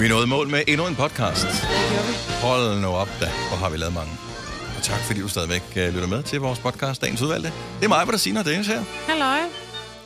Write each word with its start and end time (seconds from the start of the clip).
Vi 0.00 0.04
er 0.04 0.08
nået 0.08 0.26
i 0.26 0.28
mål 0.28 0.48
med 0.48 0.62
endnu 0.68 0.86
en 0.86 0.94
podcast. 0.96 1.46
Hold 2.42 2.80
nu 2.80 2.88
op 2.88 3.08
da, 3.20 3.28
hvor 3.48 3.56
har 3.56 3.70
vi 3.70 3.76
lavet 3.76 3.94
mange. 3.94 4.12
Og 4.76 4.82
tak 4.82 4.98
fordi 5.00 5.20
du 5.20 5.28
stadigvæk 5.28 5.62
uh, 5.76 5.82
lytter 5.82 6.06
med 6.06 6.22
til 6.22 6.40
vores 6.40 6.58
podcast, 6.58 7.02
Dagens 7.02 7.22
Udvalgte. 7.22 7.52
Det 7.78 7.84
er 7.84 7.88
mig, 7.88 8.02
hvor 8.04 8.10
der 8.10 8.18
siger 8.18 8.34
noget 8.34 8.46
Dennis 8.46 8.66
her. 8.66 8.82
Halløj. 9.08 9.38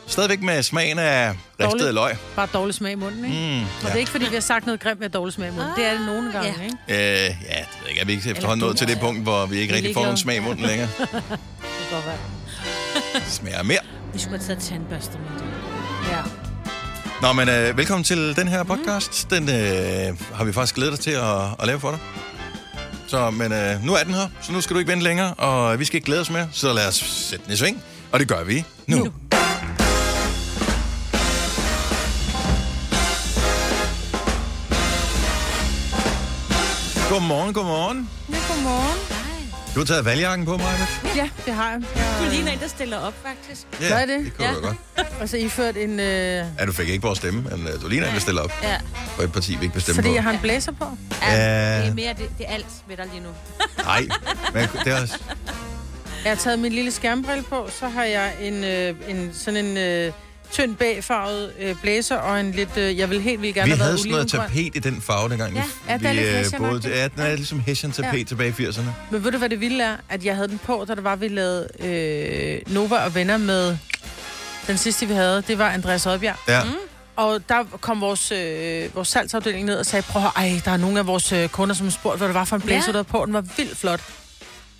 Stadigvæk 0.07 0.41
med 0.41 0.63
smagen 0.63 0.99
af 0.99 1.33
ristet 1.59 1.93
løg. 1.93 2.15
Bare 2.35 2.47
dårlig 2.53 2.75
smag 2.75 2.91
i 2.91 2.95
munden, 2.95 3.25
ikke? 3.25 3.37
Mm, 3.37 3.61
Og 3.61 3.67
ja. 3.83 3.87
det 3.87 3.93
er 3.95 3.99
ikke, 3.99 4.11
fordi 4.11 4.25
vi 4.29 4.33
har 4.35 4.41
sagt 4.41 4.65
noget 4.65 4.79
grimt 4.81 4.99
med 4.99 5.09
dårlig 5.09 5.33
smag 5.33 5.47
i 5.47 5.51
munden. 5.51 5.71
Det 5.75 5.85
er 5.85 5.91
det 5.91 6.01
nogle 6.05 6.31
gange, 6.31 6.55
Ja. 6.59 6.63
ikke? 6.63 7.23
Øh, 7.23 7.23
ja, 7.23 7.29
det 7.29 7.37
ved 7.49 7.57
jeg 7.81 7.89
ikke. 7.89 8.01
Er 8.01 8.05
vi 8.05 8.11
ikke 8.13 8.29
efterhånden 8.29 8.65
nået 8.65 8.77
til 8.77 8.87
det 8.87 8.99
punkt, 8.99 9.23
hvor 9.23 9.45
vi 9.45 9.57
ikke 9.57 9.71
Vi 9.73 9.77
rigtig 9.77 9.93
får 9.93 10.01
nogen 10.01 10.17
smag 10.17 10.35
i 10.35 10.39
munden 10.39 10.65
længere? 10.65 10.87
Det 10.99 11.07
kan 11.09 11.91
godt 11.91 12.05
være. 12.05 13.21
Smager 13.25 13.63
mere. 13.63 13.79
Vi 14.13 14.19
skulle 14.19 14.37
have 14.39 14.47
taget 14.47 14.63
tandbørste 14.63 15.17
med 15.17 15.39
det. 15.39 15.45
Ja. 16.11 16.21
Nå, 17.21 17.33
men 17.33 17.49
øh, 17.49 17.77
velkommen 17.77 18.03
til 18.03 18.35
den 18.35 18.47
her 18.47 18.63
podcast. 18.63 19.29
Den 19.29 19.49
øh, 19.49 20.19
har 20.33 20.43
vi 20.43 20.53
faktisk 20.53 20.75
glædet 20.75 20.93
os 20.93 20.99
til 20.99 21.11
at, 21.11 21.41
at 21.59 21.67
lave 21.67 21.79
for 21.79 21.91
dig. 21.91 21.99
Så, 23.07 23.29
men 23.31 23.51
øh, 23.51 23.85
nu 23.85 23.93
er 23.93 24.03
den 24.03 24.13
her, 24.13 24.27
så 24.41 24.51
nu 24.51 24.61
skal 24.61 24.73
du 24.73 24.79
ikke 24.79 24.91
vente 24.91 25.03
længere, 25.03 25.33
og 25.33 25.79
vi 25.79 25.85
skal 25.85 25.95
ikke 25.97 26.05
glæde 26.05 26.21
os 26.21 26.29
mere, 26.29 26.47
så 26.51 26.73
lad 26.73 26.87
os 26.87 26.95
sætte 26.95 27.45
den 27.45 27.53
i 27.53 27.57
sving. 27.57 27.83
Og 28.11 28.19
det 28.19 28.27
gør 28.27 28.43
vi 28.43 28.65
nu. 28.87 28.97
nu. 28.97 29.03
Godmorgen, 37.09 37.53
godmorgen. 37.53 38.09
Ja, 38.29 38.37
godmorgen. 38.53 39.20
Du 39.75 39.79
har 39.79 39.85
taget 39.85 40.05
valgjakken 40.05 40.45
på, 40.45 40.57
Maja. 40.57 40.87
Ja, 41.15 41.29
det 41.45 41.53
har 41.53 41.71
jeg. 41.71 41.81
Du 42.19 42.23
jeg 42.23 42.31
ligner 42.33 42.51
en, 42.51 42.59
der 42.59 42.67
stiller 42.67 42.97
op, 42.97 43.13
faktisk. 43.25 43.67
Ja, 43.81 43.87
Gør 43.89 43.99
I 43.99 44.07
det? 44.17 44.25
det 44.25 44.33
kunne 44.37 44.47
Ja. 44.47 44.53
du 44.53 44.59
godt. 44.61 44.77
og 45.21 45.29
så 45.29 45.37
iført 45.37 45.77
en... 45.77 45.99
Øh, 45.99 46.05
Ja, 46.59 46.65
du 46.65 46.71
fik 46.71 46.89
ikke 46.89 47.01
vores 47.01 47.17
stemme, 47.17 47.41
men 47.41 47.67
øh, 47.67 47.81
du 47.81 47.87
ligner 47.87 48.07
en, 48.07 48.13
der 48.13 48.19
stiller 48.19 48.41
op 48.41 48.51
Ja. 48.63 48.77
for 49.15 49.23
et 49.23 49.31
parti, 49.31 49.55
vi 49.55 49.61
ikke 49.63 49.73
bestemmer 49.75 49.95
fordi 50.01 50.09
på. 50.09 50.13
jeg 50.15 50.23
har 50.23 50.31
en 50.31 50.39
blæser 50.39 50.71
på. 50.71 50.85
ja. 51.21 51.33
Ja. 51.35 51.81
Det 51.81 51.87
er 51.89 51.93
mere, 51.93 52.13
det, 52.13 52.29
det 52.37 52.45
er 52.49 52.53
alt 52.53 52.65
ved 52.87 52.97
dig 52.97 53.05
lige 53.13 53.23
nu. 53.23 53.29
Nej, 53.85 54.07
men 54.53 54.67
det 54.85 54.93
er 54.93 55.01
også... 55.01 55.17
Jeg 56.23 56.31
har 56.31 56.35
taget 56.37 56.59
min 56.59 56.71
lille 56.71 56.91
skærmbrille 56.91 57.43
på, 57.43 57.69
så 57.79 57.87
har 57.87 58.03
jeg 58.03 58.33
en, 58.41 58.63
øh, 58.63 58.95
en 59.07 59.31
sådan 59.33 59.65
en 59.65 59.77
øh, 59.77 60.13
tynd 60.51 60.75
bagfarvet 60.75 61.51
øh, 61.59 61.75
blæser 61.81 62.15
og 62.15 62.39
en 62.39 62.51
lidt... 62.51 62.77
Øh, 62.77 62.97
jeg 62.97 63.09
vil 63.09 63.21
helt 63.21 63.41
vildt 63.41 63.55
gerne 63.55 63.65
Vi 63.65 63.69
have 63.71 63.79
været 63.79 63.87
havde 63.89 63.97
sådan 63.97 64.11
noget 64.11 64.27
tapet 64.29 64.75
i 64.75 64.79
den 64.79 65.01
farve, 65.01 65.29
dengang 65.29 65.55
Ja, 65.55 65.61
vi, 65.63 65.67
ja, 65.89 65.97
det 65.97 66.05
er 66.05 66.13
vi 66.13 66.19
lidt 66.19 66.53
øh, 66.53 66.59
boede. 66.59 66.89
Ja, 66.89 67.03
den 67.07 67.19
er 67.21 67.35
ligesom 67.35 67.59
Hessian-tapet 67.59 68.17
Ja. 68.19 68.23
tilbage 68.23 68.55
i 68.59 68.65
80'erne. 68.67 68.81
Men 69.11 69.23
ved 69.23 69.31
du, 69.31 69.37
hvad 69.37 69.49
det 69.49 69.59
vilde 69.59 69.83
er? 69.83 69.95
At 70.09 70.25
jeg 70.25 70.35
havde 70.35 70.47
den 70.47 70.59
på, 70.65 70.85
da 70.87 70.95
det 70.95 71.03
var, 71.03 71.15
vi 71.15 71.27
lavede 71.27 71.67
øh, 71.79 72.73
Nova 72.73 72.95
og 72.97 73.15
Venner 73.15 73.37
med... 73.37 73.77
Den 74.67 74.77
sidste, 74.77 75.05
vi 75.07 75.13
havde, 75.13 75.43
det 75.47 75.57
var 75.57 75.69
Andreas 75.69 76.05
Oddbjerg. 76.05 76.35
Ja. 76.47 76.63
Mm. 76.63 76.69
Og 77.15 77.41
der 77.49 77.63
kom 77.81 78.01
vores, 78.01 78.31
øh, 78.31 78.95
vores 78.95 79.07
salgsafdeling 79.07 79.65
ned 79.65 79.75
og 79.77 79.85
sagde, 79.85 80.03
prøv 80.09 80.23
at 80.25 80.31
ej, 80.35 80.61
der 80.65 80.71
er 80.71 80.77
nogle 80.77 80.99
af 80.99 81.07
vores 81.07 81.31
øh, 81.31 81.49
kunder, 81.49 81.75
som 81.75 81.85
har 81.85 81.91
spurgt, 81.91 82.17
hvad 82.17 82.27
det 82.27 82.35
var 82.35 82.45
for 82.45 82.55
en 82.55 82.61
blæser, 82.61 82.77
Ja. 82.77 82.85
ja. 82.87 82.91
der 82.91 82.97
var 82.97 83.03
på. 83.19 83.25
Den 83.25 83.33
var 83.33 83.41
vildt 83.57 83.77
flot. 83.77 83.99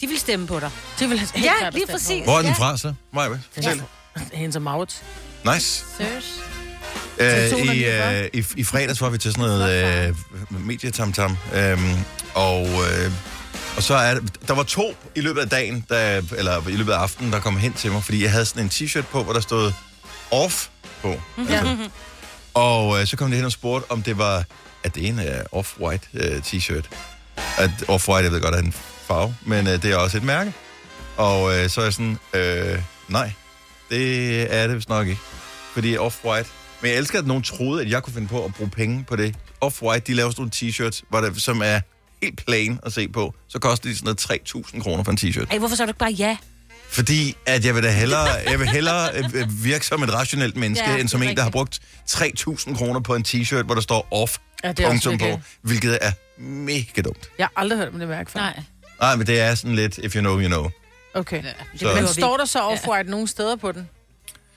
De 0.02 0.08
vil 0.08 0.20
stemme 0.20 0.48
på 0.48 0.60
dig. 0.60 0.70
Det 1.00 1.10
vil 1.10 1.20
helt 1.20 1.46
Ja, 1.46 1.70
lige 1.70 1.88
præcis. 1.88 2.24
Hvor 2.24 2.34
er 2.34 2.38
den 2.38 2.46
Ja. 2.48 2.54
fra 2.54 2.78
så, 2.78 2.94
Maja? 3.14 3.28
Fortæl. 3.54 3.78
være. 3.78 3.86
Hendes 4.34 4.56
og 4.56 4.62
Maurits. 4.62 5.04
Nice. 5.54 5.84
Seriøs? 5.98 6.42
Øh, 7.18 7.76
i, 7.76 7.86
øh, 7.86 8.30
i, 8.34 8.44
I 8.58 8.64
fredags 8.64 9.02
var 9.02 9.10
vi 9.10 9.18
til 9.18 9.32
sådan 9.32 9.50
noget 9.50 10.08
øh, 10.08 10.16
medietamtam, 10.50 11.38
øhm, 11.56 11.94
og, 12.34 12.66
øh, 12.66 13.12
og 13.76 13.84
så 13.84 13.94
er 13.94 14.14
det, 14.14 14.48
der 14.48 14.54
var 14.54 14.64
to 14.64 14.96
i 15.16 15.22
løbet 15.22 15.42
af 15.42 15.50
dagen, 15.50 15.86
der, 15.90 16.22
eller 16.38 16.68
i 16.68 16.72
løbet 16.72 16.92
af 16.92 16.98
aftenen, 16.98 17.34
der 17.34 17.40
kom 17.40 17.58
hen 17.58 17.74
til 17.74 17.92
mig, 17.92 18.04
fordi 18.04 18.24
jeg 18.24 18.32
havde 18.32 18.46
sådan 18.46 18.64
en 18.64 18.70
t-shirt 18.70 19.06
på, 19.12 19.24
hvor 19.24 19.34
der 19.34 19.40
stod 19.40 19.72
off 20.32 20.68
på. 21.02 21.22
Altså. 21.38 21.90
Og 22.54 23.00
øh, 23.00 23.08
så 23.08 23.18
kom 23.18 23.30
de 23.30 23.36
hen 23.36 23.46
og 23.46 23.52
spurgte, 23.52 23.92
om 23.92 24.04
det 24.04 24.18
var, 24.18 24.44
at 24.84 24.96
det 24.96 25.08
ene 25.08 25.26
er 25.26 25.44
off-white 25.56 26.08
øh, 26.14 26.42
t-shirt. 26.42 26.86
At 27.58 27.72
off-white, 27.90 28.24
jeg 28.24 28.32
ved 28.32 28.42
godt, 28.42 28.56
er 28.56 28.60
en 28.60 28.74
farve, 29.08 29.36
men 29.46 29.68
øh, 29.68 29.82
det 29.82 29.92
er 29.92 29.98
også 29.98 30.18
et 30.18 30.24
mærke. 30.24 30.54
Og 31.18 31.58
øh, 31.58 31.70
så 31.70 31.82
er 31.82 31.86
jeg 31.86 31.94
sådan, 31.94 32.18
øh, 32.34 32.80
nej, 33.08 33.32
det 33.92 34.56
er 34.56 34.68
det 34.68 34.76
vist 34.76 34.90
nok 34.90 35.08
ikke. 35.08 35.22
Fordi 35.74 35.98
off-white 35.98 36.48
men 36.82 36.92
jeg 36.92 36.98
elsker, 36.98 37.20
at 37.20 37.28
nogen 37.28 37.44
troede, 37.44 37.82
at 37.82 37.90
jeg 37.90 38.04
kunne 38.04 38.14
finde 38.14 38.28
på 38.28 38.46
at 38.46 38.54
bruge 38.54 38.70
penge 38.70 39.04
på 39.08 39.16
det. 39.16 39.36
Off-White, 39.66 40.00
de 40.00 40.14
laver 40.14 40.30
sådan 40.32 40.42
nogle 40.42 40.52
t-shirts, 40.56 41.02
hvor 41.10 41.22
der, 41.22 41.34
som 41.34 41.62
er 41.66 41.80
helt 42.22 42.46
plain 42.46 42.80
at 42.86 42.94
se 42.94 43.08
på. 43.08 43.34
Så 43.48 43.60
koster 43.60 43.90
de 43.90 43.96
sådan 43.96 44.16
noget 44.30 44.66
3.000 44.76 44.82
kroner 44.82 45.04
for 45.04 45.12
en 45.12 45.18
t-shirt. 45.22 45.46
Ej, 45.52 45.58
hvorfor 45.58 45.76
så 45.76 45.84
du 45.84 45.90
ikke 45.90 46.00
bare 46.00 46.12
ja? 46.12 46.38
Fordi 46.90 47.36
at 47.46 47.66
jeg 47.66 47.76
vil 47.76 47.84
da 47.84 47.92
hellere, 47.92 48.28
jeg 48.50 48.60
vil 48.60 48.70
hellere 48.70 49.18
øh, 49.18 49.24
øh, 49.34 49.64
virke 49.64 49.86
som 49.86 50.04
et 50.04 50.14
rationelt 50.14 50.58
menneske, 50.58 50.90
Ja, 50.90 50.98
end 50.98 51.10
som 51.10 51.22
det 51.22 51.30
en, 51.30 51.38
der 51.38 51.44
har 51.44 51.50
brugt 51.50 51.80
3.000 52.10 52.76
kroner 52.78 53.00
på 53.00 53.16
en 53.16 53.26
t-shirt, 53.28 53.64
hvor 53.64 53.76
der 53.76 53.82
står 53.82 54.08
off, 54.12 54.38
Ja, 54.64 54.72
det 54.72 54.80
er 54.80 54.90
punktum 54.90 55.18
på, 55.18 55.40
hvilket 55.62 55.98
er 56.02 56.12
mega 56.42 57.02
dumt. 57.02 57.30
Jeg 57.38 57.46
har 57.46 57.62
aldrig 57.62 57.80
hørt 57.80 57.88
om 57.94 58.00
det 58.00 58.08
mærke 58.08 58.32
før. 58.32 58.40
Nej. 58.40 58.60
Nej, 59.02 59.16
men 59.16 59.28
det 59.28 59.40
er 59.40 59.56
sådan 59.56 59.76
lidt, 59.76 59.98
if 59.98 60.16
you 60.16 60.22
know, 60.22 60.40
you 60.40 60.48
know. 60.48 60.70
Okay. 61.14 61.38
Det 61.44 61.54
Så- 61.76 61.80
behøver 61.86 62.02
Men 62.02 62.08
står 62.08 62.38
der 62.38 62.46
så 62.46 62.60
off-white 62.60 63.10
nogle 63.10 63.28
steder 63.28 63.56
på 63.56 63.72
den? 63.72 63.90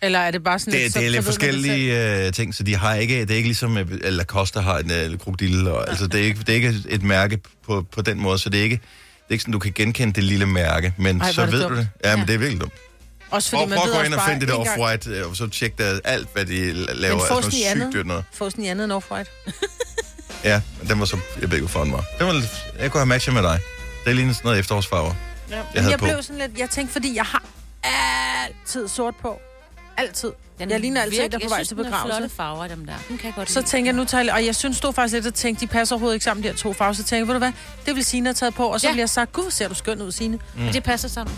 Eller 0.02 0.18
er 0.18 0.30
det 0.30 0.44
bare 0.44 0.58
sådan 0.58 0.72
Det, 0.80 0.92
så- 0.92 0.98
det 0.98 1.06
er 1.06 1.10
så 1.10 1.12
lidt 1.12 1.16
det 1.16 1.24
forskellige 1.24 2.24
øh, 2.26 2.32
ting, 2.32 2.54
så 2.54 2.62
de 2.62 2.76
har 2.76 2.94
ikke, 2.94 3.20
det 3.20 3.30
er 3.30 3.34
ikke 3.36 3.48
ligesom, 3.48 3.78
øh, 3.78 3.86
at 4.04 4.12
Lacoste 4.12 4.60
har 4.60 4.78
en 4.78 4.90
øh, 4.90 5.18
krokodille, 5.18 5.72
og, 5.72 5.88
altså 5.88 6.06
det 6.06 6.20
er, 6.20 6.24
ikke, 6.24 6.38
det 6.40 6.48
er 6.48 6.54
ikke 6.54 6.74
et- 6.88 7.02
mærke 7.02 7.38
på, 7.66 7.86
på 7.92 8.02
den 8.02 8.20
måde, 8.20 8.38
så 8.38 8.48
det 8.50 8.60
er 8.60 8.64
ikke, 8.64 8.76
det 8.76 9.28
er 9.28 9.32
ikke 9.32 9.42
sådan, 9.42 9.52
du 9.52 9.58
kan 9.58 9.72
genkende 9.74 10.12
det 10.14 10.24
lille 10.24 10.46
mærke, 10.46 10.94
men 10.98 11.20
Ej, 11.20 11.32
så 11.32 11.40
er 11.42 11.44
det 11.46 11.54
ved 11.54 11.62
dumt. 11.62 11.72
du 11.74 11.78
det. 11.78 11.88
Ja, 12.04 12.10
men 12.16 12.18
Ja. 12.20 12.26
det 12.26 12.34
er 12.34 12.38
virkelig 12.38 12.60
dumt. 12.60 12.72
Også 13.30 13.50
fordi 13.50 13.60
Prøv, 13.60 13.68
man 13.68 13.78
prøv 13.78 13.90
at 13.92 13.96
gå 13.98 14.02
ind 14.04 14.14
og 14.14 14.20
finde 14.28 14.40
det 14.40 14.48
der 14.48 14.54
off-white, 14.54 15.10
øh, 15.10 15.30
og 15.30 15.36
så 15.36 15.46
tjek 15.48 15.78
der 15.78 16.00
alt, 16.04 16.28
hvad 16.32 16.44
de 16.44 16.72
laver. 16.72 16.84
Men 16.94 17.04
Altså 17.04 17.18
fås 17.28 17.28
noget 17.42 17.54
sygt 17.54 17.66
andet? 17.66 17.92
dyrt 17.92 18.06
noget. 18.06 18.24
I 18.58 18.66
andet 18.66 18.84
end 18.84 18.92
off-white? 18.92 19.52
Ja, 20.44 20.60
men 20.80 20.88
den 20.90 21.00
var 21.00 21.06
så, 21.06 21.16
jeg 21.40 21.50
ved 21.50 21.58
ikke, 21.58 21.66
hvorfor 21.66 21.84
den 21.84 21.92
var. 21.92 22.04
Den 22.18 22.26
var 22.26 22.32
lidt, 22.32 22.50
jeg 22.78 22.90
kunne 22.90 22.98
have 23.00 23.06
matchet 23.06 23.34
med 23.34 23.42
dig. 23.42 23.60
Det 24.06 24.16
ligner 24.16 24.32
sådan 24.32 24.46
noget 24.46 24.58
efterårsfarver. 24.58 25.14
Ja. 25.56 25.60
Jeg 25.60 25.66
Jeg, 25.74 25.82
havde 25.82 25.90
jeg 25.90 25.98
på. 25.98 26.04
blev 26.04 26.22
sådan 26.22 26.38
lidt... 26.38 26.58
Jeg 26.58 26.70
tænkte, 26.70 26.92
fordi 26.92 27.14
jeg 27.16 27.24
har 27.24 27.42
altid 27.82 28.88
sort 28.88 29.14
på. 29.16 29.40
Altid. 29.96 30.32
Den 30.58 30.70
Jeg 30.70 30.80
ligner 30.80 31.02
altid 31.02 31.18
der 31.18 31.24
er 31.24 31.28
på 31.28 31.48
vej 31.48 31.56
jeg 31.56 31.66
til 31.66 31.66
synes, 31.66 31.68
den 31.68 31.78
er 31.78 31.84
begravelse. 31.84 32.16
flotte 32.18 32.36
farver, 32.36 32.66
dem 32.66 32.86
der. 32.86 32.92
Den 33.08 33.18
kan 33.18 33.26
jeg 33.26 33.34
godt 33.34 33.50
Så 33.50 33.60
lide. 33.60 33.68
tænker 33.70 33.88
jeg, 33.90 33.96
nu 33.96 34.04
tager 34.04 34.24
jeg, 34.24 34.34
og 34.34 34.46
jeg 34.46 34.54
synes, 34.56 34.76
stod 34.76 34.92
faktisk 34.92 35.14
lidt 35.14 35.26
og 35.26 35.34
tænkte, 35.34 35.60
de 35.60 35.66
passer 35.66 35.94
overhovedet 35.94 36.14
ikke 36.14 36.24
sammen, 36.24 36.42
de 36.44 36.48
her 36.48 36.56
to 36.56 36.72
farver. 36.72 36.92
Så 36.92 37.04
tænker 37.04 37.20
jeg, 37.20 37.26
ved 37.28 37.34
du 37.34 37.38
hvad, 37.38 37.52
det 37.86 37.94
vil 37.96 38.04
Signe 38.04 38.26
have 38.26 38.34
taget 38.34 38.54
på, 38.54 38.66
og 38.66 38.80
så 38.80 38.86
Ja. 38.86 38.92
bliver 38.92 39.02
jeg 39.02 39.08
sagt, 39.08 39.32
gud, 39.32 39.50
ser 39.50 39.68
du 39.68 39.74
skøn 39.74 40.02
ud, 40.02 40.12
Signe. 40.12 40.38
Mm. 40.56 40.68
Det 40.72 40.82
passer 40.82 41.08
sammen. 41.08 41.36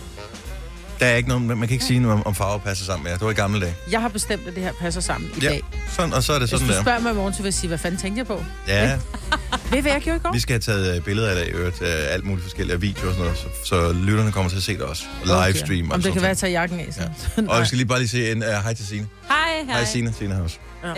Der 1.01 1.07
er 1.07 1.17
ikke 1.17 1.29
noget, 1.29 1.43
man 1.43 1.59
kan 1.59 1.71
ikke 1.71 1.85
sige 1.85 2.01
noget 2.01 2.15
om, 2.17 2.27
om 2.27 2.35
farver 2.35 2.59
passer 2.59 2.85
sammen 2.85 3.05
med. 3.05 3.13
Det 3.13 3.21
var 3.21 3.31
i 3.31 3.35
gamle 3.35 3.61
dage. 3.61 3.75
Jeg 3.91 4.01
har 4.01 4.09
bestemt, 4.09 4.49
at 4.49 4.55
det 4.55 4.63
her 4.63 4.73
passer 4.81 5.01
sammen 5.01 5.31
i 5.37 5.41
Ja, 5.43 5.49
dag. 5.49 5.63
sådan, 5.97 6.13
og 6.13 6.23
så 6.23 6.33
er 6.33 6.39
det 6.39 6.43
Hvis 6.43 6.51
sådan 6.51 6.67
du 6.69 6.75
der. 6.75 6.81
spørger 6.83 6.99
mig 7.01 7.13
i 7.13 7.15
morgen, 7.15 7.35
så 7.35 7.39
vil 7.43 7.47
jeg 7.47 7.55
sige, 7.55 7.69
hvad 7.69 7.79
fanden 7.79 8.01
tænkte 8.01 8.19
jeg 8.19 8.27
på? 8.27 8.45
Ja, 8.69 8.99
Ved 9.71 9.83
hvad 9.83 9.93
jeg 9.93 10.01
gjorde 10.01 10.17
i 10.17 10.21
går? 10.23 10.33
vi 10.33 10.41
skal 10.41 10.53
have 10.53 10.61
taget 10.61 10.97
øh, 10.97 11.03
billeder 11.03 11.29
af 11.31 11.37
det 11.37 11.47
i 11.47 11.51
øvrigt, 11.51 11.83
øh, 11.83 11.89
alt 11.89 12.25
muligt 12.25 12.43
forskellige 12.45 12.81
videoer 12.81 13.09
og 13.09 13.13
sådan 13.15 13.25
noget, 13.25 13.39
så, 13.39 13.69
så 13.69 13.93
lytterne 13.93 14.33
kommer 14.33 14.49
til 14.51 14.57
at 14.57 14.63
se 14.63 14.73
det 14.73 14.83
også. 14.83 15.05
Og 15.31 15.47
livestream 15.47 15.91
og 15.91 15.95
Om 15.95 16.03
det 16.03 16.13
kan 16.13 16.23
være, 16.23 16.23
noget. 16.23 16.31
at 16.31 16.39
tage 16.39 16.53
jakken 16.53 16.81
af, 16.81 16.87
så. 16.95 17.01
Ja. 17.01 17.09
Ja. 17.43 17.49
Og 17.51 17.59
jeg 17.59 17.67
skal 17.67 17.77
lige 17.77 17.89
bare 17.89 17.99
lige 17.99 18.09
se 18.09 18.33
en 18.33 18.39
uh, 18.43 18.49
hej 18.49 18.75
til 18.75 18.87
Signe. 18.87 19.07
Hej, 19.29 19.65
Hej 19.69 19.85
Signe, 19.85 20.13
Signe 20.19 20.35
her 20.35 20.43
også. 20.43 20.57
Ja. 20.85 20.89
Det, 20.91 20.97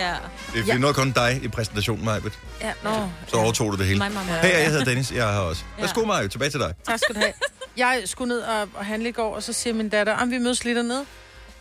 Ja. 0.55 0.61
det 0.61 0.71
er 0.71 0.79
noget 0.79 0.97
kun 0.97 1.11
dig 1.11 1.41
i 1.43 1.49
præsentationen, 1.49 2.05
Majbet. 2.05 2.33
ja. 2.63 2.71
Nå, 2.85 2.91
Så 3.27 3.37
overtog 3.37 3.73
du 3.73 3.77
det 3.79 3.87
hele. 3.87 4.05
Hey, 4.43 4.53
jeg 4.53 4.67
hedder 4.71 4.85
Dennis, 4.85 5.13
jeg 5.13 5.29
er 5.29 5.33
her 5.33 5.39
også. 5.41 5.63
Ja. 5.79 5.83
Værsgo, 5.83 6.05
Maja, 6.05 6.27
tilbage 6.27 6.51
til 6.51 6.61
dig. 6.61 6.73
Tak 6.87 6.99
skal 6.99 7.15
du 7.15 7.21
have. 7.21 7.33
Jeg 7.78 8.03
skulle 8.05 8.28
ned 8.28 8.41
og, 8.41 8.69
og 8.75 8.84
handle 8.84 9.09
i 9.09 9.12
går, 9.12 9.34
og 9.34 9.43
så 9.43 9.53
siger 9.53 9.75
min 9.75 9.89
datter, 9.89 10.16
om 10.16 10.31
vi 10.31 10.39
mødes 10.39 10.65
lige 10.65 10.77
dernede. 10.77 11.05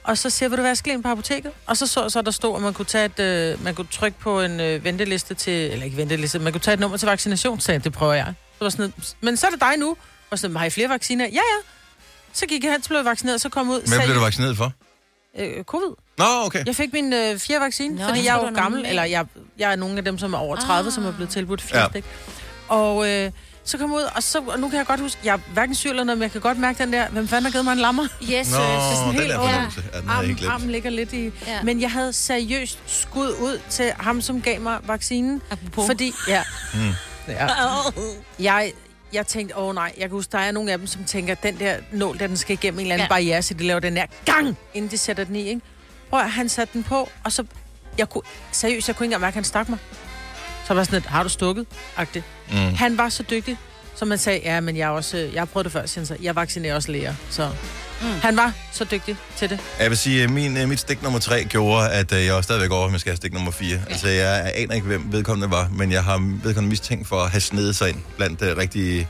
Og 0.03 0.17
så 0.17 0.29
siger 0.29 0.50
vil 0.50 0.57
du 0.57 0.63
være, 0.63 0.75
ind 0.94 1.03
på 1.03 1.09
apoteket? 1.09 1.51
Og 1.66 1.78
så 1.78 1.88
så, 1.88 2.09
så 2.09 2.22
der 2.22 2.31
stod, 2.31 2.55
at 2.55 2.61
man 2.61 2.73
kunne, 2.73 2.85
tage 2.85 3.05
et, 3.05 3.19
øh, 3.19 3.63
man 3.63 3.75
kunne 3.75 3.88
trykke 3.91 4.19
på 4.19 4.41
en 4.41 4.59
øh, 4.59 4.83
venteliste 4.83 5.33
til, 5.33 5.72
eller 5.72 5.85
ikke 5.85 5.97
venteliste, 5.97 6.39
man 6.39 6.53
kunne 6.53 6.61
tage 6.61 6.73
et 6.73 6.79
nummer 6.79 6.97
til 6.97 7.06
vaccination, 7.07 7.59
så 7.59 7.66
sagde 7.66 7.75
jeg, 7.77 7.83
det 7.83 7.94
prøver 7.94 8.13
jeg. 8.13 8.33
Så 8.57 8.63
var 8.63 8.69
sådan, 8.69 8.94
men 9.22 9.38
så 9.38 9.47
er 9.47 9.51
det 9.51 9.61
dig 9.61 9.77
nu. 9.77 9.97
Og 10.31 10.39
så 10.39 10.50
har 10.57 10.66
I 10.66 10.69
flere 10.69 10.89
vacciner? 10.89 11.25
Ja, 11.25 11.31
ja. 11.31 11.41
Så 12.33 12.45
gik 12.45 12.63
jeg 12.63 12.72
hen, 12.72 12.83
så 12.83 12.89
blev 12.89 12.97
jeg 12.97 13.06
vaccineret, 13.06 13.41
så 13.41 13.50
kom 13.50 13.69
ud. 13.69 13.81
Hvem 13.88 14.01
blev 14.06 14.16
du 14.16 14.19
vaccineret 14.22 14.57
for? 14.57 14.73
Øh, 15.38 15.63
covid. 15.63 15.91
Nå, 16.17 16.25
okay. 16.45 16.66
Jeg 16.66 16.75
fik 16.75 16.94
min 16.94 17.13
øh, 17.13 17.39
fjerde 17.39 17.62
vaccine, 17.62 17.95
Nå, 17.95 18.03
fordi 18.07 18.25
jeg 18.25 18.38
er 18.38 18.47
jo 18.47 18.53
gammel, 18.56 18.86
eller 18.86 19.03
jeg, 19.03 19.25
jeg 19.57 19.71
er 19.71 19.75
nogle 19.75 19.97
af 19.97 20.06
dem, 20.06 20.18
som 20.18 20.33
er 20.33 20.38
over 20.38 20.56
30, 20.56 20.88
ah. 20.88 20.94
som 20.94 21.06
er 21.06 21.12
blevet 21.12 21.30
tilbudt 21.30 21.62
fjerde 21.62 21.83
Ja. 21.83 21.89
stik. 21.89 22.06
Og 22.68 23.09
øh, 23.09 23.31
så 23.68 23.78
kom 23.78 23.90
jeg 23.92 23.98
ud, 23.98 24.04
og, 24.16 24.24
så, 24.24 24.40
og 24.48 24.60
nu 24.60 24.69
kan 24.69 24.78
jeg 24.78 24.86
godt 24.86 25.00
huske, 25.00 25.19
jeg 25.24 25.34
er 25.34 25.38
hverken 25.54 25.75
syg 25.75 25.90
eller 25.90 26.04
noget, 26.04 26.18
men 26.18 26.24
jeg 26.24 26.31
kan 26.31 26.42
godt 26.42 26.58
mærke 26.60 26.84
den 26.84 26.94
der, 26.94 27.08
hvem 27.10 27.28
fanden 27.28 27.46
har 27.46 27.52
givet 27.52 27.66
mig 27.66 27.72
en 27.72 27.78
lammer? 27.80 28.04
Yes, 28.24 28.30
Nå, 28.30 28.38
øh, 28.38 28.46
sådan 28.96 29.08
den 29.08 29.14
helt 29.14 29.31
er 29.31 29.38
under. 29.38 29.52
fornemmelse. 29.52 29.84
Ja, 29.94 30.00
den 30.22 30.28
jeg 30.30 30.36
glemt. 30.36 30.54
armen 30.54 30.69
ligger 30.72 30.90
lidt 30.90 31.14
i. 31.14 31.31
Ja. 31.48 31.64
Men 31.64 31.81
jeg 31.81 31.92
havde 31.92 32.14
seriøst 32.14 32.80
skud 32.88 33.28
ud 33.28 33.62
til 33.69 33.92
ham, 34.00 34.22
som 34.22 34.42
gav 34.42 34.62
mig 34.62 34.78
vaccinen. 34.84 35.42
Apropos. 35.52 35.86
Fordi, 35.86 36.14
ja, 36.28 36.44
Mm. 36.74 36.80
ja. 37.28 37.48
Jeg, 38.40 38.72
jeg 39.14 39.28
tænkte, 39.28 39.58
åh 39.58 39.75
nej, 39.75 39.94
jeg 39.98 40.02
kan 40.02 40.12
huske, 40.12 40.31
der 40.31 40.38
er 40.38 40.52
nogle 40.52 40.72
af 40.72 40.78
dem, 40.78 40.88
som 40.88 41.04
tænker, 41.04 41.31
at 41.31 41.44
den 41.44 41.60
der 41.60 41.75
nål, 41.92 42.19
der 42.19 42.28
den 42.28 42.38
skal 42.38 42.54
igennem 42.54 42.80
en 42.80 42.86
eller 42.86 42.94
anden 42.96 43.02
Ja. 43.10 43.16
ja. 43.16 43.19
barriere, 43.19 43.42
så 43.42 43.54
de 43.54 43.64
laver 43.64 43.80
den 43.80 43.96
der 43.96 44.06
gang, 44.25 44.58
inden 44.74 44.92
de 44.92 44.98
sætter 44.98 45.24
den 45.24 45.36
i, 45.36 45.48
ikke? 45.50 45.62
Prøv 46.10 46.19
at, 46.19 46.31
han 46.31 46.50
satte 46.50 46.74
den 46.74 46.84
på, 46.84 47.10
og 47.24 47.31
så, 47.31 47.44
jeg 47.98 48.10
kunne, 48.10 48.22
seriøst, 48.52 48.88
jeg 48.88 48.96
kunne 48.96 49.06
ikke 49.06 49.10
engang 49.10 49.22
mærke, 49.22 49.31
at 49.31 49.36
han 49.36 49.44
stak 49.44 49.69
mig. 49.69 49.78
Så 50.68 50.74
var 50.74 50.84
sådan 50.84 50.96
lidt, 51.00 51.06
har 51.06 51.24
du 51.24 51.30
stukket? 51.30 51.66
Agtigt. 51.98 52.25
Mm. 52.52 52.56
Han 52.58 52.98
var 52.98 53.10
så 53.10 53.24
dygtig, 53.24 53.58
så 53.96 54.06
man 54.06 54.18
sagde, 54.18 54.40
ja, 54.44 54.60
men 54.60 54.78
jeg, 54.78 54.84
er 54.86 54.90
også, 54.90 55.18
jeg 55.34 55.42
har 55.42 55.46
prøvet 55.46 55.66
det 55.66 55.72
før, 55.74 55.86
siger. 55.86 56.16
Jeg 56.22 56.36
vaccinerer 56.36 56.75
også 56.75 56.92
læger, 56.92 57.14
så 57.30 57.50
Mm. 58.02 58.08
Han 58.22 58.38
var 58.38 58.52
så 58.72 58.84
dygtig 58.84 59.18
til 59.38 59.50
det. 59.50 59.60
Jeg 59.80 59.90
vil 59.90 59.98
sige, 59.98 60.24
at 60.24 60.30
min, 60.30 60.58
øh, 60.58 60.69
mit 60.69 60.80
stik 60.80 61.04
nummer 61.04 61.19
tre 61.19 61.44
gjorde, 61.44 61.90
at 61.90 62.14
øh, 62.14 62.25
jeg 62.25 62.34
var 62.34 62.42
stadigvæk 62.42 62.72
over, 62.72 62.86
om 62.86 62.92
jeg 62.92 63.00
skal 63.00 63.12
have 63.12 63.18
stik 63.18 63.34
nummer 63.34 63.52
fire. 63.52 63.80
Altså, 63.90 64.08
jeg 64.08 64.52
aner 64.56 64.75
ikke, 64.75 64.88
hvem 64.88 65.04
vedkommende 65.12 65.52
var, 65.52 65.69
men 65.72 65.92
jeg 65.92 66.04
har 66.04 66.18
vedkommende 66.44 66.69
mistænkt 66.69 67.08
for 67.08 67.16
at 67.24 67.31
have 67.31 67.42
snedet 67.42 67.75
sig 67.75 67.90
ind 67.90 67.98
blandt 68.18 68.42
uh, 68.42 68.48
rigtige 68.58 69.08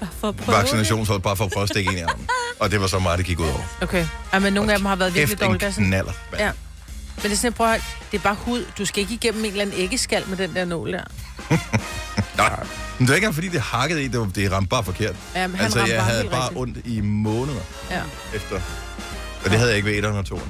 at 0.00 0.08
vaccinationshold, 0.46 1.20
bare 1.20 1.36
for 1.36 1.44
at 1.44 1.50
prøve 1.50 1.62
at 1.62 1.68
stikke 1.68 1.90
ind 1.90 1.98
i 1.98 2.02
armen. 2.02 2.28
Og 2.60 2.70
det 2.70 2.80
var 2.80 2.86
så 2.86 2.98
meget, 2.98 3.18
det 3.18 3.26
gik 3.26 3.40
ud 3.40 3.44
over. 3.46 3.76
Okay. 3.82 4.06
Ja, 4.32 4.38
men 4.38 4.52
nogle 4.52 4.72
af 4.72 4.78
dem 4.78 4.86
har 4.86 4.96
været 4.96 5.14
virkelig 5.14 5.38
Kæft, 5.38 5.42
en 5.42 5.48
dårlige. 5.48 5.66
Er 5.66 5.70
sådan- 5.70 5.86
knaller. 5.86 6.12
Ja. 6.38 6.50
Men 7.16 7.22
det 7.22 7.32
er 7.32 7.36
sådan, 7.36 7.52
prøv 7.52 7.72
at 7.72 7.82
det 8.12 8.18
er 8.18 8.22
bare 8.22 8.34
hud. 8.34 8.64
Du 8.78 8.84
skal 8.84 9.00
ikke 9.00 9.14
igennem 9.14 9.44
en 9.44 9.50
eller 9.50 9.62
anden 9.62 9.80
æggeskal 9.80 10.28
med 10.28 10.36
den 10.36 10.54
der 10.54 10.64
nål 10.64 10.92
der. 10.92 11.04
Nej, 12.36 12.56
men 12.98 13.06
det 13.06 13.08
var 13.08 13.14
ikke 13.14 13.14
engang, 13.14 13.34
fordi 13.34 13.48
det 13.48 13.60
hakkede 13.60 14.04
i, 14.04 14.08
det, 14.08 14.20
var, 14.20 14.26
det 14.26 14.52
ramte 14.52 14.68
bare 14.68 14.84
forkert. 14.84 15.16
Ja, 15.34 15.46
men 15.46 15.56
han 15.56 15.64
altså, 15.64 15.78
ramte 15.78 15.92
jeg 15.94 15.98
bare 16.00 16.08
havde 16.08 16.20
helt 16.22 16.30
bare 16.32 16.42
rigtigt. 16.42 16.60
ondt 16.60 16.78
i 16.84 17.00
måneder 17.00 17.60
Ja. 17.90 18.00
efter. 18.34 18.60
Og 19.44 19.50
det 19.50 19.58
havde 19.58 19.68
jeg 19.70 19.76
ikke 19.76 19.90
ved 19.90 19.98
1 19.98 20.04
og 20.04 20.24
2. 20.26 20.34
Nej. 20.36 20.44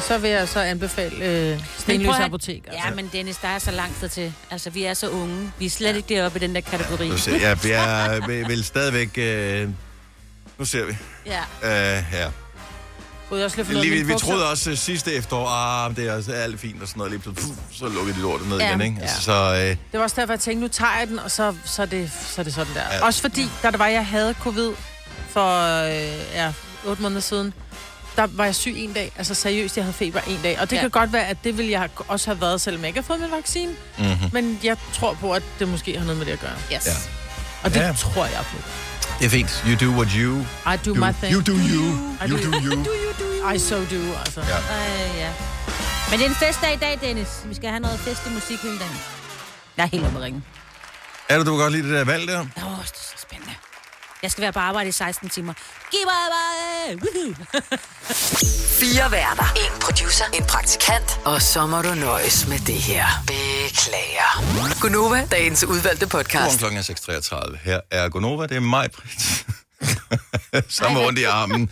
Så 0.00 0.18
vil 0.18 0.30
jeg 0.30 0.48
så 0.48 0.60
anbefale 0.60 1.24
øh, 1.24 1.60
Stenløs 1.78 2.14
Apotek. 2.14 2.62
Altså. 2.66 2.80
Ja, 2.88 2.94
men 2.94 3.10
Dennis, 3.12 3.36
der 3.36 3.48
er 3.48 3.58
så 3.58 3.70
lang 3.70 3.96
tid 4.00 4.08
til. 4.08 4.32
Altså, 4.50 4.70
vi 4.70 4.84
er 4.84 4.94
så 4.94 5.08
unge. 5.08 5.52
Vi 5.58 5.66
er 5.66 5.70
slet 5.70 5.96
ikke 5.96 6.14
deroppe 6.14 6.38
i 6.38 6.42
den 6.42 6.54
der 6.54 6.60
kategori. 6.60 7.10
Så 7.10 7.18
se, 7.18 7.30
jeg, 7.42 7.58
jeg 7.66 8.20
vil, 8.26 8.48
vil 8.48 8.64
stadigvæk... 8.64 9.10
Øh, 9.18 9.68
nu 10.58 10.64
ser 10.64 10.84
vi. 10.84 10.96
Ja. 11.26 11.40
Øh, 11.96 12.04
ja. 12.12 12.26
Jeg 13.36 13.44
også 13.44 13.56
lige 13.62 13.80
Lige, 13.80 13.90
vi, 13.94 14.02
vi 14.12 14.18
troede 14.18 14.50
også 14.50 14.70
øh, 14.70 14.76
sidste 14.76 15.12
efterår, 15.12 15.48
ah, 15.48 15.96
det 15.96 16.08
er 16.08 16.14
altså 16.14 16.32
alt 16.32 16.60
fint 16.60 16.82
og 16.82 16.88
sådan 16.88 16.98
noget. 16.98 17.12
Lige 17.12 17.20
pludselig, 17.22 17.54
så 17.72 17.88
lukkede 17.88 18.16
de 18.16 18.22
lortet 18.22 18.48
ned 18.48 18.58
Ja. 18.58 18.68
igen, 18.68 18.80
ikke? 18.80 18.96
Ja. 18.96 19.02
Altså, 19.02 19.22
så 19.22 19.32
øh, 19.54 19.68
Det 19.68 19.76
var 19.92 20.00
også 20.00 20.16
derfor, 20.20 20.32
jeg 20.32 20.40
tænkte, 20.40 20.60
nu 20.62 20.68
tager 20.68 20.98
jeg 20.98 21.08
den, 21.08 21.18
og 21.18 21.30
så, 21.30 21.54
så, 21.64 21.82
er, 21.82 21.86
det, 21.86 22.10
så 22.28 22.40
er 22.40 22.44
det 22.44 22.54
sådan 22.54 22.74
der. 22.74 22.80
Ja. 22.92 23.04
Også 23.06 23.20
fordi, 23.20 23.42
da 23.62 23.70
det 23.70 23.78
var, 23.78 23.86
jeg 23.86 24.06
havde 24.06 24.34
covid 24.40 24.72
for 25.30 25.82
øh, 25.84 26.34
ja, 26.34 26.52
8 26.86 27.02
måneder 27.02 27.20
siden, 27.20 27.54
der 28.16 28.26
var 28.32 28.44
jeg 28.44 28.54
syg 28.54 28.74
en 28.76 28.92
dag. 28.92 29.12
Altså 29.16 29.34
seriøst, 29.34 29.76
jeg 29.76 29.84
havde 29.84 29.94
feber 29.96 30.20
en 30.20 30.38
dag. 30.42 30.60
Og 30.60 30.70
det 30.70 30.76
Ja. 30.76 30.80
kan 30.80 30.90
godt 30.90 31.12
være, 31.12 31.26
at 31.26 31.36
det 31.44 31.58
ville 31.58 31.70
jeg 31.70 31.88
også 32.08 32.26
have 32.30 32.40
været, 32.40 32.60
selvom 32.60 32.80
jeg 32.82 32.88
ikke 32.88 33.00
har 33.00 33.06
fået 33.06 33.20
min 33.20 33.30
vaccine. 33.30 33.72
mm-hmm. 33.98 34.30
Men 34.32 34.60
jeg 34.64 34.76
tror 34.94 35.14
på, 35.20 35.32
at 35.32 35.42
det 35.58 35.68
måske 35.68 35.98
har 35.98 36.04
noget 36.04 36.18
med 36.18 36.26
det 36.26 36.32
at 36.32 36.40
gøre. 36.40 36.50
Yes. 36.76 36.86
Ja. 36.86 36.92
Og 37.62 37.74
det 37.74 37.80
ja. 37.80 37.92
tror 37.98 38.24
jeg 38.24 38.44
på. 38.52 38.56
Det 39.22 39.26
er 39.26 39.30
fint. 39.30 39.64
You 39.68 39.74
do 39.86 39.90
what 39.98 40.08
you 40.22 40.32
I 40.40 40.76
do, 40.86 40.94
do. 40.94 41.00
my 41.06 41.12
thing. 41.20 41.30
You 41.34 41.40
do 41.50 41.52
you. 41.74 41.84
I 42.22 42.24
You 42.30 42.36
do- 42.36 42.50
do 42.50 42.58
you. 42.66 43.52
I 43.54 43.58
so 43.58 43.76
do, 43.76 44.00
altså. 44.24 44.40
Ja. 44.40 44.58
Øh, 44.58 45.16
ja. 45.22 45.30
Men 46.10 46.18
det 46.18 46.24
er 46.26 46.30
en 46.30 46.34
festdag 46.46 46.74
i 46.74 46.76
dag, 46.76 46.98
Dennis. 47.00 47.28
Vi 47.44 47.54
skal 47.54 47.68
have 47.68 47.80
noget 47.80 47.98
fest 48.00 48.26
i 48.26 48.30
musik 48.34 48.58
hele 48.62 48.78
dagen. 48.78 48.98
Jeg 49.76 49.82
er 49.82 49.88
helt 49.88 50.04
oppe 50.04 50.18
at 50.18 50.24
ringe. 50.24 50.42
Er 51.28 51.38
det, 51.38 51.46
du 51.46 51.50
kan 51.52 51.60
godt 51.60 51.72
lide 51.72 51.82
det 51.88 51.92
der 51.98 52.04
valg 52.04 52.28
der? 52.28 52.40
Åh, 52.40 52.46
det 52.46 52.56
er 52.58 52.84
så 52.94 53.14
spændende. 53.28 53.54
Jeg 54.22 54.30
skal 54.30 54.42
være 54.42 54.52
på 54.52 54.58
arbejde 54.58 54.88
i 54.88 54.92
16 54.92 55.28
timer. 55.28 55.54
Giv 55.90 56.00
mig 56.04 56.14
bare! 56.34 56.98
Fire 58.80 59.10
værter. 59.12 59.44
En 59.56 59.80
producer. 59.80 60.24
En 60.34 60.44
praktikant. 60.44 61.20
Og 61.24 61.42
så 61.42 61.66
må 61.66 61.82
du 61.82 61.94
nøjes 61.94 62.48
med 62.48 62.58
det 62.58 62.74
her. 62.74 63.06
Beklager. 63.26 64.80
Gunova, 64.80 65.26
dagens 65.30 65.64
udvalgte 65.64 66.06
Godmorgen 66.06 66.26
podcast. 66.26 66.58
klokken 66.58 66.78
er 66.78 66.82
6.33. 67.52 67.58
Her 67.64 67.80
er 67.90 68.08
Gonova. 68.08 68.46
Det 68.46 68.56
er 68.56 68.60
mig, 68.60 68.90
Britt. 68.90 69.46
Samme 70.68 71.00
ondt 71.00 71.18
i 71.18 71.22
armen. 71.24 71.70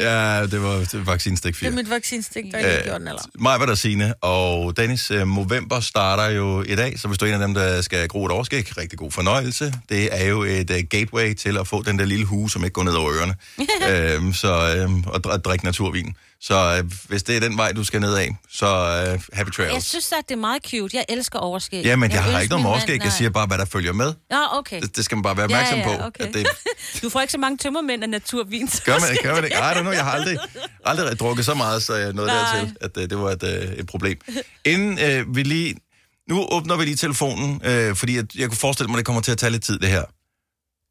Ja, 0.00 0.46
det 0.46 0.62
var, 0.62 0.76
det 0.78 0.94
var 0.94 1.04
vaccinestik 1.04 1.56
4. 1.56 1.70
Det 1.70 1.74
er 1.78 1.82
mit 1.82 1.90
vaccinstik, 1.90 2.44
der 2.52 2.58
ikke 2.58 2.82
gjort 2.84 3.00
den, 3.00 3.08
eller? 3.08 3.22
Mig 3.38 3.60
var 3.60 3.66
der 3.66 3.74
Signe, 3.74 4.14
og 4.14 4.76
Dennis, 4.76 5.10
øh, 5.10 5.28
november 5.28 5.80
starter 5.80 6.30
jo 6.30 6.62
i 6.62 6.76
dag, 6.76 6.98
så 6.98 7.08
hvis 7.08 7.18
du 7.18 7.24
er 7.24 7.28
en 7.28 7.34
af 7.34 7.46
dem, 7.46 7.54
der 7.54 7.82
skal 7.82 8.08
gro 8.08 8.24
et 8.26 8.32
overskæg, 8.32 8.78
rigtig 8.78 8.98
god 8.98 9.10
fornøjelse. 9.10 9.74
Det 9.88 10.08
er 10.20 10.26
jo 10.26 10.42
et 10.42 10.70
uh, 10.70 10.76
gateway 10.90 11.34
til 11.34 11.58
at 11.58 11.68
få 11.68 11.82
den 11.82 11.98
der 11.98 12.04
lille 12.04 12.24
hue, 12.24 12.50
som 12.50 12.64
ikke 12.64 12.74
går 12.74 12.82
ned 12.84 12.92
over 12.92 13.12
ørerne, 13.12 13.34
øhm, 14.14 14.32
så, 14.32 14.74
øhm, 14.76 15.04
og, 15.06 15.20
dr- 15.26 15.36
drikke 15.36 15.64
naturvin. 15.64 16.14
Så 16.40 16.78
øh, 16.78 16.92
hvis 17.08 17.22
det 17.22 17.36
er 17.36 17.40
den 17.40 17.56
vej, 17.56 17.72
du 17.72 17.84
skal 17.84 18.00
ned 18.00 18.14
af, 18.14 18.36
så 18.50 18.66
øh, 18.66 19.20
happy 19.32 19.50
travels. 19.50 19.74
Jeg 19.74 19.82
synes 19.82 20.12
at 20.12 20.28
det 20.28 20.34
er 20.34 20.38
meget 20.38 20.62
cute. 20.70 20.96
Jeg 20.96 21.04
elsker 21.08 21.38
overskæg. 21.38 21.84
Ja, 21.84 21.96
men 21.96 22.10
jeg, 22.10 22.16
jeg 22.16 22.24
har 22.24 22.40
ikke 22.40 22.50
noget 22.50 22.62
med 22.62 22.70
overskæg. 22.70 23.00
Jeg 23.04 23.12
siger 23.12 23.30
bare, 23.30 23.46
hvad 23.46 23.58
der 23.58 23.64
følger 23.64 23.92
med. 23.92 24.14
Nå, 24.30 24.36
okay. 24.52 24.80
Det, 24.80 24.96
det 24.96 25.04
skal 25.04 25.16
man 25.16 25.22
bare 25.22 25.36
være 25.36 25.44
opmærksom 25.44 25.78
ja, 25.78 25.90
ja, 25.90 25.98
på. 25.98 26.04
okay. 26.04 26.24
At 26.24 26.34
det, 26.34 26.46
Du 27.02 27.10
får 27.10 27.20
ikke 27.20 27.32
så 27.32 27.38
mange 27.38 27.58
tømmermænd 27.58 28.02
af 28.02 28.08
naturvin. 28.08 28.68
Gør 28.84 28.98
man, 28.98 29.18
gør 29.22 29.34
man 29.34 29.44
ikke? 29.44 29.56
I 29.70 29.72
don't 29.74 29.80
know, 29.80 29.92
jeg 29.92 30.04
har 30.04 30.10
aldrig, 30.12 30.38
aldrig 30.84 31.18
drukket 31.18 31.44
så 31.44 31.54
meget, 31.54 31.82
så 31.82 31.94
jeg 31.94 32.12
nåede 32.12 32.30
Nej. 32.30 32.56
dertil, 32.56 32.76
at 32.80 32.96
uh, 32.96 33.02
det 33.02 33.18
var 33.18 33.30
et, 33.30 33.42
uh, 33.42 33.48
et 33.78 33.86
problem. 33.86 34.18
Inden 34.64 34.92
uh, 34.92 35.36
vi 35.36 35.42
lige... 35.42 35.74
Nu 36.28 36.46
åbner 36.50 36.76
vi 36.76 36.84
lige 36.84 36.96
telefonen, 36.96 37.62
uh, 37.66 37.96
fordi 37.96 38.16
at 38.16 38.34
jeg 38.34 38.48
kunne 38.48 38.58
forestille 38.58 38.88
mig, 38.88 38.94
at 38.94 38.98
det 38.98 39.06
kommer 39.06 39.22
til 39.22 39.32
at 39.32 39.38
tage 39.38 39.50
lidt 39.50 39.62
tid, 39.62 39.78
det 39.78 39.88
her. 39.88 40.04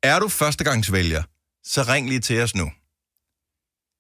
Er 0.04 0.20
du 0.20 0.28
førstegangsvælger, 0.30 1.24
så 1.66 1.82
ring 1.88 2.10
lige 2.10 2.20
til 2.20 2.42
os 2.42 2.56
nu. 2.56 2.72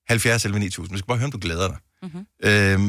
70 0.07 0.45
11 0.45 0.59
9000. 0.59 0.93
Vi 0.93 0.97
skal 0.97 1.07
bare 1.07 1.17
høre, 1.17 1.25
om 1.25 1.31
du 1.31 1.37
glæder 1.41 1.67
dig. 1.67 1.77
Mm-hmm. 2.03 2.25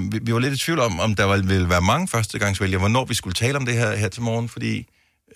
Uh, 0.06 0.12
vi, 0.12 0.18
vi 0.22 0.32
var 0.32 0.38
lidt 0.38 0.54
i 0.54 0.58
tvivl 0.58 0.78
om, 0.80 1.00
om 1.00 1.14
der 1.14 1.36
ville 1.42 1.68
være 1.68 1.80
mange 1.80 2.08
førstegangsvælgere, 2.08 2.78
hvornår 2.78 3.04
vi 3.04 3.14
skulle 3.14 3.34
tale 3.34 3.56
om 3.56 3.66
det 3.66 3.74
her, 3.74 3.96
her 3.96 4.08
til 4.08 4.22
morgen, 4.22 4.48
fordi 4.48 4.86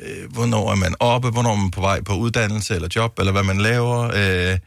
øh, 0.00 0.32
hvornår 0.32 0.70
er 0.70 0.74
man 0.76 0.94
oppe, 1.00 1.30
hvornår 1.30 1.52
er 1.52 1.56
man 1.56 1.70
på 1.70 1.80
vej 1.80 2.00
på 2.00 2.14
uddannelse 2.14 2.74
eller 2.74 2.88
job, 2.96 3.18
eller 3.18 3.32
hvad 3.32 3.42
man 3.42 3.58
laver. 3.58 3.98
Øh, 4.04 4.10
har 4.10 4.18
man 4.18 4.20
Jeg 4.22 4.58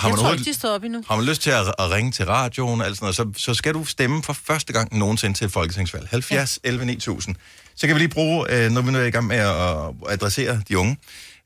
tror 0.00 0.08
overhovedet- 0.10 0.38
ikke, 0.40 0.48
de 0.50 0.54
står 0.54 0.68
op 0.74 0.84
endnu. 0.84 1.02
har 1.08 1.16
man 1.16 1.24
lyst 1.24 1.42
til 1.42 1.50
at, 1.50 1.66
at 1.78 1.90
ringe 1.90 2.12
til 2.12 2.24
radioen, 2.26 2.80
og 2.80 2.86
alt 2.86 2.96
sådan 2.96 3.04
noget, 3.18 3.36
så, 3.36 3.44
så 3.44 3.54
skal 3.54 3.74
du 3.74 3.84
stemme 3.84 4.22
for 4.22 4.32
første 4.32 4.72
gang 4.72 4.98
nogensinde 4.98 5.38
til 5.38 5.44
et 5.44 5.52
folketingsvalg. 5.52 6.08
70 6.10 6.58
ja. 6.64 6.68
11 6.68 6.84
9000. 6.86 7.36
Så 7.76 7.86
kan 7.86 7.94
vi 7.96 8.00
lige 8.00 8.08
bruge, 8.08 8.46
øh, 8.64 8.70
når 8.70 8.80
vi 8.82 8.90
nu 8.90 8.98
er 8.98 9.02
i 9.02 9.10
gang 9.10 9.26
med 9.26 9.36
at, 9.36 9.48
at 9.50 10.12
adressere 10.12 10.62
de 10.68 10.78
unge, 10.78 10.96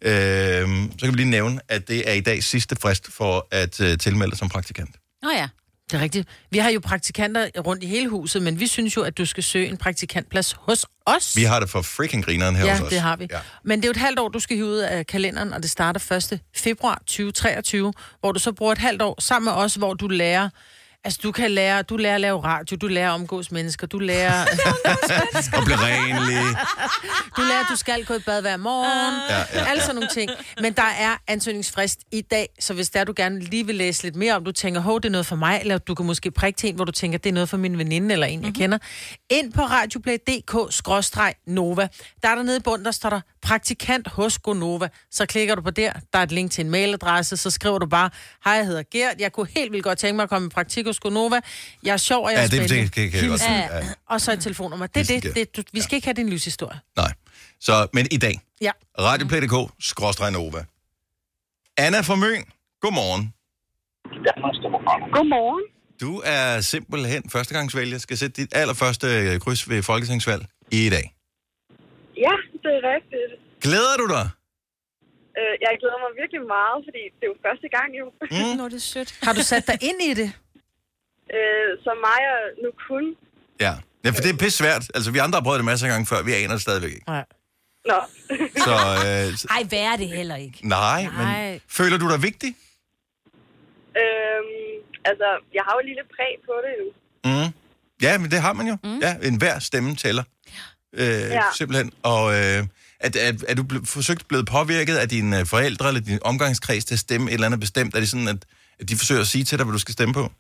øh, 0.03 0.69
så 0.99 1.03
kan 1.03 1.13
vi 1.13 1.17
lige 1.17 1.31
nævne, 1.31 1.61
at 1.69 1.89
det 1.89 2.11
er 2.11 2.13
i 2.13 2.21
dag 2.21 2.43
sidste 2.43 2.77
frist 2.77 3.13
for 3.13 3.49
at 3.51 3.81
øh, 3.81 3.99
tilmelde 3.99 4.31
dig 4.31 4.39
som 4.39 4.49
praktikant. 4.49 4.91
Nå 5.23 5.31
ja. 5.31 5.49
Det 5.91 5.97
er 5.97 6.01
rigtigt. 6.03 6.29
Vi 6.51 6.59
har 6.59 6.71
jo 6.71 6.81
praktikanter 6.81 7.49
rundt 7.67 7.83
i 7.83 7.87
hele 7.87 8.09
huset, 8.09 8.43
men 8.43 8.61
vi 8.61 8.67
synes 8.67 8.97
jo, 8.97 9.03
at 9.03 9.19
du 9.19 9.25
skal 9.27 9.43
søge 9.43 9.69
en 9.69 9.77
praktikantplads 9.77 10.53
hos 10.59 10.87
os. 11.07 11.37
Vi 11.37 11.43
har 11.43 11.61
det 11.61 11.71
for 11.71 11.83
freaking 11.83 12.25
grineren 12.25 12.57
her 12.57 12.65
ja, 12.65 12.73
hos 12.73 12.81
os. 12.81 12.89
det 12.89 13.01
har 13.01 13.17
vi. 13.17 13.27
Ja. 13.31 13.37
Ja. 13.37 13.43
Men 13.65 13.79
det 13.79 13.85
er 13.85 13.89
jo 13.89 13.91
et 13.91 13.97
halvt 13.97 14.19
år, 14.19 14.29
du 14.29 14.39
skal 14.39 14.57
hive 14.57 14.67
ud 14.67 14.79
af 14.79 15.07
kalenderen, 15.07 15.53
og 15.53 15.63
det 15.63 15.71
starter 15.71 16.13
1. 16.33 16.41
februar 16.57 16.95
2023, 17.07 17.93
hvor 18.21 18.33
du 18.33 18.39
så 18.39 18.53
bruger 18.53 18.73
et 18.73 18.79
halvt 18.79 19.03
år 19.03 19.21
sammen 19.21 19.45
med 19.45 19.53
os, 19.53 19.75
hvor 19.75 19.95
du 19.95 20.09
lærer... 20.09 20.49
Altså, 21.07 21.21
du 21.23 21.33
kan 21.33 21.51
lære, 21.51 21.83
du 21.83 21.97
lærer 21.97 22.15
at 22.15 22.21
lave 22.21 22.45
radio, 22.45 22.77
du 22.77 22.87
lærer 22.87 23.09
at 23.11 23.15
omgås 23.15 23.53
mennesker, 23.53 23.87
du 23.87 23.99
lærer, 23.99 24.43
Og 25.59 25.65
blive 25.65 25.77
renlig. 25.79 26.57
du 27.37 27.41
lærer, 27.43 27.61
at 27.61 27.67
du 27.71 27.77
skal 27.77 28.05
gå 28.05 28.15
i 28.15 28.19
bad 28.19 28.41
hver 28.41 28.57
morgen, 28.57 29.15
Ja, 29.31 29.37
ja, 29.39 29.45
ja, 29.55 29.65
alle 29.71 29.83
sådan 29.83 29.95
nogle 29.95 30.09
ting. 30.13 30.31
Men 30.61 30.73
der 30.73 30.83
er 30.83 31.17
ansøgningsfrist 31.27 32.01
i 32.13 32.21
dag, 32.21 32.49
så 32.61 32.75
hvis 32.75 32.91
der 32.91 33.05
du 33.05 33.13
gerne 33.17 33.41
lige 33.41 33.67
vil 33.67 33.75
læse 33.75 34.03
lidt 34.03 34.17
mere 34.17 34.35
om, 34.35 34.45
du 34.45 34.53
tænker, 34.53 34.81
hov, 34.81 35.01
det 35.01 35.09
er 35.09 35.13
noget 35.13 35.27
for 35.27 35.37
mig, 35.37 35.59
eller 35.61 35.79
du 35.79 35.95
kan 35.95 36.07
måske 36.07 36.31
prikke 36.31 36.57
til 36.57 36.69
en, 36.69 36.75
hvor 36.77 36.85
du 36.85 36.93
tænker, 36.93 37.19
det 37.19 37.31
er 37.31 37.35
noget 37.35 37.49
for 37.49 37.57
min 37.57 37.79
veninde 37.79 38.13
eller 38.13 38.27
en, 38.27 38.45
jeg 38.45 38.55
kender. 38.55 38.79
Ind 39.31 39.53
på 39.53 39.63
radioplay.dk-nova. 39.63 41.89
Der 42.23 42.29
er 42.29 42.35
der 42.35 42.43
nede 42.43 42.57
i 42.57 42.61
bunden, 42.61 42.85
der 42.85 42.91
står 42.91 43.11
der 43.11 43.21
praktikant 43.43 44.09
hos 44.09 44.39
Gonova. 44.39 44.89
Så 45.11 45.27
klikker 45.27 45.55
du 45.55 45.63
på 45.63 45.71
der, 45.71 45.93
der 46.13 46.19
er 46.19 46.23
et 46.23 46.33
link 46.33 46.51
til 46.51 46.65
en 46.65 46.71
mailadresse, 46.71 47.37
så 47.37 47.51
skriver 47.51 47.79
du 47.79 47.87
bare, 47.87 48.11
hej, 48.45 48.55
jeg 48.55 48.67
hedder 48.67 48.83
Gert, 48.93 49.21
jeg 49.21 49.33
kunne 49.33 49.47
helt 49.57 49.73
vildt 49.73 49.85
godt 49.85 49.99
tænke 49.99 50.17
mig 50.17 50.23
at 50.23 50.29
komme 50.29 50.47
i 50.47 50.49
praktik 50.49 50.87
hos 50.97 51.01
Gonova. 51.01 51.41
Jeg 51.83 51.93
er 51.93 51.97
sjov, 51.97 52.25
og 52.25 52.31
jeg 52.31 52.37
er 52.37 52.41
Ja, 52.41 52.47
det, 52.47 52.53
spændende. 52.53 52.83
det 52.83 52.93
kan, 52.93 53.11
kan 53.11 53.21
jeg 53.21 53.29
godt. 53.29 53.43
Ja. 53.43 53.95
Og 54.13 54.21
så 54.21 54.33
et 54.33 54.41
telefonnummer. 54.41 54.87
Det 54.87 55.11
er 55.11 55.21
det. 55.21 55.35
Det 55.35 55.57
du, 55.57 55.63
vi 55.73 55.81
skal 55.81 55.95
ikke 55.97 56.07
have 56.07 56.15
din 56.15 56.29
livshistorie. 56.29 56.81
Nej. 56.97 57.13
Så, 57.61 57.75
men 57.93 58.07
i 58.11 58.17
dag, 58.17 58.35
Ja. 58.61 58.71
radioplay.dk, 58.99 59.73
skråstreg 59.81 60.31
Nova. 60.33 60.65
Anna 61.79 62.01
fra 62.01 62.15
Møn, 62.15 62.45
godmorgen. 62.81 63.33
Godmorgen. 65.17 65.65
Du 66.01 66.23
er 66.25 66.61
simpelthen 66.61 67.23
førstegangsvælger, 67.31 67.99
skal 67.99 68.17
sætte 68.19 68.43
dit 68.43 68.51
allerførste 68.57 69.07
øh, 69.07 69.41
kryds 69.41 69.69
ved 69.71 69.83
folketingsvalg 69.83 70.43
i 70.73 70.91
dag. 70.91 71.07
Ja, 72.25 72.35
det 72.63 72.71
er 72.79 72.83
rigtigt. 72.95 73.31
Glæder 73.61 73.97
du 74.03 74.07
dig? 74.17 74.27
Øh, 75.39 75.55
jeg 75.65 75.71
glæder 75.81 75.99
mig 76.05 76.11
virkelig 76.23 76.43
meget, 76.57 76.79
fordi 76.87 77.03
det 77.19 77.23
er 77.27 77.31
jo 77.35 77.37
første 77.47 77.69
gang 77.77 77.89
jo. 78.01 78.05
Mm. 78.31 78.57
Nå, 78.59 78.65
det 78.69 78.75
er 78.85 78.87
sødt. 78.95 79.11
Har 79.23 79.33
du 79.33 79.43
sat 79.53 79.67
dig 79.67 79.79
ind 79.89 79.99
i 80.11 80.15
det? 80.21 80.29
Øh, 81.35 81.69
så 81.85 81.91
mig 82.07 82.21
og 82.35 82.41
nu 82.63 82.71
kun. 82.89 83.05
Ja. 83.61 83.75
ja, 84.05 84.11
for 84.11 84.21
det 84.23 84.31
er 84.31 84.37
pisse 84.37 84.59
svært. 84.59 84.91
Altså, 84.95 85.11
vi 85.11 85.19
andre 85.19 85.37
har 85.37 85.43
prøvet 85.45 85.59
det 85.59 85.65
masser 85.65 85.87
af 85.87 85.91
gange 85.93 86.07
før, 86.07 86.23
vi 86.23 86.33
aner 86.33 86.53
det 86.53 86.63
stadigvæk 86.63 86.93
ikke. 86.93 87.07
Nej. 87.09 87.25
Nå. 87.87 88.01
Så, 88.67 88.75
øh, 89.07 89.37
s- 89.39 89.45
Ej, 89.57 89.63
hvad 89.69 89.79
er 89.79 89.97
det 89.97 90.09
heller 90.09 90.37
ikke? 90.37 90.59
nej, 90.69 91.03
men 91.03 91.13
Nej. 91.13 91.61
føler 91.69 91.99
du 91.99 92.11
dig 92.11 92.23
vigtig? 92.23 92.57
øhm, 94.03 94.83
altså, 95.05 95.29
jeg 95.55 95.63
har 95.67 95.73
jo 95.77 95.81
lige 95.85 95.95
lidt 96.01 96.11
præg 96.17 96.33
på 96.49 96.53
det 96.67 96.73
jo. 96.81 96.87
Mm. 97.31 97.53
Ja, 98.03 98.19
men 98.19 98.31
det 98.31 98.41
har 98.41 98.53
man 98.53 98.67
jo. 98.67 98.77
Mm. 98.85 98.99
Ja, 98.99 99.17
enhver 99.23 99.59
stemme 99.59 99.95
tæller. 99.97 100.23
Øh, 100.93 101.07
ja. 101.09 101.43
Simpelthen. 101.57 101.93
Og 102.03 102.33
øh, 102.33 102.39
er, 103.01 103.11
er, 103.21 103.33
er 103.49 103.55
du 103.55 103.63
ble, 103.63 103.81
forsøgt 103.87 104.29
blevet 104.29 104.47
påvirket 104.47 104.97
af 104.97 105.09
dine 105.09 105.47
forældre 105.47 105.89
eller 105.89 106.01
din 106.01 106.19
omgangskreds 106.25 106.85
til 106.85 106.95
at 106.95 106.99
stemme 106.99 107.31
et 107.31 107.35
eller 107.35 107.47
andet 107.47 107.61
bestemt? 107.61 107.95
Er 107.95 108.01
det 108.01 108.09
sådan, 108.09 108.29
at, 108.29 108.45
at 108.81 108.89
de 108.89 108.97
forsøger 108.97 109.21
at 109.21 109.27
sige 109.27 109.45
til 109.45 109.59
dig, 109.59 109.65
hvad 109.65 109.73
du 109.73 109.79
skal 109.79 109.93
stemme 109.93 110.15
på? 110.15 110.33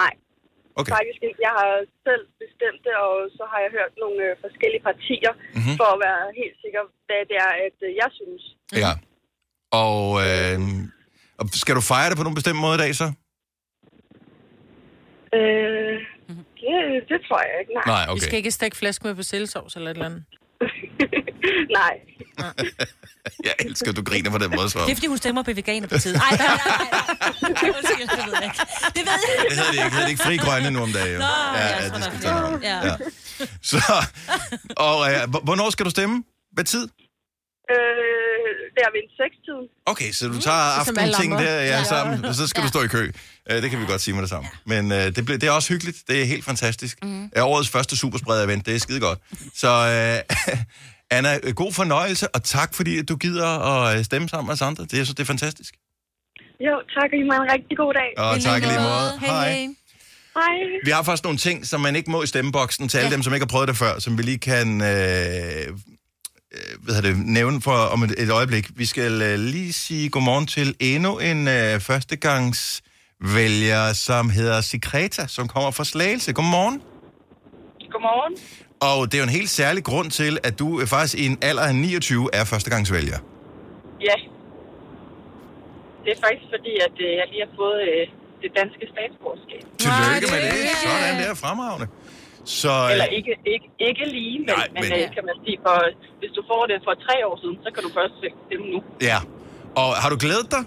Nej, 0.00 0.12
Okay. 0.80 0.92
faktisk 0.98 1.20
ikke. 1.28 1.40
Jeg 1.48 1.54
har 1.60 1.70
selv 2.08 2.24
bestemt 2.42 2.80
det, 2.86 2.94
og 3.06 3.14
så 3.38 3.42
har 3.52 3.58
jeg 3.64 3.70
hørt 3.78 3.92
nogle 4.02 4.18
øh, 4.28 4.32
forskellige 4.44 4.82
partier, 4.90 5.32
Mhm. 5.36 5.42
mm-hmm. 5.58 5.76
for 5.80 5.88
at 5.94 5.98
være 6.06 6.22
helt 6.40 6.56
sikker, 6.64 6.82
hvad 7.06 7.20
det 7.30 7.36
er, 7.48 7.52
at 7.66 7.76
øh, 7.86 7.90
jeg 8.02 8.10
synes. 8.18 8.42
Ja. 8.84 8.92
Og, 9.84 10.02
øh, 10.26 10.58
og 11.40 11.44
skal 11.62 11.74
du 11.78 11.82
fejre 11.92 12.08
det 12.10 12.16
på 12.18 12.24
nogen 12.26 12.38
bestemt 12.40 12.60
måde 12.64 12.76
i 12.78 12.82
dag 12.84 12.92
så? 13.02 13.06
Øh, 15.38 15.96
det, 16.62 16.76
det 17.10 17.18
tror 17.26 17.40
jeg 17.48 17.54
ikke, 17.60 17.72
nej. 17.78 17.84
Nej, 17.94 18.04
Okay. 18.10 18.14
Vi 18.16 18.20
skal 18.26 18.36
ikke 18.42 18.50
stikke 18.58 18.76
flæsk 18.76 19.04
med 19.04 19.14
persillesovs 19.20 19.76
eller 19.76 19.90
et 19.90 19.94
eller 19.94 20.06
andet. 20.10 20.24
nej. 21.80 21.94
Jeg 23.44 23.54
elsker, 23.60 23.90
at 23.90 23.96
du 23.96 24.02
griner 24.02 24.30
på 24.30 24.38
den 24.38 24.50
måde, 24.56 24.70
så. 24.70 24.78
Det 24.78 24.90
er, 24.90 24.94
fordi 24.94 25.06
hun 25.06 25.18
stemmer 25.18 25.42
på 25.42 25.52
Veganerpartiet. 25.52 26.16
Ej, 26.16 26.22
nej, 26.36 26.46
nej, 26.46 26.56
nej. 26.66 26.88
nej. 27.42 27.48
Det 27.48 27.62
ved 28.24 28.34
jeg 28.34 28.44
ikke. 28.44 28.58
Det 28.96 29.02
ved 29.06 29.12
jeg 29.12 29.44
Det 29.48 29.52
hedder 29.58 29.70
det 29.70 29.72
ikke. 29.72 29.84
Det 29.84 29.92
hedder 29.92 30.04
det 30.04 30.10
ikke 30.10 30.22
fri 30.22 30.36
grønne 30.36 30.70
nu 30.70 30.82
om 30.82 30.92
dagen. 30.92 31.12
Jo. 31.12 31.18
Nå, 31.18 31.24
ja, 31.54 31.82
ja, 31.82 31.88
det 31.88 32.04
skal 32.04 32.30
er. 32.30 32.58
Ja. 32.62 32.86
Ja. 32.86 32.94
Så, 33.62 33.78
og 34.76 35.12
øh, 35.12 35.28
hvornår 35.44 35.70
skal 35.70 35.84
du 35.84 35.90
stemme? 35.90 36.24
Hvad 36.52 36.64
tid? 36.64 36.88
Øh, 37.70 37.76
der 38.76 38.86
ved 38.94 39.00
en 39.04 39.10
sekstiden. 39.22 39.66
Okay, 39.86 40.10
så 40.12 40.28
du 40.28 40.40
tager 40.40 40.56
alle 40.56 40.80
aftenting 40.80 41.32
der 41.32 41.54
ja, 41.54 41.64
Ja. 41.78 41.84
sammen, 41.84 42.24
og 42.24 42.34
så 42.34 42.46
skal 42.46 42.62
du 42.62 42.68
stå 42.68 42.82
i 42.82 42.86
kø. 42.86 43.10
Øh, 43.50 43.62
Det 43.62 43.70
kan 43.70 43.80
vi 43.80 43.86
godt 43.86 44.00
sige 44.00 44.14
med 44.14 44.22
det 44.22 44.30
samme. 44.30 44.48
Men 44.66 44.92
øh, 44.92 44.98
det, 45.16 45.24
blev, 45.24 45.38
det 45.38 45.46
er 45.46 45.50
også 45.50 45.68
hyggeligt. 45.72 45.98
Det 46.08 46.20
er 46.22 46.24
helt 46.24 46.44
fantastisk. 46.44 47.04
Mm. 47.04 47.30
Er 47.32 47.42
årets 47.42 47.68
første 47.68 47.96
superspreder-event. 47.96 48.62
Det 48.66 48.74
er 48.74 48.78
skide 48.78 49.00
godt. 49.00 49.18
Så 49.54 49.68
øh, 49.68 50.36
Anna, 51.10 51.38
øh, 51.42 51.54
god 51.54 51.72
fornøjelse, 51.72 52.28
og 52.34 52.42
tak 52.44 52.74
fordi 52.74 52.98
at 52.98 53.08
du 53.08 53.16
gider 53.16 53.46
at 53.70 53.98
øh, 53.98 54.04
stemme 54.04 54.28
sammen 54.28 54.46
med 54.46 54.52
os 54.54 54.62
andre. 54.62 54.84
Det, 54.84 54.92
jeg 54.92 55.06
synes, 55.06 55.14
det 55.14 55.22
er 55.22 55.26
fantastisk. 55.26 55.74
Jo, 56.60 56.80
tak, 56.94 57.04
og 57.12 57.18
I 57.18 57.22
må 57.22 57.32
have 57.32 57.44
en 57.44 57.52
rigtig 57.52 57.76
god 57.76 57.94
dag. 57.94 58.18
Og 58.24 58.40
tak 58.40 58.62
lige 58.62 58.78
måde. 58.80 59.18
Hej, 59.20 59.50
hej. 59.50 59.68
Hej. 60.34 60.58
Vi 60.84 60.90
har 60.90 61.02
faktisk 61.02 61.24
nogle 61.24 61.38
ting, 61.38 61.66
som 61.66 61.80
man 61.80 61.96
ikke 61.96 62.10
må 62.10 62.22
i 62.22 62.26
stemmeboksen 62.26 62.88
til 62.88 62.98
alle 62.98 63.08
Ja. 63.10 63.14
dem, 63.14 63.22
som 63.22 63.34
ikke 63.34 63.44
har 63.44 63.48
prøvet 63.48 63.68
det 63.68 63.76
før, 63.76 63.98
som 63.98 64.18
vi 64.18 64.22
lige 64.22 64.38
kan 64.38 64.80
øh, 64.80 64.86
øh, 64.86 64.92
hvad 66.82 66.94
hedder 66.94 67.08
det, 67.10 67.18
nævne 67.18 67.60
for 67.60 67.72
om 67.72 68.02
et, 68.02 68.14
et 68.18 68.30
øjeblik. 68.30 68.68
Vi 68.76 68.86
skal 68.86 69.22
øh, 69.22 69.38
lige 69.38 69.72
sige 69.72 70.08
godmorgen 70.08 70.46
til 70.46 70.74
endnu 70.80 71.18
en 71.18 71.48
øh, 71.48 71.80
førstegangsvælger, 71.80 73.92
som 73.92 74.30
hedder 74.30 74.60
Sikreta, 74.60 75.26
som 75.26 75.48
kommer 75.48 75.70
fra 75.70 75.84
Slagelse. 75.84 76.32
Godmorgen. 76.32 76.82
Godmorgen. 77.92 78.34
Og 78.90 78.98
det 79.08 79.14
er 79.14 79.22
jo 79.22 79.28
en 79.32 79.36
helt 79.40 79.52
særlig 79.60 79.82
grund 79.90 80.08
til, 80.20 80.32
at 80.48 80.54
du 80.62 80.68
øh, 80.80 80.86
faktisk 80.94 81.14
i 81.22 81.24
en 81.30 81.38
alder 81.48 81.64
af 81.70 81.74
29 81.74 82.28
er 82.38 82.44
førstegangsvælger. 82.52 83.18
Ja. 84.08 84.16
Det 86.04 86.10
er 86.16 86.20
faktisk 86.26 86.48
fordi, 86.56 86.72
at 86.86 86.96
øh, 87.06 87.10
jeg 87.20 87.26
lige 87.32 87.42
har 87.46 87.52
fået 87.62 87.80
øh, 87.90 88.02
det 88.42 88.50
danske 88.60 88.84
statsborgerskab. 88.94 89.62
Tillykke 89.84 90.26
med 90.34 90.40
det. 90.46 90.52
Sådan 90.84 91.16
der, 91.22 91.34
fremragende. 91.44 91.86
Så, 92.62 92.72
øh, 92.84 92.92
Eller 92.92 93.08
ikke, 93.18 93.32
ikke, 93.54 93.68
ikke 93.88 94.04
lige, 94.16 94.36
men, 94.38 94.46
Nej, 94.46 94.66
men, 94.74 94.80
men- 94.82 94.90
men 94.92 95.00
øh, 95.08 95.14
kan 95.16 95.24
man 95.30 95.36
sige, 95.44 95.58
for, 95.66 95.76
hvis 96.20 96.32
du 96.38 96.42
får 96.50 96.62
det 96.70 96.76
for 96.86 96.94
tre 97.06 97.16
år 97.28 97.36
siden, 97.42 97.56
så 97.64 97.68
kan 97.74 97.82
du 97.86 97.90
først 97.98 98.14
stemme 98.46 98.66
nu. 98.74 98.80
ja. 99.10 99.18
Og 99.82 99.90
har 100.02 100.08
du 100.14 100.18
glædet 100.24 100.48
dig? 100.56 100.62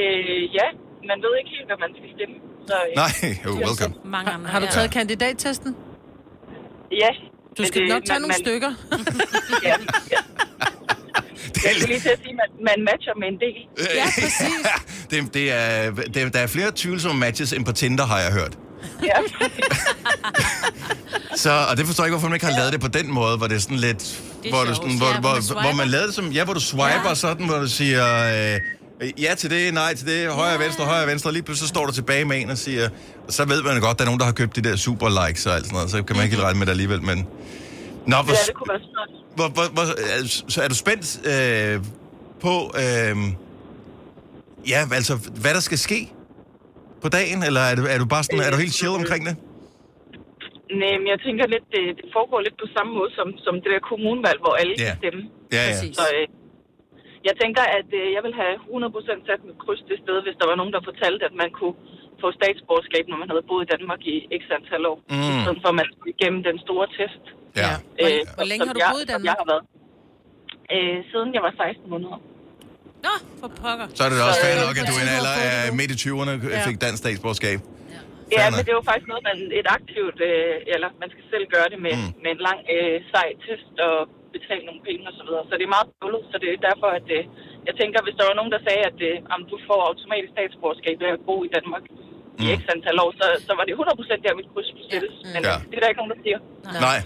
Øh, 0.00 0.42
ja, 0.58 0.66
man 1.10 1.18
ved 1.24 1.32
ikke 1.40 1.50
helt, 1.56 1.66
hvad 1.70 1.78
man 1.84 1.92
skal 1.98 2.10
stemme. 2.16 2.36
Så, 2.68 2.74
øh, 2.74 2.96
Nej, 2.96 3.12
oh, 3.48 3.56
welcome. 3.58 3.94
Mange 4.04 4.30
andre. 4.30 4.48
Har 4.50 4.58
du 4.60 4.64
ja. 4.64 4.70
taget 4.70 4.90
kandidattesten? 4.90 5.76
Ja. 6.92 7.08
Du 7.58 7.64
skal 7.64 7.80
det- 7.82 7.88
nok 7.88 8.02
tage 8.06 8.14
man- 8.20 8.22
nogle 8.22 8.34
man- 8.38 8.44
stykker. 8.44 8.72
Ja, 9.62 9.68
ja. 10.12 10.16
Det 11.54 11.64
Jeg 11.64 11.72
skulle 11.74 11.86
lige 11.86 12.00
til 12.00 12.08
at 12.08 12.18
sige, 12.22 12.30
at 12.30 12.36
man, 12.36 12.64
man 12.76 12.84
matcher 12.84 13.12
med 13.20 13.28
en 13.28 13.38
del. 13.44 13.58
Ja, 13.96 14.04
præcis. 14.04 14.66
det, 15.10 15.34
det 15.34 15.52
er, 15.52 15.90
det, 16.14 16.34
der 16.34 16.40
er 16.40 16.46
flere 16.46 16.72
tvivlsomme 16.76 17.20
matches 17.20 17.52
end 17.52 17.64
på 17.64 17.72
Tinder, 17.72 18.06
har 18.06 18.18
jeg 18.20 18.32
hørt. 18.32 18.58
Ja, 19.02 19.12
Så, 21.36 21.50
og 21.70 21.76
det 21.76 21.86
forstår 21.86 22.04
jeg 22.04 22.08
ikke, 22.08 22.14
hvorfor 22.14 22.28
man 22.28 22.36
ikke 22.36 22.46
har 22.46 22.56
lavet 22.58 22.72
det 22.72 22.80
på 22.80 22.88
den 22.88 23.12
måde, 23.12 23.36
hvor 23.36 23.46
det 23.46 23.54
er 23.56 23.60
sådan 23.60 23.76
lidt... 23.76 23.98
Det 24.42 24.48
er 24.48 24.54
hvor, 24.54 24.60
du 24.60 24.66
sjovt. 24.66 24.76
sådan, 24.76 24.96
hvor, 24.98 25.06
Ja, 25.06 25.20
hvor 25.20 25.20
hvor, 25.20 25.34
man 25.34 25.42
hvor, 25.42 25.62
swiper. 25.62 25.76
man 25.76 25.88
lavede 25.88 26.06
det 26.06 26.14
som... 26.14 26.26
Ja, 26.30 26.44
hvor 26.44 26.54
du 26.54 26.60
swiper 26.60 27.08
Ja. 27.08 27.14
sådan, 27.14 27.46
hvor 27.46 27.58
du 27.58 27.68
siger... 27.68 28.04
Øh, 28.54 28.60
ja 29.18 29.34
til 29.34 29.50
det, 29.50 29.74
nej 29.74 29.94
til 29.94 30.06
det, 30.06 30.28
højre, 30.32 30.58
venstre, 30.58 30.84
højre, 30.84 31.06
venstre, 31.06 31.32
lige 31.32 31.42
pludselig 31.42 31.68
så 31.68 31.72
står 31.74 31.86
du 31.86 31.92
tilbage 31.92 32.24
med 32.24 32.36
en 32.42 32.50
og 32.50 32.58
siger, 32.58 32.88
og 33.26 33.32
så 33.32 33.44
ved 33.48 33.62
man 33.62 33.80
godt, 33.80 33.98
der 33.98 34.04
er 34.04 34.08
nogen, 34.10 34.20
der 34.20 34.26
har 34.26 34.32
købt 34.32 34.56
de 34.56 34.62
der 34.62 34.76
super 34.76 35.08
likes 35.26 35.46
og 35.46 35.54
alt 35.54 35.64
sådan 35.66 35.76
noget, 35.76 35.90
så 35.90 36.02
kan 36.06 36.16
man 36.16 36.24
ikke 36.24 36.36
helt 36.36 36.44
regne 36.46 36.58
med 36.58 36.66
det 36.66 36.72
alligevel, 36.76 37.02
men... 37.10 37.18
Nå, 38.12 38.16
hvor, 38.26 38.34
ja, 38.38 38.42
det 38.48 38.54
kunne 38.58 38.72
være 38.74 38.84
smart. 38.92 39.10
hvor, 39.36 39.48
hvor, 39.56 39.66
hvor, 39.76 39.84
altså, 40.18 40.44
så 40.54 40.58
er 40.64 40.68
du 40.72 40.76
spændt 40.84 41.06
øh, 41.32 41.74
på, 42.44 42.54
øh, 42.82 43.16
ja, 44.72 44.80
altså, 44.98 45.14
hvad 45.42 45.52
der 45.58 45.60
skal 45.68 45.78
ske 45.88 46.00
på 47.02 47.08
dagen, 47.18 47.38
eller 47.48 47.60
er 47.70 47.74
du, 47.78 47.82
er 47.94 47.98
du 48.02 48.06
bare 48.14 48.22
sådan, 48.24 48.40
er 48.46 48.50
du 48.54 48.58
helt 48.64 48.74
chill 48.80 48.94
omkring 49.02 49.22
det? 49.28 49.34
Nej, 50.82 50.94
men 51.00 51.06
jeg 51.12 51.18
tænker 51.26 51.44
lidt, 51.54 51.66
det, 51.74 51.82
det 52.00 52.06
foregår 52.16 52.38
lidt 52.46 52.56
på 52.64 52.66
samme 52.76 52.90
måde 52.98 53.10
som, 53.18 53.28
som 53.44 53.54
det 53.62 53.68
der 53.74 53.82
kommunvalg, 53.90 54.38
hvor 54.44 54.54
alle 54.60 54.74
Ja. 54.78 54.84
kan 54.84 54.94
stemme. 55.02 55.22
Ja, 55.56 55.62
ja. 55.68 55.74
Så 56.00 56.04
øh, 56.16 56.24
jeg 57.28 57.34
tænker, 57.42 57.64
at 57.78 57.88
øh, 58.00 58.06
jeg 58.16 58.22
vil 58.26 58.34
have 58.42 58.54
100% 58.56 59.28
sat 59.28 59.40
mit 59.48 59.58
kryds 59.64 59.82
det 59.90 59.98
sted, 60.04 60.16
hvis 60.26 60.36
der 60.40 60.46
var 60.50 60.56
nogen, 60.60 60.72
der 60.76 60.80
fortalte, 60.90 61.22
at 61.30 61.34
man 61.42 61.50
kunne 61.58 61.76
få 62.22 62.28
statsborgerskab, 62.38 63.04
når 63.10 63.18
man 63.22 63.28
havde 63.32 63.44
boet 63.50 63.62
i 63.66 63.68
Danmark 63.74 64.00
i 64.12 64.14
x 64.40 64.42
antal 64.58 64.82
år. 64.92 64.98
Mm. 65.12 65.30
I 65.30 65.32
stedet 65.44 65.60
for, 65.62 65.68
at 65.74 65.78
man 65.80 65.88
skulle 65.92 66.12
igennem 66.16 66.40
den 66.48 66.56
store 66.66 66.86
test. 66.98 67.24
Ja. 67.62 67.72
Hvor, 67.98 68.08
Øh, 68.08 68.20
hvor 68.38 68.46
længe 68.50 68.62
har 68.68 68.74
du 68.76 68.80
boet 68.92 69.04
i 69.04 69.06
som 69.06 69.12
Jeg 69.12 69.12
Danmark? 69.12 69.38
har 69.42 69.48
været. 69.52 69.64
Øh, 70.74 70.96
siden 71.10 71.28
jeg 71.36 71.42
var 71.46 71.52
16 71.62 71.90
måneder. 71.94 72.18
Nå, 73.06 73.14
for 73.40 73.48
pokker. 73.62 73.86
Så 73.96 74.00
er 74.04 74.08
det 74.10 74.16
da 74.20 74.24
også 74.30 74.40
Så, 74.42 74.46
fair 74.46 74.54
øh, 74.58 74.66
nok, 74.66 74.76
at 74.80 74.84
du 74.90 74.94
i 75.00 75.02
en 75.06 75.10
ja. 75.12 75.18
alder 75.18 75.34
af 75.48 75.56
midt 75.78 75.90
i 75.94 75.98
20'erne 76.04 76.34
fik 76.68 76.76
dansk 76.84 76.98
statsborgerskab. 77.04 77.58
Ja, 78.38 78.44
men 78.56 78.62
det 78.68 78.72
var 78.78 78.84
faktisk 78.90 79.08
noget, 79.12 79.22
man 79.30 79.36
et 79.60 79.68
aktivt, 79.78 80.18
øh, 80.30 80.74
eller 80.74 80.88
man 81.02 81.08
skal 81.14 81.24
selv 81.32 81.44
gøre 81.54 81.68
det 81.72 81.78
med, 81.86 81.94
mm. 82.00 82.10
med 82.22 82.30
en 82.36 82.40
lang 82.48 82.58
øh, 82.74 82.96
sej 83.12 83.28
test 83.44 83.74
og 83.88 83.96
betale 84.38 84.64
nogle 84.68 84.82
penge 84.88 85.02
og 85.10 85.14
så 85.18 85.22
videre. 85.26 85.44
Så 85.48 85.52
det 85.58 85.64
er 85.68 85.74
meget 85.76 85.88
bøvlet, 86.00 86.22
så 86.32 86.36
det 86.42 86.48
er 86.48 86.66
derfor, 86.68 86.88
at 86.98 87.06
øh, 87.18 87.22
jeg 87.68 87.74
tænker, 87.80 87.98
hvis 88.06 88.16
der 88.18 88.24
var 88.30 88.36
nogen, 88.38 88.52
der 88.54 88.60
sagde, 88.68 88.82
at 88.90 88.98
øh, 89.10 89.16
om 89.34 89.40
du 89.50 89.56
får 89.68 89.80
automatisk 89.90 90.30
statsborgerskab 90.36 90.96
ved 91.02 91.10
at 91.16 91.20
bo 91.28 91.36
i 91.48 91.50
Danmark 91.56 91.84
i 92.44 92.44
Mm. 92.46 92.58
x 92.58 92.60
antal 92.74 92.96
år, 93.04 93.10
så, 93.20 93.26
så 93.46 93.52
var 93.58 93.64
det 93.68 93.72
100% 93.74 94.24
der, 94.24 94.32
mit 94.40 94.48
kryds 94.52 94.68
skulle 94.70 94.88
sættes. 94.92 95.14
Men 95.34 95.40
Ja. 95.46 95.50
ja. 95.50 95.56
det 95.70 95.74
er 95.78 95.82
der 95.82 95.88
ikke 95.92 96.00
nogen, 96.02 96.12
der 96.14 96.20
siger. 96.26 96.38
Nej. 96.88 97.00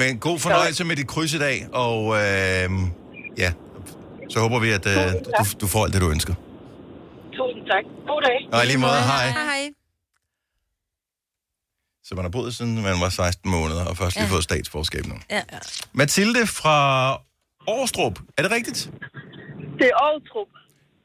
Men 0.00 0.10
god 0.28 0.38
fornøjelse 0.46 0.82
med 0.88 0.94
dit 1.00 1.08
kryds 1.12 1.32
i 1.38 1.40
dag, 1.46 1.56
og 1.86 1.98
øh, 2.22 2.66
ja, 3.42 3.50
så 4.32 4.36
håber 4.44 4.58
vi, 4.64 4.68
at 4.78 4.86
øh, 4.94 5.06
du, 5.38 5.42
du 5.62 5.66
får 5.72 5.80
alt 5.84 5.92
det, 5.94 6.00
du 6.06 6.10
ønsker. 6.16 6.34
Tusind 7.38 7.64
tak. 7.72 7.84
God 8.10 8.20
dag. 8.28 8.38
Og 8.54 8.58
i 8.64 8.66
lige 8.70 8.80
måde, 8.86 9.00
hej. 9.12 9.26
Hej, 9.38 9.44
hej. 9.54 9.62
Så 12.04 12.14
man 12.14 12.24
har 12.24 12.30
boet 12.30 12.54
siden 12.54 12.82
man 12.82 13.00
var 13.00 13.08
16 13.08 13.50
måneder, 13.50 13.84
og 13.84 13.96
først 13.96 14.16
lige 14.16 14.28
fået 14.28 14.44
statsborgerskab 14.44 15.06
nu. 15.06 15.14
Ja. 15.30 15.42
Mathilde 15.92 16.46
fra 16.46 17.10
Aarstrup, 17.68 18.18
er 18.38 18.42
det 18.42 18.50
rigtigt? 18.52 18.90
Det 19.78 19.86
er 19.86 19.96
Aarhus. 19.96 20.48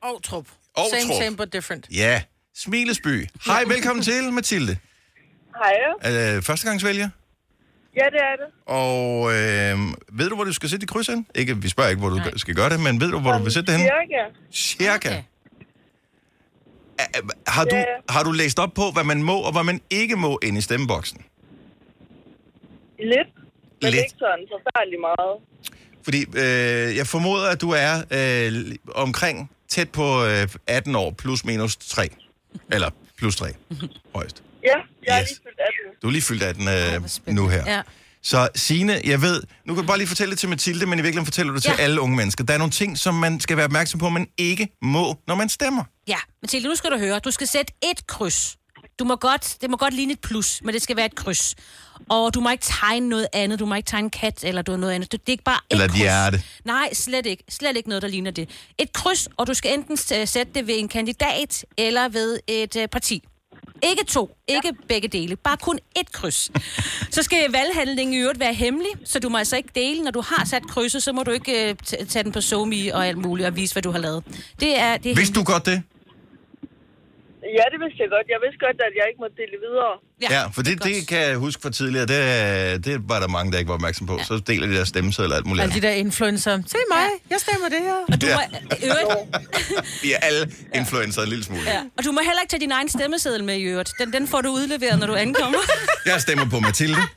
Ovtrup. 0.01 0.45
Ovtrup. 0.75 1.01
Same, 1.01 1.23
same, 1.23 1.37
but 1.37 1.53
different. 1.53 1.87
Ja, 1.91 2.21
Smilesby. 2.55 3.27
Hej, 3.45 3.63
velkommen 3.63 4.03
til, 4.03 4.33
Mathilde. 4.33 4.77
Hej. 5.63 5.73
Er 6.01 6.11
det 6.33 6.45
førstegangsvælger? 6.45 7.09
Ja, 7.95 8.05
det 8.05 8.21
er 8.21 8.35
det. 8.35 8.53
Og 8.65 9.33
øh, 9.33 10.17
ved 10.19 10.29
du, 10.29 10.35
hvor 10.35 10.43
du 10.43 10.53
skal 10.53 10.69
sætte 10.69 10.81
dit 10.81 10.89
kryds 10.89 11.07
hen? 11.07 11.27
Ikke, 11.35 11.61
vi 11.61 11.69
spørger 11.69 11.89
ikke, 11.89 11.99
hvor 11.99 12.09
du 12.09 12.15
Nej. 12.15 12.37
skal 12.37 12.55
gøre 12.55 12.69
det, 12.69 12.79
men 12.79 13.01
ved 13.01 13.11
du, 13.11 13.19
hvor 13.19 13.31
du 13.37 13.43
vil 13.43 13.51
sætte 13.51 13.71
det 13.71 13.79
hen? 13.79 13.89
Cirka. 13.89 14.23
Cirka. 14.51 15.09
Okay. 15.09 15.23
Er- 16.99 17.03
er- 17.13 17.21
Har 17.51 17.63
du, 17.65 17.75
Ja. 17.75 17.83
har 18.09 18.23
du 18.23 18.31
læst 18.31 18.59
op 18.59 18.73
på, 18.73 18.91
hvad 18.93 19.03
man 19.03 19.23
må 19.23 19.37
og 19.39 19.51
hvad 19.51 19.63
man 19.63 19.81
ikke 19.89 20.15
må 20.15 20.39
ind 20.43 20.57
i 20.57 20.61
stemmeboksen? 20.61 21.21
Lidt. 22.99 23.27
Men 23.81 23.91
Lidt. 23.91 23.95
ikke 23.95 24.13
sådan 24.19 24.45
forfærdeligt 24.51 25.01
meget. 25.01 25.35
Fordi 26.03 26.19
øh, 26.37 26.97
jeg 26.97 27.07
formoder, 27.07 27.49
at 27.49 27.61
du 27.61 27.69
er 27.69 27.93
øh, 28.11 28.75
omkring 28.95 29.51
tæt 29.67 29.89
på 29.89 30.25
øh, 30.25 30.47
18 30.67 30.95
år, 30.95 31.11
plus 31.11 31.45
minus 31.45 31.75
3. 31.77 32.09
Eller 32.71 32.89
plus 33.17 33.35
3, 33.35 33.45
højst. 34.15 34.43
Ja, 34.63 34.73
jeg 35.07 35.21
Yes. 35.21 35.29
lige 35.29 35.39
fyldt 35.43 35.59
18. 35.59 36.01
Du 36.01 36.07
er 36.07 36.11
lige 36.11 36.21
fyldt 36.21 36.43
18 36.43 36.67
øh, 36.67 37.07
spændende. 37.07 37.41
nu 37.43 37.47
her. 37.49 37.63
Ja. 37.73 37.81
Så 38.24 38.47
Signe, 38.55 39.01
jeg 39.03 39.21
ved, 39.21 39.43
nu 39.65 39.74
kan 39.74 39.83
du 39.83 39.88
bare 39.88 39.97
lige 39.97 40.07
fortælle 40.07 40.31
det 40.31 40.39
til 40.39 40.50
Mathilde, 40.50 40.86
men 40.86 41.00
i 41.00 41.01
virkeligheden 41.01 41.25
fortæller 41.25 41.51
du 41.51 41.55
det 41.55 41.63
til 41.63 41.74
Ja. 41.77 41.83
alle 41.83 42.01
unge 42.01 42.15
mennesker. 42.15 42.43
Der 42.43 42.53
er 42.53 42.57
nogle 42.57 42.71
ting, 42.71 42.97
som 42.97 43.15
man 43.15 43.39
skal 43.39 43.57
være 43.57 43.65
opmærksom 43.65 44.00
på, 44.00 44.09
man 44.09 44.27
ikke 44.38 44.67
må, 44.81 45.15
når 45.27 45.36
man 45.36 45.50
stemmer. 45.50 45.83
Ja, 46.07 46.17
Mathilde, 46.41 46.67
nu 46.67 46.75
skal 46.75 46.91
du 46.91 46.97
høre. 46.97 47.19
Du 47.19 47.31
skal 47.31 47.47
sætte 47.47 47.74
et 47.91 48.07
kryds. 48.07 48.57
Du 49.00 49.03
må 49.03 49.15
godt, 49.15 49.57
det 49.62 49.69
må 49.69 49.77
godt 49.77 49.93
ligne 49.93 50.13
et 50.13 50.19
plus, 50.19 50.62
men 50.63 50.74
det 50.74 50.81
skal 50.81 50.95
være 50.95 51.05
et 51.05 51.15
kryds. 51.15 51.55
Og 52.09 52.33
du 52.33 52.39
må 52.41 52.50
ikke 52.50 52.63
tegne 52.81 53.09
noget 53.09 53.27
andet. 53.33 53.59
Du 53.59 53.65
må 53.65 53.75
ikke 53.75 53.88
tegne 53.89 54.09
kat 54.09 54.43
eller 54.43 54.62
du 54.62 54.77
noget 54.77 54.93
andet. 54.93 55.12
Det 55.12 55.19
er 55.27 55.31
ikke 55.31 55.43
bare 55.43 55.55
et 55.55 55.62
Eller 55.71 55.86
et 55.86 55.91
kryds. 55.91 56.01
hjerte. 56.01 56.41
Nej, 56.65 56.93
slet 56.93 57.25
ikke. 57.25 57.43
Slet 57.50 57.77
ikke 57.77 57.89
noget, 57.89 58.01
der 58.01 58.07
ligner 58.07 58.31
det. 58.31 58.50
Et 58.77 58.93
kryds, 58.93 59.27
og 59.38 59.47
du 59.47 59.53
skal 59.53 59.74
enten 59.74 59.97
sætte 60.27 60.51
det 60.55 60.67
ved 60.67 60.75
en 60.79 60.88
kandidat 60.88 61.65
eller 61.77 62.09
ved 62.09 62.39
et 62.47 62.75
øh, 62.75 62.88
parti. 62.88 63.24
Ikke 63.84 64.05
to, 64.05 64.38
ikke 64.48 64.74
begge 64.88 65.07
dele, 65.07 65.36
bare 65.36 65.57
kun 65.57 65.79
et 66.00 66.12
kryds. 66.12 66.51
Så 67.12 67.24
skal 67.24 67.38
valghandlingen 67.51 68.13
i 68.13 68.17
øvrigt 68.19 68.39
være 68.39 68.53
hemmelig, 68.53 68.91
så 69.05 69.19
du 69.19 69.29
må 69.29 69.38
altså 69.38 69.57
ikke 69.57 69.69
dele. 69.75 70.03
Når 70.03 70.12
du 70.12 70.22
har 70.22 70.46
sat 70.46 70.63
krydset, 70.67 71.03
så 71.03 71.13
må 71.13 71.24
du 71.24 71.31
ikke 71.31 71.69
øh, 71.69 71.75
t- 71.88 72.05
tage 72.05 72.24
den 72.24 72.31
på 72.31 72.41
SoMe 72.41 72.75
og 72.93 73.07
alt 73.07 73.17
muligt 73.17 73.48
og 73.48 73.55
vise, 73.55 73.74
hvad 73.74 73.84
du 73.84 73.91
har 73.91 74.00
lavet. 74.00 74.24
Det 74.60 74.79
er, 74.79 74.98
det 74.98 75.12
er 75.12 75.15
Vidste 75.15 75.39
du 75.39 75.43
godt 75.43 75.65
det? 75.65 75.84
Ja, 77.60 77.65
det 77.74 77.79
vidste 77.84 77.98
jeg 78.03 78.10
godt. 78.15 78.27
Jeg 78.34 78.39
vidste 78.46 78.60
godt, 78.65 78.77
at 78.88 78.93
jeg 79.00 79.05
ikke 79.10 79.19
måtte 79.24 79.36
dele 79.41 79.57
videre. 79.67 79.93
Ja, 80.21 80.47
for 80.47 80.62
det, 80.62 80.83
det 80.83 81.07
kan 81.07 81.17
jeg 81.19 81.36
huske 81.36 81.62
fra 81.62 81.69
tidligere. 81.69 82.05
Det, 82.05 82.17
er- 82.19 82.77
det 82.77 83.09
var 83.09 83.19
der 83.19 83.27
mange, 83.27 83.51
der 83.51 83.57
ikke 83.57 83.67
var 83.69 83.75
opmærksom 83.75 84.07
på. 84.07 84.19
Så 84.27 84.38
deler 84.47 84.67
de 84.67 84.74
der 84.74 84.83
stemmesedler 84.86 85.29
og 85.31 85.36
alt 85.38 85.45
muligt 85.45 85.63
Alle 85.63 85.75
de 85.75 85.81
der 85.81 85.89
influencer. 85.89 86.57
Se 86.67 86.77
mig, 86.91 87.05
jeg 87.29 87.38
stemmer 87.39 87.69
det 87.69 87.77
her. 87.81 87.93
Og 88.13 88.21
du, 88.21 88.25
Ja. 88.27 88.36
må, 88.36 88.41
øvrigt, 88.83 89.38
Vi 90.03 90.12
er 90.13 90.17
alle 90.17 90.51
influencer 90.75 91.21
en 91.21 91.29
lille 91.29 91.43
smule. 91.43 91.62
ja. 91.65 91.79
og 91.97 92.03
du 92.03 92.12
må 92.12 92.19
heller 92.25 92.41
ikke 92.41 92.51
tage 92.51 92.59
din 92.62 92.71
egen 92.71 92.89
stemmeseddel 92.89 93.43
med 93.43 93.55
i 93.57 93.62
øvrigt. 93.62 93.91
Den, 94.00 94.13
den 94.13 94.27
får 94.27 94.41
du 94.41 94.50
udleveret, 94.50 95.00
når 95.00 95.07
du 95.07 95.15
ankommer. 95.15 95.59
Jeg 96.05 96.21
stemmer 96.21 96.50
på 96.50 96.59
Mathilde. 96.59 96.97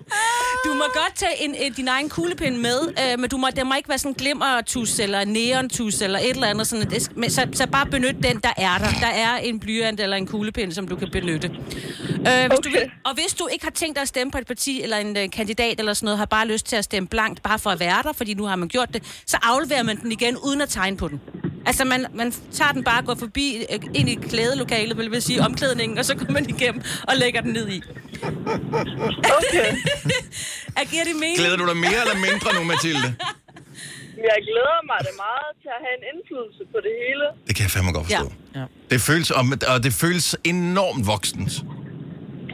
Du 0.64 0.74
må 0.74 0.84
godt 0.94 1.16
tage 1.16 1.44
en, 1.44 1.54
en, 1.54 1.72
din 1.72 1.88
egen 1.88 2.08
kuglepind 2.08 2.56
med, 2.56 2.80
øh, 3.12 3.18
men 3.20 3.30
du 3.30 3.36
må, 3.36 3.48
der 3.56 3.64
må 3.64 3.74
ikke 3.74 3.88
være 3.88 3.98
sådan 3.98 4.10
en 4.10 4.14
glimmertus 4.14 4.98
eller 4.98 5.24
neontus 5.24 6.00
eller 6.00 6.18
et 6.18 6.30
eller 6.30 6.46
andet. 6.46 6.66
Sådan, 6.66 6.90
det, 6.90 7.08
men 7.16 7.30
så, 7.30 7.46
så 7.52 7.66
bare 7.66 7.86
benyt 7.86 8.14
den, 8.22 8.40
der 8.42 8.52
er 8.56 8.78
der. 8.78 8.90
Der 9.00 9.06
er 9.06 9.36
en 9.36 9.60
blyant 9.60 10.00
eller 10.00 10.16
en 10.16 10.26
kuglepind, 10.26 10.72
som 10.72 10.88
du 10.88 10.96
kan 10.96 11.08
benytte. 11.12 11.48
Øh, 11.48 12.48
hvis 12.48 12.58
du 12.64 12.68
Okay. 12.68 12.70
vil, 12.70 12.89
og 13.04 13.14
hvis 13.14 13.34
du 13.34 13.48
ikke 13.52 13.64
har 13.64 13.70
tænkt 13.70 13.96
dig 13.96 14.02
at 14.02 14.08
stemme 14.08 14.30
på 14.30 14.38
et 14.38 14.46
parti 14.46 14.82
eller 14.82 14.96
en 14.96 15.16
øh, 15.16 15.30
kandidat 15.30 15.78
eller 15.80 15.94
sådan 15.94 16.04
noget, 16.04 16.18
har 16.18 16.26
bare 16.26 16.46
lyst 16.46 16.66
til 16.66 16.76
at 16.76 16.84
stemme 16.84 17.08
blankt, 17.08 17.42
bare 17.42 17.58
for 17.58 17.70
at 17.70 17.80
være 17.80 18.02
der, 18.02 18.12
fordi 18.12 18.34
nu 18.34 18.44
har 18.44 18.56
man 18.56 18.68
gjort 18.68 18.88
det, 18.94 19.22
så 19.26 19.38
afleverer 19.42 19.82
man 19.82 20.00
den 20.00 20.12
igen 20.12 20.36
uden 20.36 20.60
at 20.60 20.68
tegne 20.68 20.96
på 20.96 21.08
den. 21.08 21.20
Altså, 21.66 21.84
man, 21.84 22.06
man 22.14 22.32
tager 22.52 22.72
den 22.72 22.84
bare, 22.84 23.02
går 23.02 23.14
forbi 23.14 23.64
øh, 23.72 23.80
ind 23.94 24.08
i 24.08 24.14
klædelokalet, 24.14 24.96
vil 24.98 25.10
jeg 25.12 25.22
sige, 25.22 25.40
omklædningen, 25.42 25.98
og 25.98 26.04
så 26.04 26.14
går 26.16 26.32
man 26.32 26.48
igennem 26.48 26.82
og 27.08 27.16
lægger 27.16 27.40
den 27.40 27.52
ned 27.52 27.68
i. 27.68 27.82
Okay. 29.38 29.76
Er, 30.76 30.84
giver 30.84 31.04
det 31.04 31.16
mening? 31.16 31.36
Glæder 31.38 31.56
du 31.56 31.66
dig 31.66 31.76
mere 31.76 32.00
eller 32.04 32.18
mindre 32.28 32.48
nu, 32.54 32.64
Mathilde? 32.64 33.14
Jeg 34.30 34.38
glæder 34.50 34.80
mig 34.90 34.98
da 35.06 35.12
meget 35.26 35.50
til 35.62 35.70
at 35.76 35.80
have 35.84 35.94
en 36.00 36.04
indflydelse 36.12 36.62
på 36.72 36.78
det 36.86 36.92
hele. 37.02 37.24
Det 37.46 37.56
kan 37.56 37.62
jeg 37.62 37.70
fandme 37.70 37.92
godt 37.92 38.06
forstå. 38.06 38.32
Ja. 38.54 38.64
Det 38.90 39.00
føles, 39.00 39.30
og, 39.30 39.44
og 39.74 39.82
det 39.84 39.92
føles 39.92 40.36
enormt 40.44 41.06
voksent. 41.06 41.52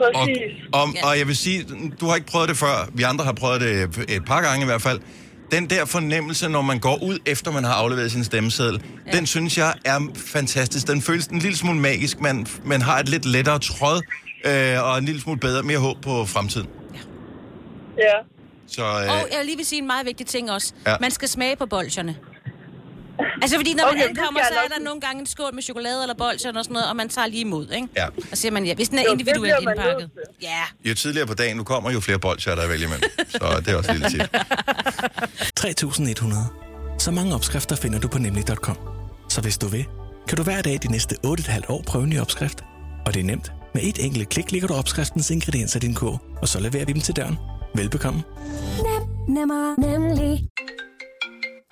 Og, 0.00 0.11
Præcis. 0.15 0.65
og, 0.73 0.88
og 1.05 1.19
jeg 1.19 1.26
vil 1.26 1.37
sige, 1.37 1.67
du 2.00 2.07
har 2.07 2.15
ikke 2.15 2.26
prøvet 2.26 2.49
det 2.49 2.57
før. 2.57 2.88
Vi 2.95 3.03
andre 3.03 3.25
har 3.25 3.33
prøvet 3.33 3.61
det 3.61 4.07
et 4.09 4.25
par 4.25 4.43
gange 4.43 4.62
i 4.62 4.65
hvert 4.65 4.83
fald. 4.83 5.00
Den 5.50 5.71
der 5.71 5.85
fornemmelse, 5.85 6.49
når 6.49 6.62
man 6.62 6.79
går 6.79 7.03
ud 7.03 7.19
efter 7.26 7.53
man 7.53 7.65
har 7.65 7.73
afleveret 7.75 8.12
sin 8.12 8.25
stemmeseddel, 8.25 8.83
ja. 9.07 9.11
den 9.17 9.26
synes 9.26 9.59
jeg 9.59 9.75
er 9.85 10.00
fantastisk. 10.15 10.87
Den 10.87 11.03
føles 11.03 11.26
en 11.26 11.38
lille 11.38 11.57
smule 11.57 11.79
magisk. 11.81 12.21
Man, 12.21 12.47
man 12.65 12.83
har 12.83 12.99
et 12.99 13.09
lidt 13.09 13.25
lettere 13.25 13.59
tråd, 13.59 14.03
øh, 14.45 14.83
og 14.91 14.99
en 14.99 15.05
lille 15.05 15.21
smule 15.21 15.41
bedre, 15.41 15.62
mere 15.62 15.79
håb 15.79 15.97
på 16.03 16.25
fremtiden. 16.25 16.69
Ja. 17.99 18.12
Så 18.67 18.83
øh, 18.83 18.88
Og 18.88 19.05
jeg 19.07 19.38
vil 19.38 19.47
lige 19.47 19.57
vil 19.57 19.67
sige 19.67 19.79
en 19.79 19.87
meget 19.87 20.07
vigtig 20.07 20.26
ting 20.26 20.50
også. 20.50 20.73
Ja. 20.87 20.91
Ja. 20.91 20.97
Man 21.00 21.11
skal 21.11 21.29
smage 21.29 21.57
på 21.57 21.67
bolcherne. 21.67 22.17
Altså 23.43 23.57
fordi 23.57 23.75
når 23.75 23.85
man 23.85 23.93
Okay, 23.95 24.03
det 24.03 24.09
ankommer, 24.09 24.41
så 24.53 24.59
er 24.65 24.69
der 24.79 24.85
nogle 24.85 25.01
gange 25.01 25.21
en 25.21 25.27
skål 25.27 25.55
med 25.55 25.63
chokolade 25.63 26.03
eller 26.03 26.15
bolcher 26.15 26.53
og 26.59 26.65
sådan 26.65 26.73
noget, 26.73 26.89
og 26.89 26.97
man 26.97 27.09
tager 27.09 27.27
lige 27.27 27.41
imod, 27.41 27.71
ikke? 27.71 27.89
Ja. 27.97 28.07
Og 28.31 28.39
siger 28.39 28.53
man 28.53 28.65
ja, 28.65 28.75
hvis 28.75 28.89
den 28.89 28.99
er 28.99 29.03
Jo, 29.07 29.13
individuelt 29.13 29.65
man 29.65 29.75
indpakket. 29.77 30.11
Ja. 30.43 30.63
jo 30.85 30.95
tidligere 30.95 31.27
på 31.27 31.35
dagen, 31.35 31.57
nu 31.57 31.65
kommer 31.65 31.91
jo 31.91 32.01
flere 32.01 32.19
bolcher, 32.19 32.53
der 32.55 32.59
er 32.61 32.65
at 32.65 32.71
vælge 32.71 32.85
imellem. 32.85 33.11
Så 33.29 33.63
det 33.67 33.69
er 33.73 33.77
også 33.77 33.91
et 33.93 33.99
lille 33.99 34.11
tip. 34.11 34.37
3100. 35.57 36.43
Så 36.99 37.11
mange 37.11 37.35
opskrifter 37.35 37.77
finder 37.77 37.99
du 37.99 38.09
på 38.09 38.19
nemlig.com. 38.19 38.77
Så 39.29 39.41
hvis 39.41 39.59
du 39.59 39.67
vil, 39.67 39.85
kan 40.29 40.37
du 40.37 40.43
hver 40.43 40.63
dag 40.63 40.79
de 40.83 40.89
næste 40.93 41.17
8,5 41.27 41.61
år 41.69 41.83
prøve 41.87 42.05
en 42.05 42.11
ny 42.11 42.21
opskrift. 42.21 42.65
Og 43.07 43.15
det 43.15 43.21
er 43.21 43.25
nemt. 43.25 43.53
Med 43.75 43.83
et 43.83 44.05
enkelt 44.05 44.29
klik 44.29 44.53
ligger 44.53 44.69
du 44.69 44.75
opskriftens 44.75 45.31
ingredienser 45.31 45.77
i 45.77 45.81
din 45.81 45.95
kog, 45.95 46.21
og 46.43 46.49
så 46.49 46.61
leverer 46.61 46.85
vi 46.85 46.93
dem 46.93 47.01
til 47.01 47.17
døren. 47.17 47.39
Velbekomme. 47.75 48.23
Nemmer, 49.29 49.81
nemlig. 49.81 50.49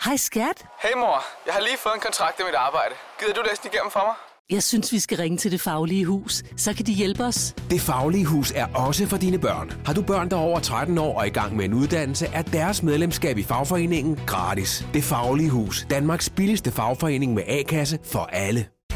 Hej 0.04 0.16
skat. 0.16 0.66
Hey 0.82 0.94
mor, 0.96 1.24
jeg 1.46 1.54
har 1.54 1.60
lige 1.60 1.78
fået 1.78 1.94
en 1.94 2.00
kontrakt 2.00 2.40
i 2.40 2.42
mit 2.42 2.54
arbejde. 2.54 2.94
Gider 3.20 3.34
du 3.34 3.42
læse 3.48 3.62
den 3.62 3.70
igennem 3.72 3.90
for 3.90 4.00
mig? 4.00 4.14
Jeg 4.50 4.62
synes, 4.62 4.92
vi 4.92 4.98
skal 4.98 5.18
ringe 5.18 5.38
til 5.38 5.52
Det 5.52 5.60
Faglige 5.60 6.04
Hus. 6.04 6.42
Så 6.56 6.74
kan 6.74 6.86
de 6.86 6.92
hjælpe 6.92 7.24
os. 7.24 7.54
Det 7.70 7.80
Faglige 7.80 8.26
Hus 8.26 8.52
er 8.56 8.66
også 8.74 9.06
for 9.06 9.16
dine 9.16 9.38
børn. 9.38 9.72
Har 9.86 9.92
du 9.92 10.02
børn, 10.02 10.30
der 10.30 10.36
er 10.36 10.40
over 10.40 10.60
13 10.60 10.98
år 10.98 11.18
og 11.18 11.26
i 11.26 11.30
gang 11.30 11.56
med 11.56 11.64
en 11.64 11.74
uddannelse, 11.74 12.26
er 12.26 12.42
deres 12.42 12.82
medlemskab 12.82 13.38
i 13.38 13.42
fagforeningen 13.42 14.20
gratis. 14.26 14.86
Det 14.94 15.04
Faglige 15.04 15.50
Hus. 15.50 15.86
Danmarks 15.90 16.30
billigste 16.30 16.72
fagforening 16.72 17.34
med 17.34 17.42
A-kasse 17.46 17.98
for 18.04 18.28
alle. 18.32 18.66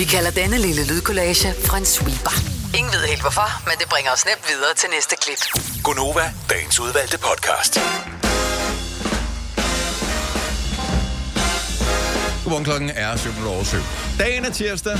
Vi 0.00 0.04
kalder 0.04 0.30
denne 0.30 0.58
lille 0.58 0.82
lydkollage 0.86 1.48
en 1.78 1.84
sweeper. 1.84 2.36
Ingen 2.78 2.92
ved 2.92 3.04
helt 3.12 3.20
hvorfor, 3.20 3.48
men 3.68 3.74
det 3.80 3.88
bringer 3.88 4.10
os 4.12 4.24
nemt 4.30 4.44
videre 4.50 4.74
til 4.74 4.88
næste 4.96 5.14
klip. 5.22 5.40
Gonova, 5.84 6.24
dagens 6.50 6.80
udvalgte 6.80 7.18
podcast. 7.28 7.72
Godmorgen 12.42 12.64
klokken 12.64 12.90
er 12.90 13.16
7 13.16 13.30
over 13.46 13.64
7. 13.64 13.76
Dagen 14.18 14.44
er 14.44 14.50
tirsdag, 14.50 14.96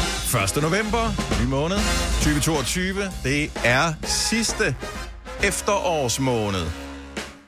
1. 0.56 0.62
november, 0.62 1.04
ny 1.40 1.46
måned, 1.46 1.78
2022. 2.22 3.12
Det 3.24 3.50
er 3.64 3.92
sidste 4.04 4.76
efterårsmåned 5.42 6.66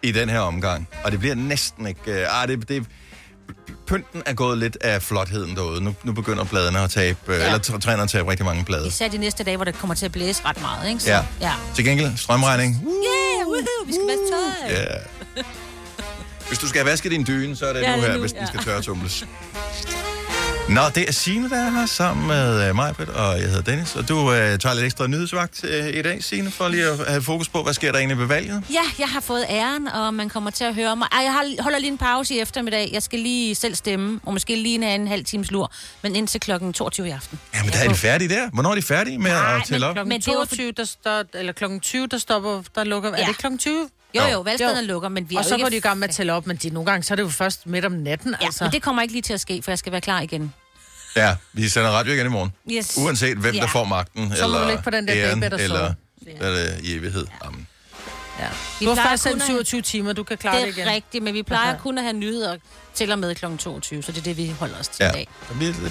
i 0.02 0.12
den 0.12 0.28
her 0.28 0.40
omgang. 0.40 0.88
Og 1.04 1.12
det 1.12 1.18
bliver 1.18 1.34
næsten 1.34 1.86
ikke... 1.86 2.00
Uh, 2.06 2.42
ah, 2.42 2.48
det, 2.48 2.68
det, 2.68 2.86
pynten 3.92 4.22
er 4.26 4.32
gået 4.34 4.58
lidt 4.58 4.76
af 4.80 5.02
flotheden 5.02 5.56
derude. 5.56 5.80
Nu, 5.84 5.94
nu 6.04 6.12
begynder 6.12 6.44
bladene 6.44 6.78
at 6.80 6.90
tabe, 6.90 7.18
ja. 7.28 7.34
eller 7.34 7.58
tr- 7.58 7.78
træner 7.78 8.02
at 8.02 8.08
tabe 8.10 8.30
rigtig 8.30 8.46
mange 8.46 8.64
blade. 8.64 8.86
Især 8.88 9.08
de 9.08 9.18
næste 9.18 9.44
dage, 9.44 9.56
hvor 9.56 9.64
det 9.64 9.74
kommer 9.78 9.94
til 9.94 10.04
at 10.06 10.12
blæse 10.12 10.42
ret 10.44 10.60
meget, 10.60 10.88
ikke? 10.88 11.00
Så, 11.00 11.10
Ja. 11.10 11.20
ja. 11.40 11.52
Til 11.74 11.84
gengæld, 11.84 12.16
strømregning. 12.16 12.74
Yeah, 12.74 13.46
woohoo, 13.46 13.84
vi 13.86 13.92
skal 13.92 14.04
vaske 14.06 14.24
tøj. 14.32 14.70
Ja. 14.70 15.42
Hvis 16.48 16.58
du 16.58 16.68
skal 16.68 16.80
have 16.80 16.90
vasket 16.90 17.12
din 17.12 17.24
dyne, 17.26 17.56
så 17.56 17.66
er 17.66 17.72
det 17.72 17.80
Ja, 17.80 17.96
nu 17.96 18.02
er 18.02 18.06
her, 18.06 18.14
nu, 18.14 18.20
hvis 18.20 18.32
den 18.32 18.40
ja. 18.40 18.46
skal 18.46 18.60
tørretumles. 18.64 19.24
Nå, 20.74 20.80
det 20.94 21.08
er 21.08 21.12
Signe, 21.12 21.50
der 21.50 21.56
er 21.56 21.70
her 21.70 21.86
sammen 21.86 22.26
med 22.26 22.70
uh, 22.70 22.76
Majbet, 22.76 23.08
og 23.08 23.38
jeg 23.40 23.48
hedder 23.48 23.62
Dennis. 23.62 23.96
Og 23.96 24.08
du 24.08 24.18
uh, 24.18 24.28
tager 24.34 24.74
lidt 24.74 24.84
ekstra 24.84 25.06
nyhedsvagt 25.06 25.64
uh, 25.64 25.86
i 25.88 26.02
dag, 26.02 26.24
Signe, 26.24 26.50
for 26.50 26.68
lige 26.68 26.84
at 26.86 26.98
have 27.08 27.22
fokus 27.22 27.48
på, 27.48 27.62
hvad 27.62 27.74
sker 27.74 27.92
der 27.92 27.98
egentlig 27.98 28.18
ved 28.18 28.26
valget? 28.26 28.64
Ja, 28.70 28.80
jeg 28.98 29.08
har 29.08 29.20
fået 29.20 29.44
æren, 29.48 29.88
og 29.88 30.14
man 30.14 30.28
kommer 30.28 30.50
til 30.50 30.64
at 30.64 30.74
høre 30.74 30.96
mig. 30.96 31.08
Ej, 31.12 31.18
jeg 31.22 31.32
har, 31.32 31.62
holder 31.62 31.78
lige 31.78 31.90
en 31.90 31.98
pause 31.98 32.34
i 32.34 32.40
eftermiddag. 32.40 32.90
Jeg 32.92 33.02
skal 33.02 33.18
lige 33.18 33.54
selv 33.54 33.74
stemme, 33.74 34.20
og 34.26 34.32
måske 34.32 34.56
lige 34.56 34.82
have 34.82 34.94
en 34.94 35.08
halv 35.08 35.24
times 35.24 35.50
lur, 35.50 35.72
men 36.02 36.16
indtil 36.16 36.40
klokken 36.40 36.72
22 36.72 37.08
i 37.08 37.10
aften. 37.10 37.40
Jamen, 37.54 37.72
der 37.72 37.78
er 37.78 37.88
de 37.88 37.94
færdige 37.94 38.28
der. 38.28 38.50
Hvornår 38.52 38.70
er 38.70 38.74
de 38.74 38.82
færdige 38.82 39.18
med 39.18 39.30
Nej, 39.30 39.56
at 39.56 39.62
tælle 39.66 39.86
op? 39.86 39.94
Klokken 39.94 40.08
Men 40.08 40.20
det 40.20 40.28
er 40.28 40.32
jo 40.32 40.38
22, 40.38 40.72
der 40.72 40.84
står, 40.84 41.22
eller 41.34 41.52
klokken 41.52 41.80
20, 41.80 42.06
der 42.06 42.18
stopper, 42.18 42.62
der 42.74 42.84
lukker, 42.84 43.08
ja. 43.10 43.16
er 43.16 43.20
Ja. 43.20 43.26
det 43.26 43.38
klokken 43.38 43.58
20? 43.58 43.88
Jo, 44.14 44.22
jo, 44.32 44.40
valgstederne 44.40 44.86
lukker, 44.86 45.08
men 45.08 45.30
vi 45.30 45.34
er 45.34 45.38
Og 45.38 45.44
så 45.44 45.58
går 45.58 45.68
de 45.68 45.76
i 45.76 45.80
gang 45.80 45.98
med 45.98 46.08
at 46.08 46.14
tælle 46.14 46.32
op, 46.32 46.46
men 46.46 46.56
de, 46.56 46.70
nogle 46.70 46.90
gange 46.90 47.02
så 47.02 47.14
er 47.14 47.16
det 47.16 47.22
jo 47.22 47.28
først 47.28 47.66
midt 47.66 47.84
om 47.84 47.92
natten, 47.92 48.34
Ja, 48.40 48.46
altså. 48.46 48.64
men 48.64 48.72
det 48.72 48.82
kommer 48.82 49.02
ikke 49.02 49.14
lige 49.14 49.22
til 49.22 49.32
at 49.32 49.40
ske, 49.40 49.60
for 49.64 49.70
jeg 49.70 49.78
skal 49.78 49.92
være 49.92 50.00
klar 50.00 50.20
igen. 50.20 50.52
Ja, 51.16 51.34
vi 51.52 51.68
sender 51.68 51.90
radio 51.90 52.12
igen 52.12 52.26
i 52.26 52.28
morgen. 52.28 52.52
Yes. 52.72 52.94
Uanset 52.98 53.36
hvem, 53.38 53.54
Ja. 53.54 53.60
der 53.60 53.66
får 53.68 53.84
magten, 53.84 54.32
Så 54.36 54.44
eller 54.44 54.82
på 54.82 54.90
den 54.90 55.08
der 55.08 55.14
æren, 55.16 55.42
eller 55.42 55.94
hvad 56.38 56.48
er 56.54 56.54
det, 56.74 56.80
i 56.82 56.94
evighed. 56.96 57.26
Jamen. 57.44 57.66
Ja. 58.40 58.46
Vi 58.80 58.86
Du 58.86 58.94
har 58.94 59.02
faktisk 59.02 59.22
sendt 59.22 59.42
at- 59.42 59.46
27 59.46 59.82
timer, 59.82 60.12
du 60.12 60.22
kan 60.22 60.38
klare 60.38 60.58
det, 60.58 60.66
Det 60.66 60.76
igen. 60.76 60.88
er 60.88 60.92
rigtigt, 60.92 61.24
men 61.24 61.34
vi 61.34 61.42
plejer 61.42 61.72
Okay. 61.72 61.82
kun 61.82 61.98
at 61.98 62.04
have 62.04 62.12
nyheder 62.16 62.56
til 62.94 63.12
og 63.12 63.18
med 63.18 63.34
kl. 63.34 63.44
22, 63.58 64.02
så 64.02 64.12
det 64.12 64.18
er 64.18 64.22
det, 64.22 64.36
vi 64.36 64.54
holder 64.58 64.78
os 64.80 64.88
til 64.88 65.02
i 65.02 65.06
Ja, 65.06 65.12
dag. 65.12 65.28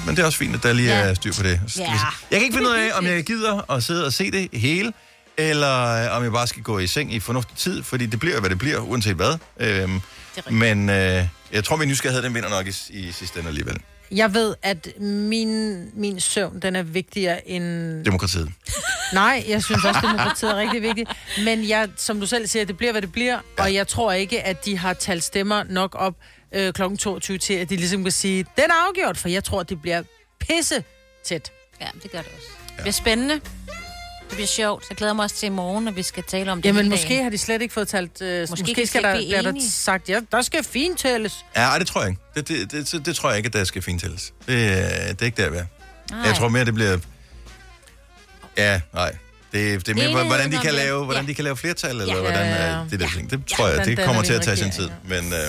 men 0.06 0.16
det 0.16 0.20
er 0.20 0.26
også 0.26 0.38
fint, 0.38 0.56
at 0.56 0.64
der 0.64 0.74
lige 0.74 0.90
Ja. 0.90 1.00
er 1.00 1.14
styr 1.14 1.34
på 1.34 1.44
det. 1.44 1.60
Ja. 1.78 1.84
Jeg 1.84 2.00
kan 2.32 2.42
ikke 2.42 2.54
finde 2.58 2.70
ud 2.70 2.76
af, 2.76 2.90
om 2.98 3.06
jeg 3.06 3.24
gider 3.24 3.72
at 3.72 3.84
sidde 3.84 4.06
og 4.06 4.14
se 4.14 4.32
det 4.32 4.50
hele, 4.54 4.94
eller 5.38 5.86
øh, 6.12 6.18
om 6.18 6.24
jeg 6.24 6.32
bare 6.32 6.48
skal 6.48 6.64
gå 6.64 6.80
i 6.80 6.88
seng 6.88 7.14
i 7.14 7.20
fornuftig 7.20 7.58
tid, 7.58 7.84
fordi 7.84 8.06
det 8.06 8.20
bliver, 8.20 8.40
hvad 8.40 8.50
det 8.50 8.60
bliver, 8.60 8.80
uanset 8.80 9.16
hvad. 9.16 9.38
Øhm, 9.60 10.02
rigtigt. 10.38 10.56
men 10.56 10.90
øh, 10.90 11.26
jeg 11.52 11.64
tror, 11.64 11.76
min 11.76 11.88
nysgerrighed, 11.88 12.24
den 12.24 12.34
vinder 12.34 12.50
nok 12.50 12.68
i, 12.68 12.74
i 12.90 13.12
sidste 13.12 13.40
ende 13.40 13.48
alligevel. 13.50 13.78
Jeg 14.12 14.34
ved, 14.34 14.56
at 14.62 14.88
min, 15.00 15.84
min 15.94 16.20
søvn, 16.20 16.60
den 16.60 16.76
er 16.76 16.84
vigtigere 16.84 17.50
end... 17.50 18.06
Demokratiet. 18.06 18.50
Nej, 19.14 19.44
jeg 19.48 19.64
synes 19.64 19.86
også, 19.86 20.00
demokratiet 20.04 20.52
er 20.52 20.56
rigtig 20.56 20.82
vigtigt. 20.82 21.10
Men 21.46 21.70
jeg, 21.70 21.90
som 21.98 22.20
du 22.20 22.26
selv 22.26 22.48
siger, 22.48 22.66
det 22.66 22.78
bliver, 22.78 22.92
hvad 22.92 23.02
det 23.02 23.12
bliver. 23.12 23.40
Ja. 23.58 23.64
Og 23.64 23.74
jeg 23.74 23.88
tror 23.88 24.12
ikke, 24.12 24.44
at 24.44 24.66
de 24.66 24.78
har 24.78 24.94
talt 24.94 25.24
stemmer 25.24 25.64
nok 25.64 25.96
op 26.00 26.16
øh, 26.52 26.74
kl. 26.74 26.82
22 27.00 27.38
til, 27.38 27.54
at 27.54 27.70
de 27.70 27.76
ligesom 27.76 28.04
kan 28.04 28.12
sige, 28.12 28.46
den 28.56 28.64
er 28.70 28.88
afgjort, 28.88 29.18
for 29.18 29.30
jeg 29.30 29.44
tror, 29.44 29.64
det 29.64 29.82
bliver 29.82 30.04
pisse 30.40 30.84
tæt. 31.24 31.52
Ja, 31.82 31.88
det 32.04 32.12
gør 32.12 32.22
det 32.22 32.32
også. 32.38 32.48
Det 32.68 32.82
bliver 32.82 32.92
spændende. 32.94 33.42
Det 34.32 34.36
bliver 34.38 34.48
sjovt. 34.48 34.86
Jeg 34.90 34.98
glæder 34.98 35.14
mig 35.14 35.24
også 35.24 35.36
til 35.36 35.46
i 35.46 35.50
morgen, 35.50 35.86
når 35.86 35.92
vi 35.92 36.04
skal 36.04 36.24
tale 36.24 36.52
om 36.52 36.62
det 36.62 36.70
Jamen, 36.70 36.90
måske 36.90 37.08
dagen. 37.10 37.24
har 37.24 37.30
de 37.30 37.38
slet 37.38 37.62
ikke 37.62 37.74
fået 37.74 37.88
talt... 37.88 38.22
Øh, 38.22 38.50
måske, 38.50 38.62
måske 38.64 38.88
skal 38.88 39.04
der, 39.04 39.16
bliver 39.18 39.42
der 39.42 39.54
sagt, 39.72 40.10
ja, 40.10 40.20
der 40.32 40.42
skal 40.42 40.64
fint 40.64 41.00
tælles. 41.00 41.46
Ja, 41.56 41.62
ej, 41.62 41.78
det 41.80 41.88
tror 41.88 42.02
jeg 42.02 42.10
ikke. 42.10 42.22
Det, 42.36 42.48
det, 42.48 42.72
det, 42.72 42.92
det, 42.92 43.06
det 43.06 43.16
tror 43.16 43.30
jeg 43.30 43.38
ikke, 43.38 43.48
at 43.48 43.54
der 43.54 43.64
skal 43.64 43.82
fintælles. 43.82 44.34
Det, 44.48 44.54
øh, 44.54 44.60
det 44.60 45.22
er 45.22 45.26
ikke 45.26 45.44
der, 45.44 45.50
vi 45.50 45.58
er. 45.58 45.66
Nej. 46.12 46.20
Jeg 46.26 46.36
tror 46.36 46.48
mere, 46.50 46.66
det 46.66 46.74
bliver... 46.74 46.98
Ja, 48.58 48.82
nej. 48.94 49.16
Det, 49.52 49.86
det 49.86 49.92
er 49.92 49.96
mere, 49.96 50.04
Enigheden 50.06 50.28
hvordan 50.28 50.52
de 50.52 50.58
kan 50.58 50.74
lave, 50.74 51.04
hvordan 51.06 51.24
Ja. 51.24 51.30
de 51.30 51.34
kan 51.36 51.44
lave 51.44 51.58
flertal, 51.58 51.90
eller 52.02 52.16
Ja. 52.16 52.20
hvordan 52.22 52.46
Ja, 52.46 52.72
ja. 52.72 52.84
øh, 52.84 52.92
det 52.92 53.00
der 53.00 53.08
ting. 53.16 53.32
Det 53.32 53.46
tror 53.46 53.68
jeg, 53.68 53.76
hvordan 53.76 53.98
det 53.98 54.06
kommer 54.06 54.22
til 54.24 54.34
at 54.34 54.42
tage 54.42 54.58
sin 54.58 54.72
tid. 54.72 54.90
Men 55.08 55.34
øh, 55.34 55.40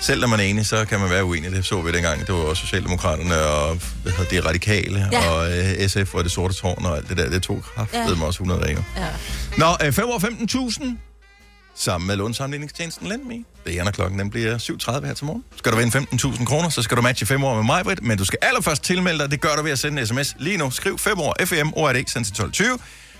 selv 0.00 0.20
når 0.20 0.28
man 0.28 0.40
er 0.40 0.44
enig, 0.44 0.66
så 0.66 0.84
kan 0.84 1.00
man 1.00 1.10
være 1.10 1.24
uenig. 1.24 1.50
Det 1.52 1.64
så 1.66 1.80
vi 1.82 1.92
dengang. 1.92 2.20
Det 2.26 2.34
var 2.34 2.40
også 2.40 2.60
Socialdemokraterne 2.62 3.38
og 3.40 3.78
hvad 4.02 4.12
hedder 4.12 4.30
det, 4.30 4.44
Radikale 4.44 5.08
Ja. 5.12 5.28
og 5.30 5.58
øh, 5.58 5.88
SF 5.88 6.14
og 6.14 6.24
det 6.24 6.32
sorte 6.32 6.54
tårn 6.54 6.84
og 6.86 6.96
alt 6.96 7.08
det 7.08 7.16
der. 7.16 7.30
Det 7.30 7.42
tog 7.42 7.62
kraftedeme 7.76 8.10
Ja. 8.10 8.16
ja. 8.20 8.26
også 8.26 8.42
100 8.42 8.60
dage. 8.60 8.84
Ja. 8.96 9.06
Nå, 9.56 9.76
øh, 9.86 9.92
5 9.92 10.04
år 10.08 10.18
15.000 10.18 10.98
sammen 11.78 12.06
med 12.06 12.16
lånsamligningstjenesten 12.16 13.06
Lendme. 13.08 13.44
Det 13.66 13.78
er 13.78 13.84
når 13.84 13.90
klokken 13.90 14.18
den 14.18 14.30
bliver 14.30 14.58
7.30 14.58 15.06
her 15.06 15.14
til 15.14 15.24
morgen. 15.24 15.44
Skal 15.56 15.72
du 15.72 15.76
vinde 15.76 15.98
15.000 16.12 16.44
kroner, 16.44 16.68
så 16.68 16.82
skal 16.82 16.96
du 16.96 17.02
matche 17.02 17.26
5 17.26 17.44
år 17.44 17.54
med 17.54 17.64
mig, 17.64 17.84
Britt, 17.84 18.02
men 18.02 18.18
du 18.18 18.24
skal 18.24 18.38
allerførst 18.42 18.82
tilmelde 18.82 19.18
dig. 19.18 19.30
Det 19.30 19.40
gør 19.40 19.56
du 19.56 19.62
ved 19.62 19.70
at 19.70 19.78
sende 19.78 20.00
en 20.00 20.06
sms 20.06 20.34
lige 20.38 20.56
nu. 20.56 20.70
Skriv 20.70 20.98
5 20.98 21.18
år 21.20 21.36
FM 21.44 21.68
ORD, 21.72 21.94
send 21.94 22.06
til 22.06 22.18
1220. 22.32 22.78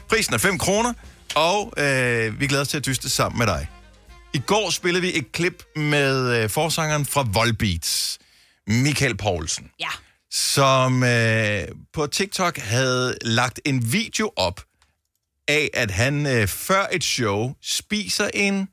Prisen 0.09 0.35
er 0.35 0.39
5 0.39 0.59
kroner, 0.59 0.93
og 1.35 1.73
øh, 1.79 2.41
vi 2.41 2.47
glæder 2.47 2.63
os 2.63 2.69
til 2.69 2.77
at 2.77 2.87
dyste 2.87 3.09
sammen 3.11 3.39
med 3.39 3.47
dig. 3.47 3.67
I 4.37 4.43
går 4.47 4.71
spillede 4.71 5.03
vi 5.03 5.19
et 5.19 5.33
klip 5.33 5.63
med 5.77 6.43
øh, 6.43 6.51
forsangeren 6.51 7.07
fra 7.07 7.27
Volbeats, 7.33 8.19
Michael 8.67 9.17
Poulsen 9.17 9.71
Ja. 9.81 9.89
som 10.31 11.03
øh, 11.03 11.69
på 11.93 12.07
TikTok 12.07 12.59
havde 12.59 13.19
lagt 13.23 13.61
en 13.65 13.93
video 13.93 14.33
op 14.37 14.61
af, 15.49 15.71
at 15.75 15.91
han 15.91 16.27
øh, 16.27 16.49
før 16.49 16.87
et 16.93 17.05
show 17.05 17.55
spiser 17.63 18.31
en 18.35 18.69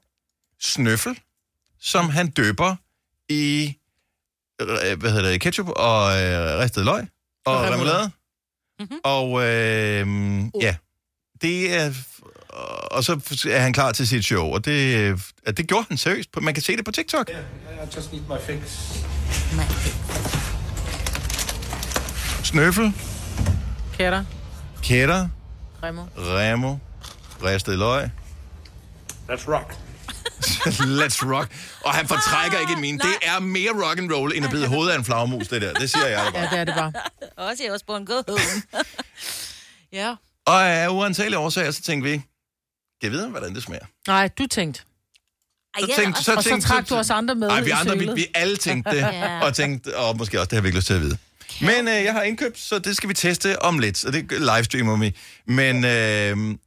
snøffel, 0.61 1.19
som 1.79 2.09
han 2.09 2.27
døber 2.31 2.75
i 3.29 3.75
øh, 4.61 4.99
hvad 4.99 5.11
hedder 5.11 5.31
det, 5.31 5.41
ketchup 5.41 5.69
og 5.69 6.21
øh, 6.21 6.59
ristet 6.59 6.85
løg 6.85 7.07
og, 7.45 7.61
remoulade. 7.63 8.11
Mm-hmm. 8.79 8.99
Og 9.03 9.43
øh, 9.43 10.07
ja, 10.61 10.75
det 11.41 11.73
er... 11.75 11.93
Og 12.91 13.03
så 13.03 13.19
er 13.49 13.59
han 13.59 13.73
klar 13.73 13.91
til 13.91 14.07
sit 14.07 14.25
show, 14.25 14.45
og 14.53 14.65
det, 14.65 14.95
øh, 14.97 15.19
det 15.57 15.67
gjorde 15.67 15.85
han 15.89 15.97
seriøst. 15.97 16.29
Man 16.41 16.53
kan 16.53 16.63
se 16.63 16.77
det 16.77 16.85
på 16.85 16.91
TikTok. 16.91 17.29
I 17.29 17.33
just 17.95 18.11
need 18.11 18.21
my 18.21 18.35
fix. 18.45 18.59
Snøffel, 22.43 22.93
Kætter. 23.97 24.23
kætter, 24.83 25.27
Remo. 25.83 26.03
Remo, 26.17 26.75
ristet 27.43 27.77
løg. 27.77 28.09
Let's 29.29 29.47
rock. 29.47 29.73
Let's 31.01 31.25
rock. 31.33 31.51
Og 31.85 31.93
han 31.93 32.07
fortrækker 32.07 32.59
ikke 32.59 32.81
min. 32.81 32.97
Det 32.97 33.13
er 33.21 33.39
mere 33.39 33.71
rock 33.71 33.99
and 33.99 34.11
roll, 34.13 34.33
end 34.35 34.45
at 34.45 34.51
bide 34.51 34.67
hovedet 34.67 34.91
af 34.93 34.97
en 34.97 35.05
flagmus, 35.05 35.47
det 35.47 35.61
der. 35.61 35.73
Det 35.73 35.89
siger 35.89 36.07
jeg 36.07 36.31
bare. 36.33 36.41
Ja, 36.43 36.49
det 36.51 36.59
er 36.59 36.63
det 36.63 36.75
bare. 36.75 36.93
Også 37.37 37.63
jeg 37.63 37.71
også 37.73 37.85
på 37.85 37.95
en 37.95 38.05
god 38.05 38.41
Ja. 39.99 40.15
Og 40.45 40.69
af 40.69 40.87
uansagelige 40.89 41.39
årsager, 41.39 41.71
så 41.71 41.81
tænkte 41.81 42.09
vi, 42.11 42.21
jeg 43.03 43.11
vide, 43.11 43.29
hvordan 43.29 43.55
det 43.55 43.63
smager? 43.63 43.85
Nej, 44.07 44.29
du 44.37 44.47
tænkte. 44.47 44.81
Så 45.79 45.93
tænkte, 45.97 46.17
og 46.17 46.43
så 46.43 46.61
trak 46.61 46.89
du 46.89 46.95
os 46.95 47.09
andre 47.09 47.35
med 47.35 47.47
Nej, 47.47 47.61
vi 47.61 47.69
andre, 47.69 47.97
vi, 47.97 48.09
vi 48.15 48.25
alle 48.35 48.57
tænkte 48.57 48.91
det, 48.91 48.97
Ja. 49.01 49.39
og 49.45 49.53
tænkte, 49.53 49.97
og 49.97 50.17
måske 50.17 50.39
også, 50.39 50.49
det 50.49 50.55
har 50.55 50.61
vi 50.61 50.67
ikke 50.67 50.77
lyst 50.77 50.87
til 50.87 50.93
at 50.93 51.01
vide. 51.01 51.17
Men 51.61 51.87
øh, 51.87 52.03
jeg 52.03 52.13
har 52.13 52.21
indkøbt, 52.21 52.59
så 52.59 52.79
det 52.79 52.97
skal 52.97 53.09
vi 53.09 53.13
teste 53.13 53.61
om 53.61 53.79
lidt, 53.79 54.05
og 54.05 54.13
det 54.13 54.31
livestreamer 54.31 54.97
vi. 54.97 55.15
Men 55.47 55.85
øh, 55.85 56.57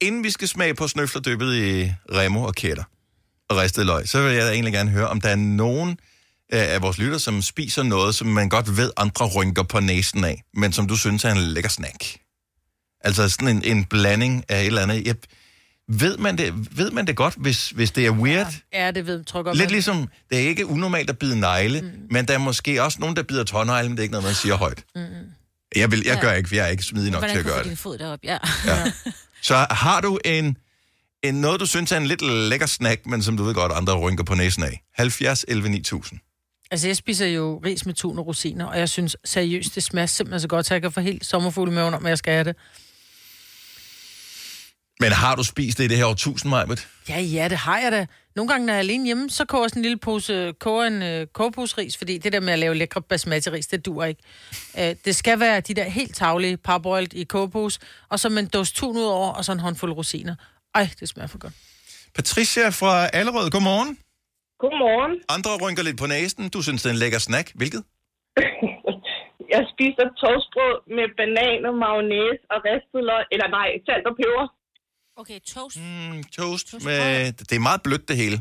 inden 0.00 0.24
vi 0.24 0.30
skal 0.30 0.48
smage 0.48 0.74
på 0.74 0.88
snøfler 0.88 1.22
dyppet 1.22 1.54
i 1.56 1.92
remo 2.12 2.42
og 2.42 2.54
kætter 2.54 2.84
og 3.48 3.56
ristet 3.56 3.86
løg, 3.86 4.08
så 4.08 4.22
vil 4.22 4.32
jeg 4.32 4.46
da 4.46 4.50
egentlig 4.52 4.72
gerne 4.72 4.90
høre, 4.90 5.08
om 5.08 5.20
der 5.20 5.28
er 5.28 5.36
nogen 5.36 5.90
øh, 6.52 6.60
af 6.60 6.82
vores 6.82 6.98
lytter, 6.98 7.18
som 7.18 7.42
spiser 7.42 7.82
noget, 7.82 8.14
som 8.14 8.26
man 8.26 8.48
godt 8.48 8.76
ved, 8.76 8.90
andre 8.96 9.26
rynker 9.26 9.62
på 9.62 9.80
næsen 9.80 10.24
af, 10.24 10.42
men 10.54 10.72
som 10.72 10.88
du 10.88 10.96
synes 10.96 11.24
er 11.24 11.32
en 11.32 11.38
lækker 11.38 11.70
snack. 11.70 12.16
Altså 13.04 13.28
sådan 13.28 13.48
en, 13.48 13.64
en 13.64 13.84
blanding 13.84 14.44
af 14.48 14.60
et 14.60 14.66
eller 14.66 14.82
andet. 14.82 15.06
Jeg, 15.06 15.14
ved, 15.88 16.16
man 16.18 16.38
det, 16.38 16.76
ved 16.78 16.90
man 16.90 17.06
det 17.06 17.16
godt, 17.16 17.34
hvis, 17.36 17.70
hvis 17.70 17.90
det 17.90 18.06
er 18.06 18.10
weird? 18.10 18.54
Ja, 18.72 18.90
det 18.90 19.06
ved 19.06 19.24
tror 19.24 19.40
jeg 19.40 19.44
godt. 19.44 19.56
Lidt 19.58 19.70
ligesom, 19.70 20.08
det 20.30 20.44
er 20.44 20.48
ikke 20.48 20.66
unormalt 20.66 21.10
at 21.10 21.18
bide 21.18 21.40
negle, 21.40 21.80
mm. 21.80 21.90
men 22.10 22.28
der 22.28 22.34
er 22.34 22.38
måske 22.38 22.82
også 22.82 22.98
nogen, 23.00 23.16
der 23.16 23.22
bider 23.22 23.44
tårnegle, 23.44 23.88
men 23.88 23.96
det 23.96 23.98
er 23.98 24.02
ikke 24.02 24.12
noget, 24.12 24.24
man 24.24 24.34
siger 24.34 24.54
højt. 24.54 24.84
Mm. 24.94 25.02
Jeg, 25.76 25.90
vil, 25.90 26.02
jeg 26.06 26.14
Ja. 26.14 26.20
gør 26.20 26.32
ikke, 26.32 26.48
for 26.48 26.54
jeg 26.56 26.64
er 26.64 26.68
ikke 26.68 26.82
smidig 26.82 27.10
nok 27.12 27.20
Hvordan 27.20 27.34
til 27.34 27.38
at 27.38 27.44
kan 27.44 27.50
du 27.50 27.54
gøre 27.54 27.58
få 27.58 27.62
det. 27.64 27.70
din 27.70 27.76
fod 27.76 27.98
derop? 27.98 28.18
Ja. 28.24 28.38
Ja. 28.66 28.84
Så 29.42 29.66
har 29.70 30.00
du 30.00 30.18
en, 30.24 30.56
en 31.22 31.34
noget, 31.34 31.60
du 31.60 31.66
synes 31.66 31.92
er 31.92 31.96
en 31.96 32.06
lidt 32.06 32.22
lækker 32.22 32.66
snack, 32.66 33.06
men 33.06 33.22
som 33.22 33.36
du 33.36 33.44
ved 33.44 33.54
godt, 33.54 33.72
andre 33.72 33.98
rynker 33.98 34.24
på 34.24 34.34
næsen 34.34 34.62
af. 34.62 34.82
70 34.94 35.44
11 35.48 35.68
9000. 35.68 36.20
Altså, 36.70 36.86
jeg 36.86 36.96
spiser 36.96 37.26
jo 37.26 37.60
ris 37.64 37.86
med 37.86 37.94
tun 37.94 38.18
og 38.18 38.26
rosiner, 38.26 38.64
og 38.66 38.78
jeg 38.78 38.88
synes 38.88 39.16
seriøst, 39.24 39.74
det 39.74 39.82
smager 39.82 40.06
simpelthen 40.06 40.40
så 40.40 40.48
godt, 40.48 40.66
så 40.66 40.74
jeg 40.74 40.82
kan 40.82 40.92
få 40.92 41.00
helt 41.00 41.26
sommerfugl 41.26 41.70
i 41.70 41.72
maven 41.74 41.94
om, 41.94 42.06
at 42.06 42.10
jeg 42.10 42.18
skal 42.18 42.32
have 42.32 42.44
det. 42.44 42.56
Men 45.04 45.12
har 45.12 45.34
du 45.36 45.44
spist 45.44 45.78
det 45.78 45.84
i 45.84 45.88
det 45.88 45.96
her 45.96 46.06
årtusind, 46.06 46.50
Majbet? 46.50 46.88
Ja, 47.08 47.18
ja, 47.20 47.48
det 47.48 47.58
har 47.58 47.78
jeg 47.78 47.92
da. 47.92 48.06
Nogle 48.36 48.48
gange, 48.48 48.66
når 48.66 48.72
jeg 48.72 48.78
er 48.78 48.86
alene 48.88 49.04
hjemme, 49.04 49.30
så 49.30 49.44
koger 49.44 49.64
jeg 49.64 49.70
sådan 49.70 49.80
en 49.80 49.82
lille 49.82 49.98
pose, 49.98 50.52
koger 50.60 50.84
en 50.84 51.02
øh, 51.02 51.26
kogeposeris, 51.26 51.96
fordi 51.96 52.18
det 52.18 52.32
der 52.32 52.40
med 52.40 52.52
at 52.52 52.58
lave 52.58 52.74
lækre 52.74 53.02
basmati-ris, 53.02 53.66
det 53.66 53.86
dur 53.86 54.04
ikke. 54.04 54.22
Øh, 54.78 54.94
det 55.04 55.16
skal 55.16 55.40
være 55.40 55.60
de 55.60 55.74
der 55.74 55.84
helt 55.84 56.14
tavlige 56.14 56.56
parboiled 56.56 57.14
i 57.14 57.24
kogepose, 57.24 57.80
og 58.08 58.20
så 58.20 58.28
med 58.28 58.38
en 58.42 58.48
dåse 58.48 58.74
tun 58.74 58.96
ud 58.96 59.08
over, 59.18 59.30
og 59.32 59.44
så 59.44 59.52
en 59.52 59.60
håndfuld 59.60 59.92
rosiner. 59.92 60.34
Ej, 60.74 60.88
det 61.00 61.08
smager 61.08 61.28
for 61.28 61.38
godt. 61.38 61.52
Patricia 62.14 62.68
fra 62.68 63.06
Allerød, 63.18 63.50
godmorgen. 63.50 63.98
Godmorgen. 64.62 65.12
Andre 65.28 65.50
rynker 65.62 65.82
lidt 65.82 65.98
på 65.98 66.06
næsen. 66.06 66.48
Du 66.48 66.62
synes, 66.62 66.82
det 66.82 66.88
er 66.88 66.92
en 66.92 66.98
lækker 66.98 67.18
snack. 67.18 67.46
Hvilket? 67.54 67.82
Jeg 69.54 69.62
spiser 69.72 70.06
toastbrød 70.22 70.76
med 70.96 71.06
bananer, 71.18 71.72
mayonnaise 71.84 72.44
og 72.52 72.58
ristet 72.68 73.02
løg, 73.10 73.24
eller 73.34 73.48
nej, 73.58 73.68
salt 73.86 74.06
og 74.10 74.16
peber. 74.20 74.46
Okay, 75.16 75.38
toast. 75.54 75.76
Mm, 75.80 76.22
toast 76.38 76.68
med... 76.88 77.32
Det 77.50 77.56
er 77.56 77.64
meget 77.70 77.82
blødt, 77.86 78.08
det 78.08 78.16
hele. 78.22 78.38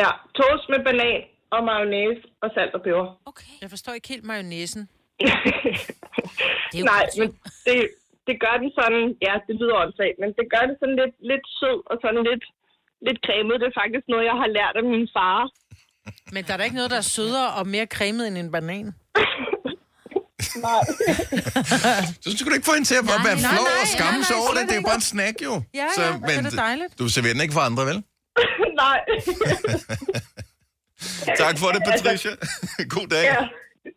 Ja, 0.00 0.10
toast 0.38 0.64
med 0.72 0.80
banan 0.86 1.20
og 1.54 1.60
mayonnaise 1.70 2.22
og 2.42 2.48
salt 2.54 2.72
og 2.76 2.82
peber. 2.84 3.06
Okay. 3.30 3.54
Jeg 3.62 3.70
forstår 3.74 3.92
ikke 3.92 4.08
helt 4.14 4.24
mayonnaisen. 4.30 4.82
Nej, 6.92 7.04
men 7.20 7.28
det, 7.66 7.76
det 8.26 8.34
gør 8.44 8.54
den 8.62 8.70
sådan, 8.78 9.04
ja, 9.26 9.34
det 9.46 9.54
lyder 9.60 9.76
åndssvagt, 9.82 10.16
men 10.22 10.30
det 10.38 10.46
gør 10.54 10.64
det 10.68 10.76
sådan 10.80 10.96
lidt, 11.02 11.14
lidt 11.30 11.44
sød 11.58 11.78
og 11.90 11.96
sådan 12.02 12.22
lidt, 12.30 12.44
lidt 13.06 13.18
cremet. 13.26 13.60
Det 13.60 13.66
er 13.70 13.80
faktisk 13.82 14.04
noget, 14.12 14.24
jeg 14.30 14.36
har 14.42 14.48
lært 14.58 14.74
af 14.80 14.84
min 14.92 15.08
far. 15.16 15.38
Men 16.34 16.40
der 16.44 16.52
er 16.52 16.58
da 16.58 16.64
ikke 16.68 16.80
noget, 16.80 16.94
der 16.94 17.00
er 17.04 17.10
sødere 17.16 17.48
og 17.58 17.64
mere 17.74 17.86
cremet 17.96 18.24
end 18.28 18.36
en 18.42 18.52
banan. 18.56 18.86
Nej. 20.56 20.82
Så 22.24 22.28
skulle 22.36 22.50
du 22.50 22.54
ikke 22.54 22.64
få 22.64 22.72
hende 22.72 22.88
til 22.88 22.94
at 22.94 23.04
bare 23.04 23.18
Nej, 23.18 23.26
være 23.26 23.40
nej, 23.40 23.50
flov 23.52 23.64
nej, 23.64 23.82
og 23.82 23.88
skamme 23.88 24.18
nej, 24.18 24.26
sig 24.28 24.36
nej, 24.36 24.42
over 24.42 24.52
det. 24.56 24.62
Det 24.68 24.70
er 24.70 24.80
jo 24.82 24.86
bare 24.90 24.94
en 24.94 25.00
snack, 25.00 25.42
jo. 25.42 25.62
Ja, 25.74 25.86
ja, 25.98 26.12
det 26.26 26.46
er 26.46 26.50
dejligt. 26.50 26.98
Du 26.98 27.08
serverer 27.08 27.32
den 27.32 27.42
ikke 27.42 27.54
for 27.54 27.60
andre, 27.60 27.86
vel? 27.86 27.98
Nej. 28.82 28.98
Tak 31.38 31.58
for 31.58 31.68
det, 31.68 31.82
Patricia. 31.86 32.30
God 32.88 33.06
dag. 33.06 33.24
Ja, 33.24 33.40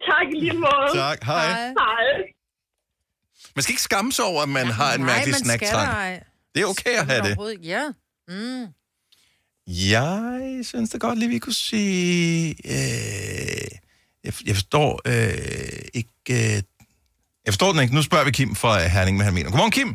tak 0.09 0.27
i 0.35 0.39
lige 0.39 0.53
måde. 0.53 0.89
Tak, 0.93 1.23
hej. 1.23 1.47
Hej. 1.47 2.05
Man 3.55 3.63
skal 3.63 3.73
ikke 3.73 3.81
skamme 3.81 4.11
sig 4.11 4.25
over, 4.25 4.41
at 4.43 4.49
man 4.49 4.67
har 4.67 4.93
en 4.93 5.03
mærkelig 5.03 5.31
man 5.31 5.33
skal 5.33 5.45
snacktrang. 5.45 6.23
Det 6.55 6.61
er 6.61 6.65
okay 6.65 6.89
at 6.89 7.05
have 7.05 7.21
det. 7.23 7.59
Ja. 7.63 7.83
Mm. 8.27 8.67
Jeg 9.67 10.59
synes 10.65 10.89
da 10.89 10.97
godt 10.97 11.19
lige, 11.19 11.29
vi 11.29 11.39
kunne 11.39 11.53
sige... 11.53 12.55
Øh, 12.65 13.67
jeg, 14.25 14.33
jeg 14.49 14.55
forstår 14.59 14.89
øh, 15.11 15.99
ikke... 15.99 16.33
Øh, 16.39 16.57
jeg 17.45 17.51
forstår 17.53 17.69
den 17.73 17.79
ikke. 17.83 17.95
Nu 17.99 18.03
spørger 18.09 18.25
vi 18.29 18.33
Kim 18.39 18.51
fra 18.63 18.71
Herning, 18.95 19.15
hvad 19.17 19.25
han 19.29 19.35
mener. 19.37 19.49
Godmorgen, 19.51 19.75
Kim. 19.79 19.91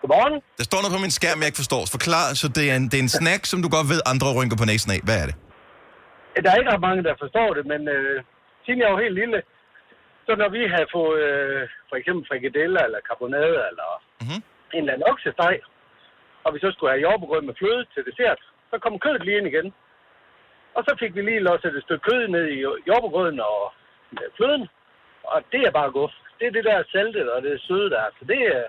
Godmorgen. 0.00 0.34
Der 0.60 0.64
står 0.70 0.78
noget 0.82 0.94
på 0.96 1.02
min 1.06 1.14
skærm, 1.18 1.38
jeg 1.42 1.48
ikke 1.50 1.62
forstår. 1.62 1.82
Forklar, 1.96 2.26
så 2.40 2.46
det 2.56 2.64
er, 2.70 2.76
en, 2.80 2.86
det 2.90 2.96
er 3.00 3.04
en 3.08 3.14
snack, 3.20 3.42
som 3.50 3.58
du 3.64 3.68
godt 3.76 3.88
ved, 3.92 4.00
andre 4.12 4.28
rynker 4.38 4.58
på 4.62 4.66
næsen 4.70 4.90
af. 4.96 5.00
Hvad 5.06 5.16
er 5.22 5.26
det? 5.30 5.36
Der 6.44 6.50
er 6.50 6.58
ikke 6.60 6.72
ret 6.74 6.86
mange, 6.88 7.02
der 7.08 7.14
forstår 7.24 7.50
det, 7.58 7.64
men 7.72 7.80
øh, 7.94 8.16
siden 8.64 8.80
jeg 8.82 8.90
var 8.92 9.04
helt 9.04 9.18
lille, 9.22 9.38
så 10.26 10.32
når 10.40 10.48
vi 10.56 10.62
havde 10.74 10.88
fået 10.96 11.20
øh, 11.30 11.60
for 11.88 11.96
eksempel 12.00 12.22
frikadeller 12.30 12.82
eller 12.86 13.00
carbonade 13.08 13.58
eller 13.70 13.88
mm-hmm. 14.20 14.40
en 14.74 14.82
eller 14.82 14.92
anden 14.94 15.08
oksesteg, 15.12 15.56
og 16.44 16.50
vi 16.54 16.58
så 16.64 16.68
skulle 16.72 16.92
have 16.92 17.04
jordbegrød 17.06 17.42
med 17.46 17.58
fløde 17.60 17.84
til 17.94 18.02
dessert, 18.08 18.40
så 18.70 18.74
kom 18.82 19.02
kødet 19.04 19.22
lige 19.24 19.38
ind 19.40 19.48
igen. 19.52 19.68
Og 20.76 20.82
så 20.86 20.92
fik 21.00 21.14
vi 21.14 21.22
lige 21.22 21.46
losset 21.48 21.76
et 21.76 21.82
stykke 21.82 22.06
kød 22.08 22.28
ned 22.28 22.46
i 22.56 22.58
jordbegrøden 22.88 23.40
og 23.40 23.72
fløden, 24.36 24.68
og 25.24 25.38
det 25.52 25.62
er 25.64 25.70
bare 25.78 25.90
guf. 25.90 26.12
Det 26.38 26.46
er 26.46 26.56
det 26.56 26.64
der 26.64 26.90
saltet 26.92 27.32
og 27.34 27.42
det 27.42 27.62
søde 27.66 27.90
der. 27.90 28.04
Så 28.18 28.24
det 28.32 28.40
er, 28.54 28.62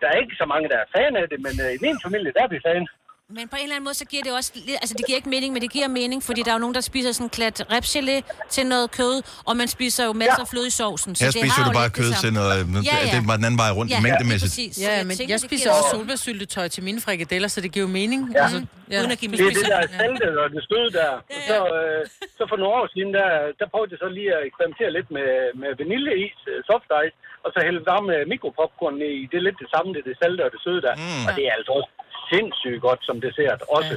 der 0.00 0.06
er 0.08 0.20
ikke 0.22 0.36
så 0.36 0.46
mange, 0.52 0.68
der 0.68 0.78
er 0.78 0.92
fan 0.96 1.16
af 1.16 1.28
det, 1.28 1.40
men 1.46 1.54
øh, 1.64 1.72
i 1.76 1.82
min 1.86 1.98
familie, 2.04 2.32
der 2.36 2.42
er 2.42 2.52
vi 2.54 2.60
fan. 2.68 2.86
Men 3.28 3.48
på 3.48 3.56
en 3.56 3.62
eller 3.62 3.76
anden 3.76 3.84
måde, 3.88 3.98
så 4.02 4.06
giver 4.12 4.22
det 4.22 4.32
også... 4.40 4.50
Altså, 4.82 4.94
det 4.98 5.04
giver 5.06 5.16
ikke 5.20 5.32
mening, 5.34 5.50
men 5.54 5.62
det 5.62 5.70
giver 5.76 5.88
mening, 6.00 6.18
fordi 6.28 6.40
der 6.42 6.50
er 6.52 6.56
jo 6.58 6.64
nogen, 6.64 6.74
der 6.78 6.84
spiser 6.90 7.12
sådan 7.12 7.26
en 7.26 7.30
klat 7.38 7.56
repgelé 7.76 8.16
til 8.54 8.64
noget 8.72 8.86
kød, 8.98 9.16
og 9.48 9.52
man 9.60 9.68
spiser 9.76 10.02
jo 10.08 10.12
masser 10.22 10.42
af 10.46 10.48
fløde 10.52 10.68
i 10.72 10.74
sovsen. 10.80 11.10
Her 11.20 11.26
det 11.26 11.34
spiser 11.38 11.54
har 11.58 11.64
du 11.64 11.70
jo 11.72 11.78
bare 11.82 11.90
kød 12.00 12.10
til 12.24 12.30
noget... 12.38 12.50
Ja, 12.90 12.96
ja. 13.02 13.10
Det 13.12 13.18
er 13.22 13.26
bare 13.32 13.38
den 13.40 13.46
anden 13.48 13.60
vej 13.64 13.70
rundt, 13.78 13.88
Ja, 13.90 13.96
ja, 13.96 14.02
mængdemæssigt. 14.06 14.74
Så 14.74 14.80
Ja, 14.84 14.92
jeg 14.98 15.06
men 15.08 15.14
tænker, 15.18 15.32
jeg 15.36 15.42
spiser 15.48 15.68
også 15.76 15.88
solbærsyltetøj 15.94 16.66
til 16.74 16.82
mine 16.88 17.00
frikadeller, 17.06 17.48
så 17.54 17.58
det 17.64 17.70
giver 17.74 17.84
jo 17.86 17.92
mening. 18.00 18.20
Ja. 18.26 18.42
Altså, 18.44 18.58
ja. 18.92 18.98
Uden 19.00 19.10
at 19.14 19.18
give 19.20 19.28
mig 19.30 19.36
Det 19.38 19.46
er 19.46 19.56
det 19.60 19.66
der 19.74 19.82
salte 20.00 20.26
og 20.44 20.48
det 20.54 20.62
støde 20.68 20.90
der. 20.98 21.10
Og 21.36 21.42
Så, 21.50 21.56
øh, 21.78 22.00
så 22.38 22.42
for 22.50 22.56
nogle 22.60 22.74
år 22.80 22.86
siden, 22.94 23.10
der, 23.18 23.28
der 23.60 23.66
prøvede 23.72 23.90
jeg 23.94 24.00
så 24.04 24.08
lige 24.18 24.30
at 24.36 24.42
eksperimentere 24.48 24.90
lidt 24.96 25.08
med, 25.16 25.28
med 25.62 25.70
vaniljeis, 25.80 26.38
øh, 26.52 26.58
soft 26.70 26.90
ice, 27.04 27.16
og 27.44 27.48
så 27.54 27.58
hælde 27.66 27.80
varme 27.92 28.14
mikropopcorn 28.32 28.94
ned 29.02 29.10
i. 29.20 29.22
Det 29.30 29.36
er 29.40 29.44
lidt 29.48 29.58
det 29.62 29.68
samme, 29.74 29.88
det 29.94 30.00
er 30.02 30.08
det 30.10 30.16
salte 30.22 30.40
og 30.46 30.50
det 30.54 30.60
søde 30.66 30.80
der. 30.86 30.94
Mm. 31.02 31.24
Og 31.26 31.30
det 31.36 31.42
er 31.48 31.54
altså 31.58 31.72
også 31.78 31.90
sindssygt 32.34 32.80
godt 32.86 33.00
som 33.08 33.16
dessert 33.26 33.60
også. 33.76 33.94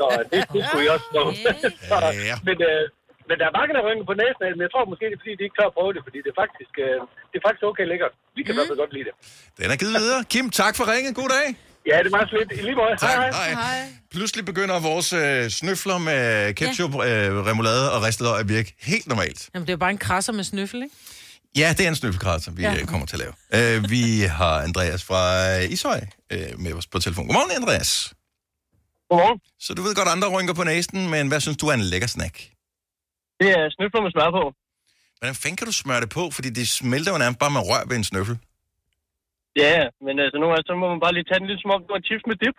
så 0.00 0.04
det, 0.32 0.40
det 0.54 0.60
skulle 0.66 0.84
jeg 0.86 0.92
også 0.96 1.08
prøve. 1.14 1.30
så, 1.90 1.96
Ja. 2.30 2.36
men, 2.48 2.56
øh, 2.70 2.82
men 3.28 3.36
der 3.40 3.46
er 3.50 3.54
mange, 3.58 3.72
der 3.76 3.82
rynker 3.86 4.06
på 4.10 4.16
næsen 4.22 4.42
af 4.46 4.50
men 4.56 4.62
jeg 4.66 4.72
tror 4.74 4.82
måske, 4.92 5.04
det 5.10 5.16
er 5.18 5.22
fordi, 5.24 5.34
de 5.38 5.44
ikke 5.46 5.56
tør 5.58 5.68
at 5.72 5.76
prøve 5.78 5.90
det, 5.96 6.02
fordi 6.08 6.18
det 6.24 6.30
er 6.34 6.38
faktisk, 6.44 6.72
øh, 6.86 6.96
det 7.30 7.36
er 7.40 7.44
faktisk 7.48 7.64
okay 7.70 7.84
lækkert. 7.92 8.12
Vi 8.36 8.40
kan 8.42 8.50
mm. 8.50 8.54
i 8.54 8.56
hvert 8.58 8.70
fald 8.70 8.80
godt 8.84 8.92
lide 8.96 9.06
det. 9.08 9.14
Den 9.60 9.68
er 9.74 9.78
givet 9.82 9.94
videre. 10.04 10.20
Kim, 10.32 10.46
tak 10.62 10.72
for 10.78 10.84
ringet. 10.92 11.12
God 11.22 11.30
dag. 11.38 11.48
Ja, 11.90 11.96
det 12.02 12.06
er 12.12 12.14
meget 12.18 12.28
slet. 12.32 12.48
I 12.60 12.62
lige 12.68 12.78
måde. 12.82 12.94
Tak. 13.06 13.10
Hej, 13.10 13.30
Hej. 13.40 13.50
hej. 13.66 13.78
Pludselig 14.14 14.44
begynder 14.50 14.76
vores 14.90 15.08
øh, 15.12 15.48
snøfler 15.60 15.98
med 15.98 16.22
ketchup, 16.60 16.92
øh, 16.94 17.00
remoulade 17.50 17.84
og 17.94 17.98
ristet 18.06 18.24
løg 18.26 18.36
at 18.40 18.48
virke 18.56 18.70
helt 18.90 19.06
normalt. 19.12 19.40
Jamen, 19.54 19.64
det 19.66 19.72
er 19.72 19.76
jo 19.78 19.82
bare 19.86 19.90
en 19.90 19.98
krasser 20.08 20.32
med 20.32 20.44
snøffel, 20.44 20.82
ikke? 20.82 20.94
Ja, 21.56 21.74
det 21.76 21.84
er 21.84 21.88
en 21.88 21.96
snøffelkratzer, 21.96 22.52
vi 22.52 22.62
Ja. 22.62 22.72
ja. 22.72 22.86
kommer 22.86 23.06
til 23.06 23.16
at 23.16 23.22
lave. 23.24 23.76
Uh, 23.78 23.90
vi 23.90 24.02
har 24.38 24.54
Andreas 24.62 25.04
fra 25.04 25.20
Ishøj 25.74 26.00
uh, 26.34 26.60
med 26.60 26.72
os 26.72 26.86
på 26.86 26.98
telefon. 26.98 27.26
Godmorgen, 27.26 27.50
Andreas. 27.62 28.14
Godmorgen. 29.08 29.40
Så 29.60 29.74
du 29.74 29.82
ved 29.82 29.94
godt, 29.94 30.08
andre 30.08 30.28
rynker 30.34 30.54
på 30.54 30.64
næsten, 30.64 31.10
men 31.10 31.28
hvad 31.28 31.40
synes 31.40 31.56
du 31.56 31.66
er 31.66 31.74
en 31.74 31.80
lækker 31.92 32.08
snack? 32.08 32.34
Det 33.40 33.48
er 33.58 33.62
snøfler 33.76 34.00
med 34.02 34.10
smør 34.14 34.30
på. 34.38 34.44
Hvordan 35.18 35.34
fanden 35.42 35.56
kan 35.56 35.66
du 35.66 35.72
smøre 35.72 36.00
det 36.04 36.10
på? 36.18 36.30
Fordi 36.36 36.48
det 36.50 36.68
smelter 36.68 37.12
jo 37.12 37.18
nærmest 37.18 37.38
bare 37.44 37.50
med 37.56 37.60
rør 37.70 37.82
ved 37.88 37.96
en 37.96 38.04
snøffel. 38.04 38.36
Ja, 39.64 39.78
men 40.06 40.14
altså 40.24 40.36
nogle 40.40 40.52
gange, 40.54 40.66
så 40.70 40.74
må 40.82 40.86
man 40.94 41.00
bare 41.04 41.14
lige 41.16 41.26
tage 41.28 41.40
den 41.40 41.48
lidt 41.50 41.60
som 41.62 41.70
om 41.74 41.80
det 41.84 41.90
var 41.96 42.00
chips 42.08 42.24
med 42.30 42.36
dip. 42.42 42.56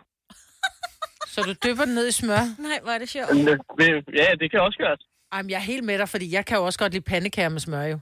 Så 1.33 1.39
du 1.47 1.53
dypper 1.65 1.85
den 1.85 1.93
ned 1.99 2.07
i 2.07 2.11
smør? 2.11 2.43
Nej, 2.67 2.77
hvor 2.83 2.91
er 2.91 2.99
det 3.03 3.09
sjovt. 3.09 3.29
Øh, 3.31 3.97
Ja, 4.19 4.27
det 4.41 4.47
kan 4.51 4.59
også 4.67 4.77
gøres. 4.83 5.01
Ej, 5.31 5.41
men 5.41 5.49
jeg 5.49 5.57
er 5.63 5.67
helt 5.73 5.83
med 5.83 5.97
dig, 6.01 6.09
fordi 6.09 6.31
jeg 6.37 6.45
kan 6.45 6.57
jo 6.57 6.63
også 6.65 6.79
godt 6.79 6.91
lide 6.93 7.03
pandekager 7.03 7.49
med 7.49 7.59
smør, 7.59 7.83
jo. 7.83 7.99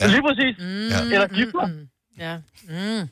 Ja. 0.00 0.06
Lige 0.06 0.22
præcis. 0.28 0.54
Mm, 0.58 0.88
Ja. 0.88 1.00
Eller 1.14 1.28
gifler. 1.28 1.66
Mm, 1.66 1.88
ja. 2.18 2.36
Mm. 2.68 3.08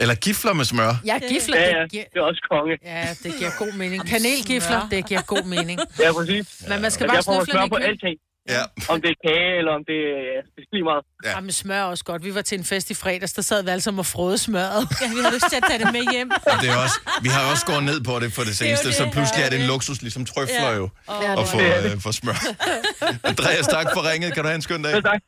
Eller 0.00 0.14
gifler 0.14 0.52
med 0.52 0.64
smør. 0.64 0.92
Ja, 1.06 1.18
gifler, 1.28 1.56
Ja, 1.60 1.76
ja, 1.76 1.82
det 1.82 1.90
giver... 1.90 2.04
det 2.12 2.18
er 2.20 2.22
også 2.22 2.46
konge. 2.50 2.78
Ja, 2.84 3.08
det 3.22 3.34
giver 3.38 3.50
god 3.58 3.72
mening. 3.72 4.08
Kanelgifler, 4.08 4.88
det 4.90 5.06
giver 5.06 5.22
god 5.22 5.44
mening. 5.44 5.80
Ja, 6.04 6.12
præcis. 6.12 6.64
Men 6.68 6.82
man 6.82 6.90
skal 6.90 7.08
bare 7.08 7.22
snøfle 7.22 7.52
smør 7.52 7.66
på 7.66 7.74
alting. 7.76 8.16
Ja. 8.48 8.62
Om 8.88 9.00
det 9.02 9.10
er 9.10 9.14
kage, 9.28 9.58
eller 9.58 9.72
om 9.78 9.82
det 9.90 9.98
er... 10.20 10.40
Det 10.54 10.62
er 10.62 10.68
lige 10.72 10.84
meget. 10.84 11.02
Ja. 11.24 11.30
Ja. 11.30 11.40
med 11.40 11.52
smør 11.52 11.74
er 11.76 11.82
også 11.84 12.04
godt. 12.04 12.24
Vi 12.24 12.34
var 12.34 12.42
til 12.42 12.58
en 12.58 12.64
fest 12.64 12.90
i 12.90 12.94
fredags, 12.94 13.32
der 13.32 13.42
sad 13.42 13.62
vi 13.64 13.70
alle 13.70 13.80
sammen 13.80 13.98
og 13.98 14.06
frode 14.06 14.38
smøret. 14.38 14.82
Ja, 15.02 15.08
vi 15.16 15.20
har 15.24 15.30
lyst 15.34 15.44
til 15.50 15.56
at 15.56 15.64
tage 15.70 15.78
det 15.84 15.92
med 15.92 16.12
hjem. 16.12 16.30
Og 16.52 16.56
det 16.62 16.70
er 16.70 16.76
også, 16.76 16.98
vi 17.22 17.28
har 17.28 17.50
også 17.50 17.66
gået 17.66 17.84
ned 17.84 18.04
på 18.04 18.20
det 18.20 18.32
for 18.32 18.42
det 18.42 18.56
seneste, 18.56 18.86
det, 18.88 18.94
så 18.94 19.04
pludselig 19.12 19.40
ja, 19.40 19.46
er 19.46 19.50
det 19.50 19.56
en 19.56 19.60
det. 19.62 19.68
luksus, 19.68 20.02
ligesom 20.02 20.24
trøfler 20.24 20.70
Ja. 20.70 20.76
jo, 20.80 20.88
Ja, 21.08 21.32
at 21.32 21.38
det 21.38 21.48
få, 21.48 21.60
øh, 21.60 22.00
få 22.00 22.12
smør. 22.12 22.38
Andreas, 23.30 23.66
tak 23.76 23.86
for 23.94 24.10
ringet. 24.10 24.34
Kan 24.34 24.42
du 24.42 24.48
have 24.48 24.54
en 24.54 24.62
skøn 24.62 24.82
dag? 24.82 24.94
Ja, 24.94 25.00
tak. 25.00 25.20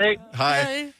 Hej. 0.00 0.16
Hej. 0.34 0.92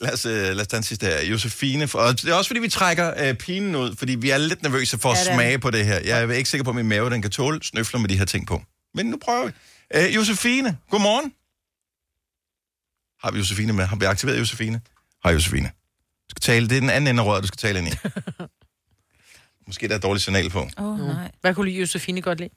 Lad 0.00 0.12
os, 0.12 0.26
øh, 0.26 0.32
lad 0.32 0.60
os 0.60 0.66
tage 0.66 0.78
en 0.78 0.84
sidste 0.84 1.06
her. 1.06 1.22
Josefine, 1.22 1.88
for, 1.88 1.98
og 1.98 2.22
det 2.22 2.30
er 2.30 2.34
også 2.34 2.48
fordi, 2.48 2.60
vi 2.60 2.68
trækker 2.68 3.28
øh, 3.28 3.34
pinen 3.34 3.74
ud, 3.74 3.96
fordi 3.96 4.14
vi 4.14 4.30
er 4.30 4.38
lidt 4.38 4.62
nervøse 4.62 4.98
for 4.98 5.10
at 5.12 5.26
Ja, 5.26 5.30
er 5.30 5.34
smage 5.34 5.58
på 5.58 5.70
det 5.70 5.86
her. 5.86 6.00
Jeg 6.04 6.22
er 6.24 6.32
ikke 6.32 6.50
sikker 6.50 6.64
på, 6.64 6.70
at 6.70 6.76
min 6.76 6.88
mave 6.88 7.10
den 7.10 7.22
kan 7.22 7.30
tåle 7.30 7.62
snøfler 7.62 8.00
med 8.00 8.08
de 8.08 8.18
her 8.18 8.24
ting 8.24 8.46
på. 8.46 8.62
Men 8.94 9.06
nu 9.06 9.16
prøver 9.16 9.46
vi. 9.46 9.52
Øh, 9.94 10.14
Josefine, 10.14 10.78
godmorgen. 10.90 11.32
Har 13.20 13.30
vi 13.30 13.38
Josefine 13.38 13.72
med? 13.72 13.84
Har 13.84 13.96
vi 13.96 14.04
aktiveret 14.04 14.38
Josefine? 14.38 14.80
Hej 15.24 15.32
Josefine. 15.32 15.68
Du 16.28 16.30
skal 16.30 16.40
tale, 16.40 16.68
det 16.68 16.76
er 16.76 16.80
den 16.80 16.90
anden 16.90 17.08
ende 17.08 17.22
af 17.22 17.26
røret, 17.26 17.42
du 17.42 17.46
skal 17.46 17.58
tale 17.58 17.78
ind 17.78 17.88
i. 17.88 17.90
Måske 19.66 19.88
der 19.88 19.94
er 19.94 19.98
et 19.98 20.02
dårligt 20.02 20.24
signal 20.24 20.50
på. 20.50 20.68
Åh, 20.78 20.84
oh, 20.84 20.98
nej. 20.98 21.30
Hvad 21.40 21.54
kunne 21.54 21.70
Josefine 21.70 22.22
godt 22.22 22.38
lide? 22.38 22.50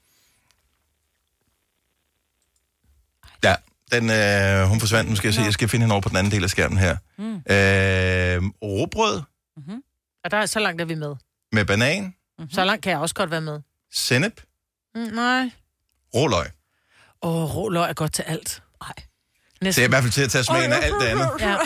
Ja, 3.44 3.54
den, 3.92 4.10
øh, 4.10 4.68
hun 4.68 4.80
forsvandt. 4.80 5.10
Nu 5.10 5.16
skal 5.16 5.28
jeg 5.28 5.34
se, 5.34 5.40
jeg 5.40 5.52
skal 5.52 5.68
finde 5.68 5.82
hende 5.84 5.92
over 5.92 6.02
på 6.02 6.08
den 6.08 6.16
anden 6.16 6.32
del 6.32 6.44
af 6.44 6.50
skærmen 6.50 6.78
her. 6.78 6.96
Mm. 7.18 7.34
Øh, 7.34 8.50
råbrød 8.62 9.22
Og 10.24 10.30
der 10.30 10.36
er 10.36 10.46
så 10.46 10.58
langt 10.60 10.80
er 10.80 10.84
vi 10.84 10.94
med. 10.94 11.14
med 11.52 11.64
banan, 11.64 12.14
Mm-hmm. 12.38 12.50
Så 12.52 12.64
langt 12.64 12.82
kan 12.82 12.90
jeg 12.92 12.98
også 13.00 13.14
godt 13.14 13.30
være 13.30 13.40
med. 13.40 13.60
sennep, 13.92 14.40
Mm, 14.94 15.00
nej. 15.00 15.50
råløg. 16.14 16.46
Åh, 17.22 17.56
råløg 17.56 17.88
er 17.90 17.92
godt 17.92 18.12
til 18.12 18.22
alt. 18.22 18.62
Nej. 18.80 18.92
Det 19.60 19.78
er 19.78 19.84
i 19.84 19.88
hvert 19.88 20.02
fald 20.02 20.12
til 20.12 20.22
at 20.22 20.30
tage 20.30 20.44
smagen 20.44 20.72
af 20.72 20.78
alt 20.82 20.94
det 21.00 21.06
andet. 21.06 21.28
Ja. 21.40 21.56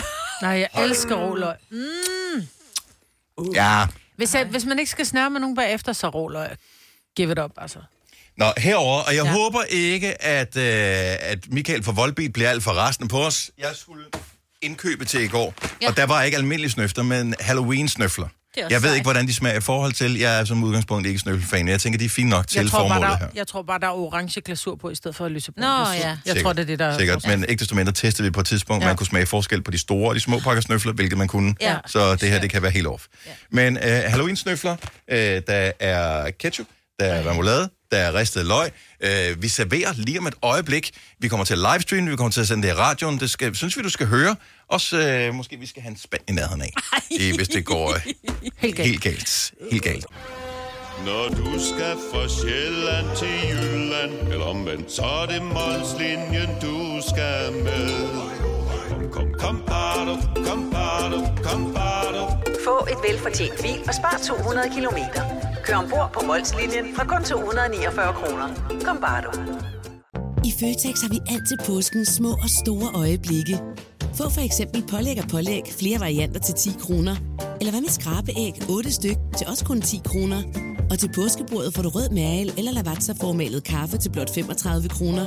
Nej, 0.41 0.51
jeg 0.51 0.69
elsker 0.83 1.15
råløg. 1.15 1.55
Mm. 1.71 3.47
Ja. 3.53 3.87
Hvis, 4.15 4.35
jeg, 4.35 4.45
hvis 4.45 4.65
man 4.65 4.79
ikke 4.79 4.91
skal 4.91 5.05
snære 5.05 5.29
med 5.29 5.39
nogen 5.39 5.55
bagefter, 5.55 5.93
så 5.93 6.09
råløg. 6.09 6.49
Give 7.15 7.31
it 7.31 7.39
up, 7.39 7.51
altså. 7.57 7.79
Nå, 8.37 8.45
herover 8.57 8.99
og 9.01 9.15
jeg 9.15 9.23
Ja. 9.25 9.31
håber 9.31 9.61
ikke, 9.69 10.23
at, 10.23 10.57
øh, 10.57 10.63
at 11.31 11.39
Michael 11.51 11.83
fra 11.83 11.91
Voldbeat 11.91 12.33
bliver 12.33 12.49
alt 12.49 12.63
for 12.63 12.87
resten 12.87 13.07
på 13.07 13.25
os. 13.25 13.51
Jeg 13.59 13.69
skulle 13.75 14.05
indkøbe 14.61 15.05
til 15.05 15.21
i 15.21 15.27
går, 15.27 15.53
Ja. 15.81 15.87
og 15.89 15.97
der 15.97 16.05
var 16.05 16.21
ikke 16.23 16.37
almindelige 16.37 16.71
snøfter, 16.71 17.03
men 17.03 17.35
Halloween-snøfler. 17.39 18.27
Er 18.57 18.61
Jeg 18.69 18.81
ved 18.81 18.89
sejt. 18.89 18.95
ikke, 18.95 19.03
hvordan 19.05 19.27
de 19.27 19.33
smager 19.33 19.57
i 19.57 19.61
forhold 19.61 19.93
til. 19.93 20.17
Jeg 20.19 20.39
er 20.39 20.45
som 20.45 20.63
udgangspunkt 20.63 21.07
ikke 21.07 21.19
snøffelfan. 21.19 21.67
Jeg 21.67 21.79
tænker, 21.79 21.99
de 21.99 22.05
er 22.05 22.09
fine 22.09 22.29
nok 22.29 22.47
til 22.47 22.61
Jeg 22.61 22.69
tror, 22.71 22.79
bare, 22.79 22.87
formålet 22.89 23.19
der, 23.19 23.25
her. 23.25 23.31
jeg 23.35 23.47
tror 23.47 23.61
bare, 23.61 23.79
der 23.79 23.87
er 23.87 23.91
orange 23.91 24.41
glasur 24.41 24.75
på, 24.75 24.89
i 24.89 24.95
stedet 24.95 25.15
for 25.17 25.27
lysebrun 25.29 25.61
Nå, 25.61 25.67
glasur. 25.67 25.93
ja. 25.93 26.07
Jeg 26.07 26.17
Sikkert. 26.25 26.43
tror, 26.43 26.53
det 26.53 26.61
er 26.61 26.65
det, 26.65 26.79
der 26.79 26.85
er 26.85 26.97
Sikkert, 26.97 27.27
men 27.27 27.45
ikke 27.49 27.59
desto 27.59 27.75
mindre 27.75 27.91
testede 27.93 28.27
vi 28.27 28.31
på 28.31 28.39
et 28.39 28.45
tidspunkt, 28.45 28.81
Ja. 28.81 28.87
ja. 28.87 28.89
man 28.89 28.97
kunne 28.97 29.07
smage 29.07 29.25
forskel 29.25 29.61
på 29.63 29.71
de 29.71 29.77
store 29.77 30.09
og 30.09 30.15
de 30.15 30.19
små 30.19 30.39
pakker 30.39 30.61
snøfler, 30.61 30.93
hvilket 30.93 31.17
man 31.17 31.27
kunne. 31.27 31.55
Ja. 31.61 31.77
Så 31.87 32.15
det 32.15 32.29
her, 32.29 32.39
det 32.39 32.49
kan 32.49 32.61
være 32.61 32.71
helt 32.71 32.87
off. 32.87 33.03
Ja. 33.25 33.31
Men 33.51 33.77
øh, 33.77 33.83
Halloween-snøfler, 33.83 34.75
øh, 35.07 35.17
der 35.47 35.71
er 35.79 36.31
ketchup, 36.31 36.67
der 36.99 37.05
er 37.05 37.29
remoulade, 37.29 37.69
der 37.93 37.99
er 37.99 38.13
ristet 38.13 38.45
løg. 38.45 38.71
Øh, 39.01 39.41
vi 39.43 39.47
serverer 39.47 39.93
lige 39.97 40.19
om 40.19 40.27
et 40.27 40.35
øjeblik. 40.41 40.91
Vi 41.19 41.27
kommer 41.27 41.45
til 41.45 41.53
at 41.53 41.59
livestream, 41.59 42.09
vi 42.09 42.15
kommer 42.15 42.31
til 42.31 42.41
at 42.41 42.47
sende 42.47 42.67
det 42.67 42.73
i 42.73 42.77
radioen. 42.77 43.19
Det 43.19 43.29
skal, 43.29 43.55
synes 43.55 43.77
vi, 43.77 43.81
du 43.81 43.89
skal 43.89 44.07
høre. 44.07 44.35
Også 44.67 44.97
øh, 44.97 45.33
måske, 45.33 45.57
vi 45.57 45.65
skal 45.67 45.81
have 45.81 45.91
en 45.91 45.97
spand 45.97 46.21
i 46.27 46.31
nærheden 46.31 46.61
af, 46.61 46.73
i, 47.11 47.35
hvis 47.35 47.47
det 47.47 47.65
går 47.65 47.93
øh, 47.93 48.01
Helt 48.57 48.75
galt. 48.75 48.87
helt 48.89 49.01
galt. 49.01 49.53
Helt 49.71 49.83
galt. 49.83 50.05
Når 51.05 51.27
du 51.29 51.51
skal 51.75 51.95
fra 52.11 52.27
Sjælland 52.27 53.07
til 53.17 53.49
Jylland 53.49 54.27
Eller 54.31 54.45
omvendt, 54.45 54.91
så 54.91 55.01
er 55.03 55.25
det 55.25 55.41
Molslinjen, 55.41 56.49
du 56.61 57.01
skal 57.09 57.51
med 57.63 57.89
Kom, 58.89 59.11
kom, 59.11 59.27
kom, 59.39 59.63
bado, 59.67 60.15
kom, 60.47 60.71
bado, 60.71 61.19
kom, 61.43 61.73
bado. 61.73 62.23
Få 62.65 62.87
et 62.91 62.97
velfortjent 63.09 63.61
bil 63.61 63.79
og 63.87 63.93
spar 63.93 64.21
200 64.27 64.69
kilometer. 64.75 65.21
Kør 65.63 65.75
ombord 65.75 66.09
på 66.13 66.25
Molslinjen 66.27 66.85
fra 66.95 67.03
kun 67.11 67.23
249 67.23 68.13
kroner. 68.19 68.47
Kom 68.85 68.97
bare 69.01 69.21
du. 69.25 69.31
I 70.49 70.51
Føtex 70.59 70.95
har 71.03 71.09
vi 71.09 71.19
altid 71.33 71.57
påskens 71.65 72.09
små 72.09 72.31
og 72.31 72.49
store 72.61 72.89
øjeblikke. 73.03 73.55
Få 74.17 74.29
for 74.29 74.41
eksempel 74.49 74.83
pålæg 74.91 75.17
og 75.23 75.29
pålæg 75.29 75.63
flere 75.79 75.99
varianter 75.99 76.39
til 76.39 76.55
10 76.55 76.69
kroner. 76.79 77.15
Eller 77.59 77.71
hvad 77.71 77.81
med 77.81 77.89
skrabeæg 77.89 78.53
8 78.69 78.91
styk 78.91 79.17
til 79.37 79.47
også 79.47 79.65
kun 79.65 79.81
10 79.81 80.01
kroner. 80.05 80.41
Og 80.91 80.99
til 80.99 81.09
påskebordet 81.15 81.73
får 81.75 81.83
du 81.83 81.89
rød 81.89 82.09
mal 82.09 82.53
eller 82.57 82.71
lavatserformalet 82.71 83.63
kaffe 83.63 83.97
til 83.97 84.09
blot 84.11 84.33
35 84.35 84.89
kroner. 84.89 85.25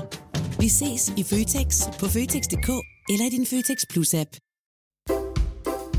Vi 0.61 0.68
ses 0.68 1.12
i 1.16 1.22
Føtex 1.22 1.68
på 2.01 2.07
Føtex.dk 2.07 2.70
eller 3.11 3.27
i 3.27 3.31
din 3.37 3.46
Føtex 3.46 3.79
Plus-app. 3.90 4.31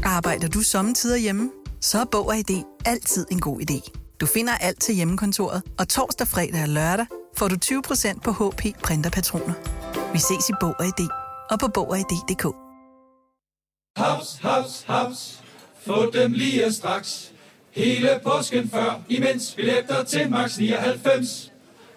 Arbejder 0.03 0.47
du 0.47 0.61
sommetider 0.61 1.17
hjemme? 1.17 1.49
Så 1.81 1.99
er 1.99 2.05
Bog 2.11 2.27
og 2.27 2.37
ID 2.37 2.63
altid 2.85 3.25
en 3.31 3.39
god 3.39 3.61
idé. 3.61 4.06
Du 4.21 4.25
finder 4.25 4.53
alt 4.53 4.81
til 4.81 4.95
hjemmekontoret, 4.95 5.63
og 5.79 5.87
torsdag, 5.89 6.27
fredag 6.27 6.61
og 6.61 6.69
lørdag 6.69 7.05
får 7.37 7.47
du 7.47 7.55
20% 7.65 8.19
på 8.19 8.31
HP 8.31 8.61
printerpatroner. 8.83 9.53
Vi 10.13 10.19
ses 10.19 10.49
i 10.49 10.53
Bog 10.59 10.75
og 10.79 10.85
ID 10.85 11.07
og 11.51 11.59
på 11.59 11.67
Bog 11.67 11.89
og 11.89 11.99
ID.dk. 11.99 12.45
Haps, 13.97 14.37
haps, 14.41 14.83
haps. 14.87 15.43
Få 15.85 16.11
dem 16.11 16.31
lige 16.31 16.73
straks. 16.73 17.31
Hele 17.71 18.19
påsken 18.23 18.69
før, 18.69 19.01
imens 19.09 19.53
billetter 19.55 20.03
til 20.03 20.31
max 20.31 20.57
99. 20.57 21.51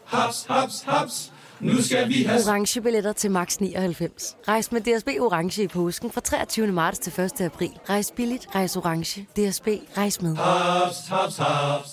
Haps, 0.04 0.46
haps, 0.48 0.83
haps. 0.87 1.33
Nu 1.60 1.82
skal 1.82 2.08
vi 2.08 2.22
have... 2.22 2.40
Orange 2.46 2.80
billetter 2.80 3.12
til 3.12 3.30
max 3.30 3.56
99. 3.56 4.36
Rejs 4.48 4.72
med 4.72 4.80
DSB 4.80 5.08
Orange 5.20 5.62
i 5.62 5.68
påsken 5.68 6.10
fra 6.12 6.20
23. 6.20 6.66
marts 6.66 6.98
til 6.98 7.12
1. 7.20 7.40
april. 7.40 7.70
Rejs 7.88 8.12
billigt, 8.16 8.46
rejs 8.54 8.76
orange. 8.76 9.20
DSB, 9.22 9.68
rejs 9.96 10.22
med. 10.22 10.36
Haps, 10.36 10.96
haps, 11.08 11.36
haps. 11.36 11.90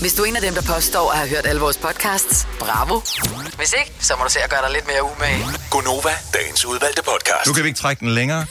Hvis 0.00 0.14
du 0.14 0.22
er 0.22 0.26
en 0.26 0.36
af 0.36 0.42
dem, 0.42 0.54
der 0.54 0.62
påstår 0.74 1.10
at 1.10 1.18
have 1.18 1.28
hørt 1.28 1.46
alle 1.46 1.60
vores 1.60 1.78
podcasts, 1.78 2.46
bravo. 2.58 3.00
Hvis 3.56 3.74
ikke, 3.80 3.92
så 4.04 4.14
må 4.18 4.24
du 4.24 4.30
se 4.30 4.38
at 4.44 4.50
gøre 4.50 4.62
dig 4.66 4.72
lidt 4.72 4.86
mere 4.86 5.02
umage. 5.02 5.44
Gonova, 5.70 6.14
dagens 6.34 6.64
udvalgte 6.66 7.02
podcast. 7.02 7.46
Nu 7.46 7.52
kan 7.52 7.62
vi 7.64 7.68
ikke 7.68 7.78
trække 7.78 8.00
den 8.00 8.08
længere. 8.08 8.46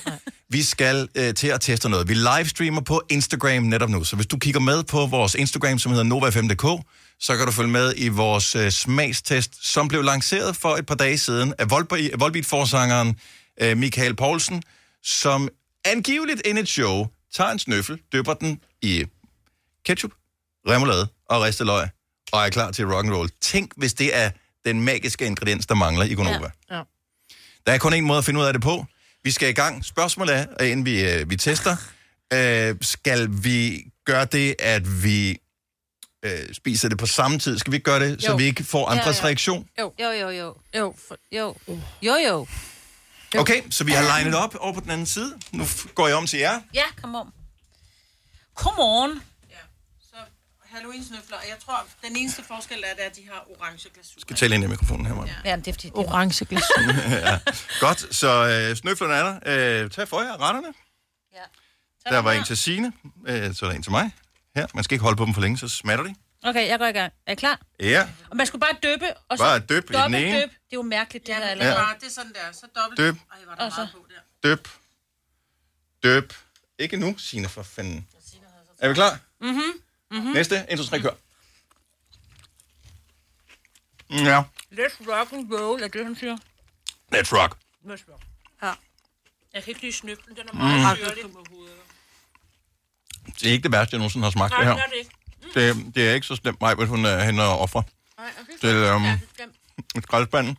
Vi 0.50 0.64
skal 0.64 1.08
øh, 1.16 1.34
til 1.34 1.48
at 1.48 1.62
teste 1.62 1.90
noget. 1.90 2.10
Vi 2.10 2.14
livestreamer 2.14 2.82
på 2.82 3.02
Instagram 3.10 3.64
netop 3.64 3.90
nu, 3.90 4.04
så 4.04 4.16
hvis 4.16 4.28
du 4.28 4.38
kigger 4.38 4.60
med 4.60 4.84
på 4.84 5.06
vores 5.06 5.36
Instagram, 5.36 5.80
som 5.80 5.92
hedder 5.92 6.06
Nova5.dk, 6.14 6.86
så 7.20 7.38
kan 7.38 7.46
du 7.46 7.52
følge 7.52 7.70
med 7.70 7.94
i 7.98 8.08
vores 8.08 8.56
øh, 8.56 8.72
smagstest, 8.72 9.72
som 9.74 9.88
blev 9.88 10.02
lanceret 10.04 10.56
for 10.56 10.76
et 10.76 10.86
par 10.86 10.96
dage 10.96 11.18
siden 11.18 11.54
af 11.58 11.66
Volbeat- 11.66 12.18
Volbeat-forsangeren 12.18 13.20
øh, 13.62 13.78
Michael 13.78 14.16
Poulsen, 14.16 14.64
som 15.04 15.50
angiveligt 15.86 16.42
ind 16.46 16.58
i 16.58 16.62
et 16.62 16.68
show 16.68 17.08
tager 17.34 17.50
en 17.52 17.60
snøffel, 17.60 18.00
dypper 18.14 18.34
den 18.34 18.60
i 18.82 19.06
ketchup, 19.86 20.12
remoulade 20.70 21.08
og 21.30 21.42
ristet 21.42 21.68
løg, 21.68 21.90
og 22.32 22.46
er 22.46 22.50
klar 22.50 22.72
til 22.72 22.86
rock 22.88 23.06
and 23.06 23.14
roll. 23.16 23.30
Tænk, 23.42 23.72
hvis 23.78 23.94
det 23.94 24.18
er 24.18 24.30
den 24.66 24.82
magiske 24.82 25.26
ingrediens, 25.26 25.66
der 25.66 25.76
mangler 25.76 26.06
i 26.06 26.14
Gonova. 26.14 26.52
Ja. 26.72 26.82
Der 27.68 27.74
er 27.74 27.78
kun 27.78 27.94
en 27.94 28.06
måde 28.06 28.18
at 28.18 28.26
finde 28.26 28.40
ud 28.40 28.46
af 28.46 28.54
det 28.54 28.62
på. 28.62 28.86
Vi 29.24 29.32
skal 29.32 29.50
i 29.50 29.54
gang. 29.54 29.86
Spørgsmålet 29.86 30.36
er, 30.60 30.64
inden 30.64 30.86
vi, 30.86 31.12
øh, 31.12 31.30
vi 31.30 31.36
tester, 31.36 31.76
øh, 32.34 32.76
skal 32.82 33.30
vi 33.32 33.86
gøre 34.06 34.26
det, 34.26 34.56
at 34.60 35.04
vi 35.04 35.38
øh, 36.24 36.54
spiser 36.54 36.90
det 36.90 36.98
på 36.98 37.06
samme 37.06 37.40
tid? 37.40 37.60
Skal 37.60 37.72
vi 37.72 37.76
ikke 37.76 37.86
gøre 37.86 38.00
det, 38.00 38.22
så 38.24 38.32
Jo. 38.32 38.36
vi 38.38 38.44
ikke 38.44 38.64
får 38.64 38.92
Ja, 38.94 39.00
andres 39.00 39.20
ja. 39.22 39.26
reaktion? 39.26 39.68
Jo. 39.80 39.94
Jo, 40.00 40.10
jo, 40.12 40.30
jo. 40.30 40.56
Jo, 40.78 40.96
for, 41.08 41.18
jo. 41.32 41.56
Jo, 42.02 42.14
jo. 42.30 42.48
Okay, 43.38 43.62
så 43.70 43.84
vi 43.84 43.92
har 43.92 44.04
legnet 44.04 44.36
op 44.36 44.56
over 44.60 44.74
på 44.74 44.80
den 44.80 44.90
anden 44.90 45.06
side. 45.06 45.40
Nu 45.52 45.66
går 45.96 46.08
jeg 46.08 46.16
om 46.18 46.28
til 46.28 46.40
jer. 46.40 46.62
Ja, 46.74 46.84
kom 47.02 47.16
om. 47.16 47.34
Come 48.56 48.78
on. 48.80 49.22
Halloween-snøfler, 50.74 51.38
og 51.38 51.44
jeg 51.50 51.56
tror, 51.66 51.88
den 52.08 52.16
eneste 52.16 52.44
forskel 52.48 52.84
er, 52.88 52.94
det 52.96 53.02
at 53.02 53.16
de 53.16 53.22
har 53.32 53.46
orange 53.60 53.90
glasur. 53.94 54.20
Skal 54.22 54.36
tale 54.36 54.56
ind 54.56 54.64
i 54.64 54.68
mikrofonen 54.68 55.06
her, 55.06 55.14
Morten. 55.14 55.32
Ja, 55.46 55.56
det 55.56 55.68
er 55.68 55.74
fordi... 55.74 55.92
Orange 55.94 56.46
glasur. 56.46 56.82
ja. 57.30 57.40
Godt, 57.80 58.16
så 58.16 58.48
øh, 58.70 58.76
snøflerne 58.76 59.14
er 59.14 59.24
der. 59.24 59.84
Øh, 59.84 59.90
tag 59.92 60.08
for 60.08 60.22
jer 60.22 60.42
retterne. 60.42 60.68
Ja. 61.34 62.12
Der 62.12 62.20
var 62.20 62.32
en 62.32 62.44
til 62.44 62.58
Signe, 62.58 62.94
øh, 63.28 63.56
så 63.56 63.66
er 63.66 63.70
der 63.70 63.76
en 63.76 63.84
til 63.84 63.92
mig. 63.92 64.12
Her, 64.56 64.68
man 64.74 64.84
skal 64.84 64.96
ikke 64.96 65.04
holde 65.04 65.18
på 65.18 65.26
dem 65.26 65.34
for 65.34 65.42
længe, 65.42 65.58
så 65.58 65.68
smatter 65.68 66.06
de. 66.06 66.16
Okay, 66.44 66.68
jeg 66.68 66.80
går 66.80 66.86
i 66.86 66.92
gang. 66.92 67.14
Er 67.26 67.32
I 67.32 67.36
klar? 67.36 67.60
Ja, 67.80 68.10
Og 68.30 68.38
man 68.38 68.46
skulle 68.48 68.60
bare 68.60 68.76
døbe, 68.84 69.06
og 69.30 69.38
så 69.38 69.44
Bare 69.44 69.60
dyp 69.60 69.70
i 69.84 69.88
den 69.88 69.94
dobbelt 70.02 70.24
ene. 70.24 70.42
døb. 70.42 70.50
Det 70.50 70.56
er 70.56 70.58
jo 70.74 70.82
mærkeligt, 70.82 71.28
det. 71.28 71.34
Ja. 71.34 71.52
Eller? 71.52 71.66
Ja. 71.68 71.74
Bare, 71.74 71.96
det 72.00 72.06
er 72.08 72.12
sådan 72.12 72.34
der. 72.34 72.52
Så 72.52 72.68
dobbelt. 72.76 72.98
Døb. 73.00 73.16
Ej, 73.16 73.38
var 73.48 73.56
der 73.56 73.66
Og 73.66 73.72
så... 73.72 73.78
meget 73.78 73.92
på 73.92 74.06
der. 74.10 74.50
døb, 74.50 74.68
døb. 76.04 76.34
Ikke 76.80 76.98
nu, 76.98 77.18
Signe, 77.18 77.50
for 77.50 77.64
fanden. 77.64 78.08
Er 78.80 78.88
vi 78.88 78.94
klar? 78.94 79.20
Mhm. 79.42 79.62
Mhm. 80.12 80.32
Næste, 80.34 80.66
1, 80.70 80.78
2, 80.78 80.84
3, 80.86 81.00
kør. 81.00 81.12
Ja, 84.10 84.44
Let's 84.72 84.98
rock 85.12 85.34
and 85.34 85.52
roll, 85.54 85.84
er 85.84 85.88
det, 85.88 86.06
han 86.06 86.16
siger. 86.16 86.38
let's 87.16 87.32
rock. 87.42 87.58
Let's 87.86 88.12
rock. 88.12 88.22
Ja. 88.64 88.74
Jeg 89.54 89.64
kan 89.64 89.72
ikke 89.72 89.82
lide 89.82 89.94
snøflen, 89.94 90.36
den 90.36 90.48
er 90.50 90.54
meget 90.54 91.00
mm. 91.00 91.06
syrlig. 91.06 91.24
Det 93.40 93.48
er 93.48 93.52
ikke 93.52 93.64
det 93.64 93.72
værste, 93.72 93.94
jeg 93.94 93.98
nogensinde 94.00 94.24
har 94.26 94.32
smagt, 94.32 94.52
Nej, 94.52 94.60
det 94.60 94.68
her. 94.68 94.74
det 94.76 94.84
er 94.84 94.88
det 94.90 94.98
ikke. 94.98 95.10
Det, 95.86 95.96
det 95.96 96.10
er 96.10 96.14
ikke 96.14 96.28
så 96.28 96.36
slemt, 96.36 96.62
mig, 96.62 96.72
at 96.80 96.88
hun 96.88 97.06
er 97.06 97.24
hende 97.24 97.44
og 97.44 97.60
offre 97.60 97.84
til 98.62 98.70
øhm, 98.76 99.04
et 99.96 100.04
skraldespanden. 100.04 100.58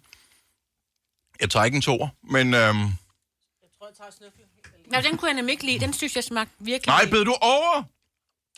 Jeg 1.40 1.50
tager 1.50 1.64
ikke 1.64 1.76
en 1.76 1.82
toer, 1.82 2.08
men... 2.22 2.54
Øhm, 2.54 2.86
Ja, 4.92 5.00
den 5.00 5.16
kunne 5.18 5.28
jeg 5.28 5.34
nemlig 5.36 5.52
ikke 5.52 5.66
lide. 5.66 5.80
Den 5.80 5.92
synes 5.92 6.16
jeg 6.16 6.24
smagte 6.24 6.52
virkelig. 6.58 6.92
nej, 6.94 7.06
bed 7.10 7.24
du 7.24 7.34
over? 7.40 7.82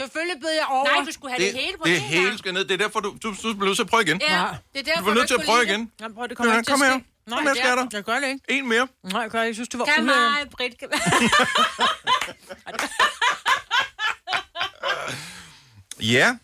Selvfølgelig 0.00 0.40
bed 0.40 0.50
jeg 0.50 0.66
over. 0.70 0.85
Nej, 0.85 1.05
du 1.05 1.12
skulle 1.12 1.35
have 1.35 1.46
det, 1.46 1.55
det 1.55 1.62
hele 1.62 1.79
på 1.79 1.85
det 1.85 1.96
en 1.96 2.00
hele 2.02 2.26
gang. 2.26 2.38
skal 2.38 2.55
ned. 2.55 2.64
Det 2.64 2.74
er 2.74 2.79
derfor, 2.79 3.00
du, 3.00 3.16
du, 3.22 3.35
du 3.42 3.55
bliver 3.55 3.64
nødt 3.64 3.76
til 3.76 3.83
at 3.83 3.88
prøve 3.88 4.02
igen. 4.02 4.20
Ja, 4.20 4.46
det 4.72 4.81
er 4.81 4.85
derfor, 4.85 4.98
Du 4.98 5.02
bliver 5.05 5.14
nødt 5.14 5.29
til 5.29 5.35
at 5.35 5.44
prøve 5.44 5.64
igen. 5.64 5.92
Jamen, 6.00 6.14
prøv, 6.14 6.29
det 6.29 6.37
kommer 6.37 6.52
Ja, 6.52 6.59
ikke 6.59 6.66
til 6.66 6.72
kom 6.72 6.83
at 6.83 6.88
her. 6.92 6.98
ske. 6.98 7.07
Kom 7.31 7.46
her, 7.46 7.55
det 7.55 7.61
er- 7.61 7.64
skatter. 7.66 7.87
Jeg 7.92 8.05
gør 8.05 8.20
det 8.20 8.29
ikke. 8.29 8.40
En 8.48 8.68
mere. 8.68 8.88
Nej, 9.02 9.20
jeg 9.20 9.31
gør 9.31 9.38
det 9.40 9.46
ikke. 9.46 9.48
Jeg 9.48 9.55
synes, 9.55 9.68
det 9.68 9.79
var 9.79 9.85
Kan 9.85 10.05
mig, 10.05 10.50
Britt. 10.50 10.74
Kan... 15.96 16.06
Ja. 16.06 16.37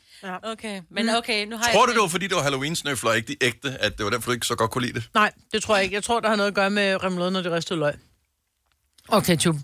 Okay, 0.42 0.80
men 0.90 1.08
okay, 1.08 1.46
nu 1.46 1.56
har 1.56 1.64
Tror 1.72 1.80
jeg... 1.80 1.88
du, 1.88 1.92
det 1.92 2.02
var, 2.02 2.08
fordi 2.08 2.26
det 2.26 2.36
var 2.36 2.42
Halloween-snøfler, 2.42 3.12
ikke 3.12 3.28
de 3.28 3.36
ægte, 3.40 3.76
at 3.80 3.98
det 3.98 4.04
var 4.04 4.10
derfor, 4.10 4.26
du 4.30 4.32
ikke 4.34 4.46
så 4.46 4.54
godt 4.54 4.70
kunne 4.70 4.86
lide 4.86 4.94
det? 5.00 5.08
Nej, 5.14 5.32
det 5.52 5.62
tror 5.62 5.74
jeg 5.76 5.84
ikke. 5.84 5.94
Jeg 5.94 6.04
tror, 6.04 6.20
der 6.20 6.28
har 6.28 6.36
noget 6.36 6.48
at 6.48 6.54
gøre 6.54 6.70
med 6.70 7.04
remladen 7.04 7.36
og 7.36 7.44
det 7.44 7.52
ristede 7.52 7.78
løg. 7.78 7.94
Og 9.08 9.24
ketchup. 9.24 9.56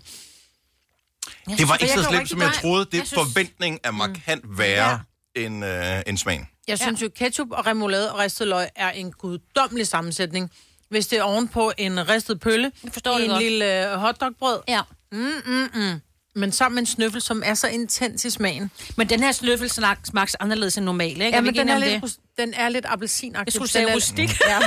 Det 1.57 1.67
var 1.67 1.75
ikke 1.75 1.93
så 1.93 2.03
slemt, 2.09 2.29
som 2.29 2.41
jeg 2.41 2.51
troede. 2.61 2.85
Det 2.85 2.93
jeg 2.97 3.07
synes- 3.07 3.21
forventning 3.23 3.79
er 3.83 3.91
markant 3.91 4.45
værre 4.57 5.01
end, 5.35 5.65
øh, 5.65 6.01
end 6.07 6.17
smagen. 6.17 6.47
Jeg 6.67 6.79
synes 6.79 7.01
jo, 7.01 7.09
ketchup 7.15 7.51
og 7.51 7.65
remoulade 7.65 8.11
og 8.13 8.19
ristet 8.19 8.47
løg 8.47 8.69
er 8.75 8.89
en 8.91 9.11
guddommelig 9.11 9.87
sammensætning. 9.87 10.51
Hvis 10.89 11.07
det 11.07 11.19
er 11.19 11.23
ovenpå 11.23 11.71
en 11.77 12.09
ristet 12.09 12.39
pølle, 12.39 12.71
en 12.83 12.91
godt. 13.03 13.43
lille 13.43 13.91
øh, 13.91 13.97
hotdogbrød. 13.99 14.59
Ja. 14.67 14.81
Mm, 15.11 15.17
mm, 15.45 15.69
mm. 15.73 16.01
Men 16.39 16.51
sammen 16.51 16.75
med 16.75 16.81
en 16.81 16.85
snøffel, 16.87 17.21
som 17.21 17.43
er 17.45 17.53
så 17.53 17.67
intens 17.67 18.25
i 18.25 18.29
smagen. 18.29 18.71
Men 18.95 19.09
den 19.09 19.23
her 19.23 19.31
sløffel 19.31 19.69
snak- 19.69 19.99
smager 20.05 20.35
anderledes 20.39 20.77
end 20.77 20.85
normalt, 20.85 21.11
ikke? 21.11 21.25
Ja, 21.25 21.37
Er 21.37 21.41
men 21.41 21.55
den 21.55 21.69
er, 21.69 21.77
lidt, 21.77 22.03
det? 22.03 22.15
den 22.37 22.53
er 22.53 22.69
lidt 22.69 22.85
appelsinagtig. 22.87 23.45
Jeg 23.45 23.53
skulle 23.53 23.67
Den 23.67 23.71
sige 23.71 23.89
er- 23.89 23.95
rustik. 23.95 24.39
Ja, 24.47 24.59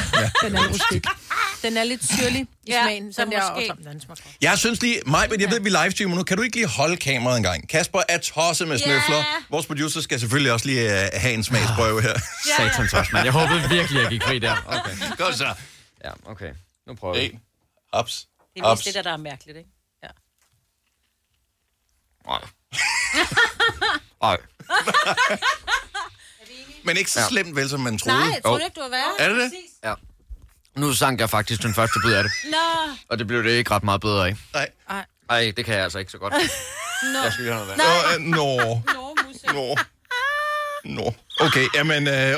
den 0.49 0.57
er 0.57 0.69
rustik. 0.69 1.05
Den 1.63 1.77
er 1.77 1.85
lidt 1.85 2.13
syrlig 2.19 2.41
i 2.41 2.47
Ja, 2.69 2.83
smagen. 2.85 3.13
så 3.13 3.17
Sådan 3.17 3.33
der, 3.33 3.43
og 3.43 3.55
måske. 3.57 3.67
sammen, 3.67 3.87
den. 3.87 4.17
Jeg 4.41 4.59
synes 4.59 4.83
lige, 4.83 5.01
Maj, 5.07 5.29
men 5.31 5.41
jeg 5.41 5.51
ved, 5.51 5.61
vi 5.61 5.69
livestreamer 5.71 6.17
nu. 6.17 6.23
Kan 6.23 6.37
du 6.37 6.43
ikke 6.43 6.57
lige 6.57 6.67
holde 6.69 6.97
kameraet 6.97 7.37
en 7.37 7.43
gang? 7.43 7.69
Kasper 7.69 8.01
er 8.09 8.19
tosset 8.19 8.69
med 8.69 8.79
snøfler. 8.79 9.25
Vores 9.51 9.67
producer 9.67 10.01
skal 10.01 10.21
selvfølgelig 10.21 10.53
også 10.53 10.67
lige 10.67 10.85
uh, 10.85 11.21
have 11.21 11.35
en 11.35 11.45
smagsprøve 11.45 12.03
her. 12.03 12.15
Satans 12.57 12.95
også, 12.95 13.11
mand. 13.13 13.25
Jeg 13.25 13.33
håbede 13.33 13.69
virkelig, 13.71 14.01
jeg 14.03 14.11
gik 14.11 14.23
fri 14.23 14.39
der. 14.39 14.57
Okay, 14.67 15.17
godt 15.19 15.39
så. 15.39 15.55
Ja, 16.05 16.11
okay. 16.27 16.51
Nu 16.87 16.95
prøver 16.95 17.15
vi. 17.15 17.25
En. 17.25 17.41
Ups. 18.01 18.27
Det 18.55 18.63
er 18.63 18.75
vist 18.75 18.85
det, 18.87 18.95
der, 18.95 19.03
der 19.03 19.13
er 19.13 19.17
mærkeligt, 19.17 19.59
ikke? 19.59 19.71
Nej. 22.27 22.41
Nej. 24.23 24.37
Men 26.85 26.97
ikke 26.97 27.11
så 27.11 27.21
Ja. 27.21 27.29
slemt 27.29 27.57
vel, 27.57 27.69
som 27.69 27.81
man 27.81 27.99
troede. 27.99 28.19
Nej, 28.19 28.29
jeg 28.35 28.43
troede 28.45 28.65
ikke, 28.65 28.75
du 28.75 28.81
var 28.81 28.89
værre. 28.89 29.13
Er 29.19 29.29
det 29.29 29.37
det? 29.39 29.53
Ja. 29.85 29.95
Nu 30.77 30.93
sank 30.95 31.21
jeg 31.21 31.31
faktisk 31.31 31.63
den 31.63 31.75
første 31.75 32.01
bid 32.05 32.13
af 32.15 32.23
det. 32.23 32.33
Nå. 32.51 32.57
Og 33.09 33.19
det 33.19 33.27
blev 33.27 33.45
det 33.45 33.51
ikke 33.51 33.71
ret 33.71 33.85
meget 33.85 34.01
bedre 34.01 34.29
af. 34.29 34.37
Nej. 34.55 34.69
Ej. 34.91 35.05
Nej, 35.29 35.53
det 35.57 35.65
kan 35.65 35.75
jeg 35.75 35.83
altså 35.85 35.99
ikke 35.99 36.13
så 36.13 36.19
godt. 36.19 36.33
Nå. 36.33 37.19
Jeg 37.25 37.33
skal 37.33 37.45
lige 37.45 37.55
have 37.55 37.67
noget 37.67 37.79
vand. 37.79 38.29
Nå, 38.29 38.55
øh, 38.55 38.57
nå. 38.57 38.83
Nå. 39.53 39.77
Nå. 40.85 41.15
Okay, 41.41 41.67
jamen... 41.75 42.09
Øh, 42.09 42.37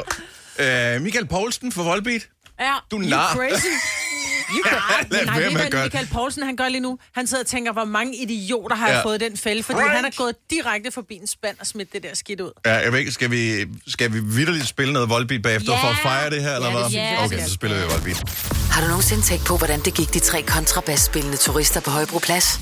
øh, 0.58 1.00
Michael 1.02 1.26
Poulsen 1.26 1.72
for 1.72 1.82
Volbeat. 1.82 2.28
Ja, 2.60 2.74
Du 2.90 2.96
er 2.96 3.02
you 3.02 3.08
nar. 3.10 3.34
crazy. 3.34 3.66
You 4.50 4.62
Ja, 4.66 4.70
lad 5.10 5.24
Nej, 5.26 5.38
det. 5.40 5.52
Michael 5.84 6.08
Poulsen 6.12 6.42
han 6.42 6.56
gør 6.56 6.68
lige 6.68 6.80
nu? 6.80 6.98
Han 7.14 7.26
sidder 7.26 7.42
og 7.42 7.46
tænker, 7.46 7.72
hvor 7.72 7.84
mange 7.84 8.16
idioter 8.16 8.76
har 8.76 8.88
Ja. 8.88 8.94
jeg 8.94 9.02
fået 9.02 9.20
den 9.20 9.36
fælde, 9.36 9.62
fordi 9.62 9.78
Right. 9.78 9.90
han 9.96 10.04
er 10.04 10.10
gået 10.16 10.36
direkte 10.50 10.90
forbi 10.92 11.14
en 11.14 11.26
spand 11.26 11.56
og 11.60 11.66
smidt 11.66 11.92
det 11.92 12.02
der 12.02 12.08
skidt 12.14 12.40
ud. 12.40 12.52
Ja, 12.66 12.72
jeg 12.74 12.92
ved 12.92 12.98
ikke, 12.98 13.12
skal 13.12 13.30
vi, 13.30 13.66
skal 13.88 14.12
vi 14.12 14.20
vidderligt 14.20 14.68
spille 14.68 14.92
noget 14.92 15.08
Volbeat 15.08 15.42
bagefter 15.42 15.72
Ja. 15.72 15.82
for 15.82 15.88
at 15.88 15.96
fejre 16.02 16.30
det 16.30 16.42
her, 16.42 16.54
eller 16.56 16.68
Ja, 16.70 16.78
hvad? 16.78 16.90
vi 17.30 17.34
okay, 17.36 17.46
så 17.48 17.54
spiller 17.54 17.76
vi 17.76 17.84
Volbeat. 17.92 18.22
Har 18.70 18.80
du 18.82 18.86
nogensinde 18.86 19.22
tænkt 19.22 19.44
på, 19.44 19.56
hvordan 19.56 19.80
det 19.80 19.94
gik 19.94 20.14
de 20.14 20.18
tre 20.18 20.42
kontrabasspillende 20.42 21.36
turister 21.36 21.80
på 21.80 21.90
Højbroplads? 21.90 22.60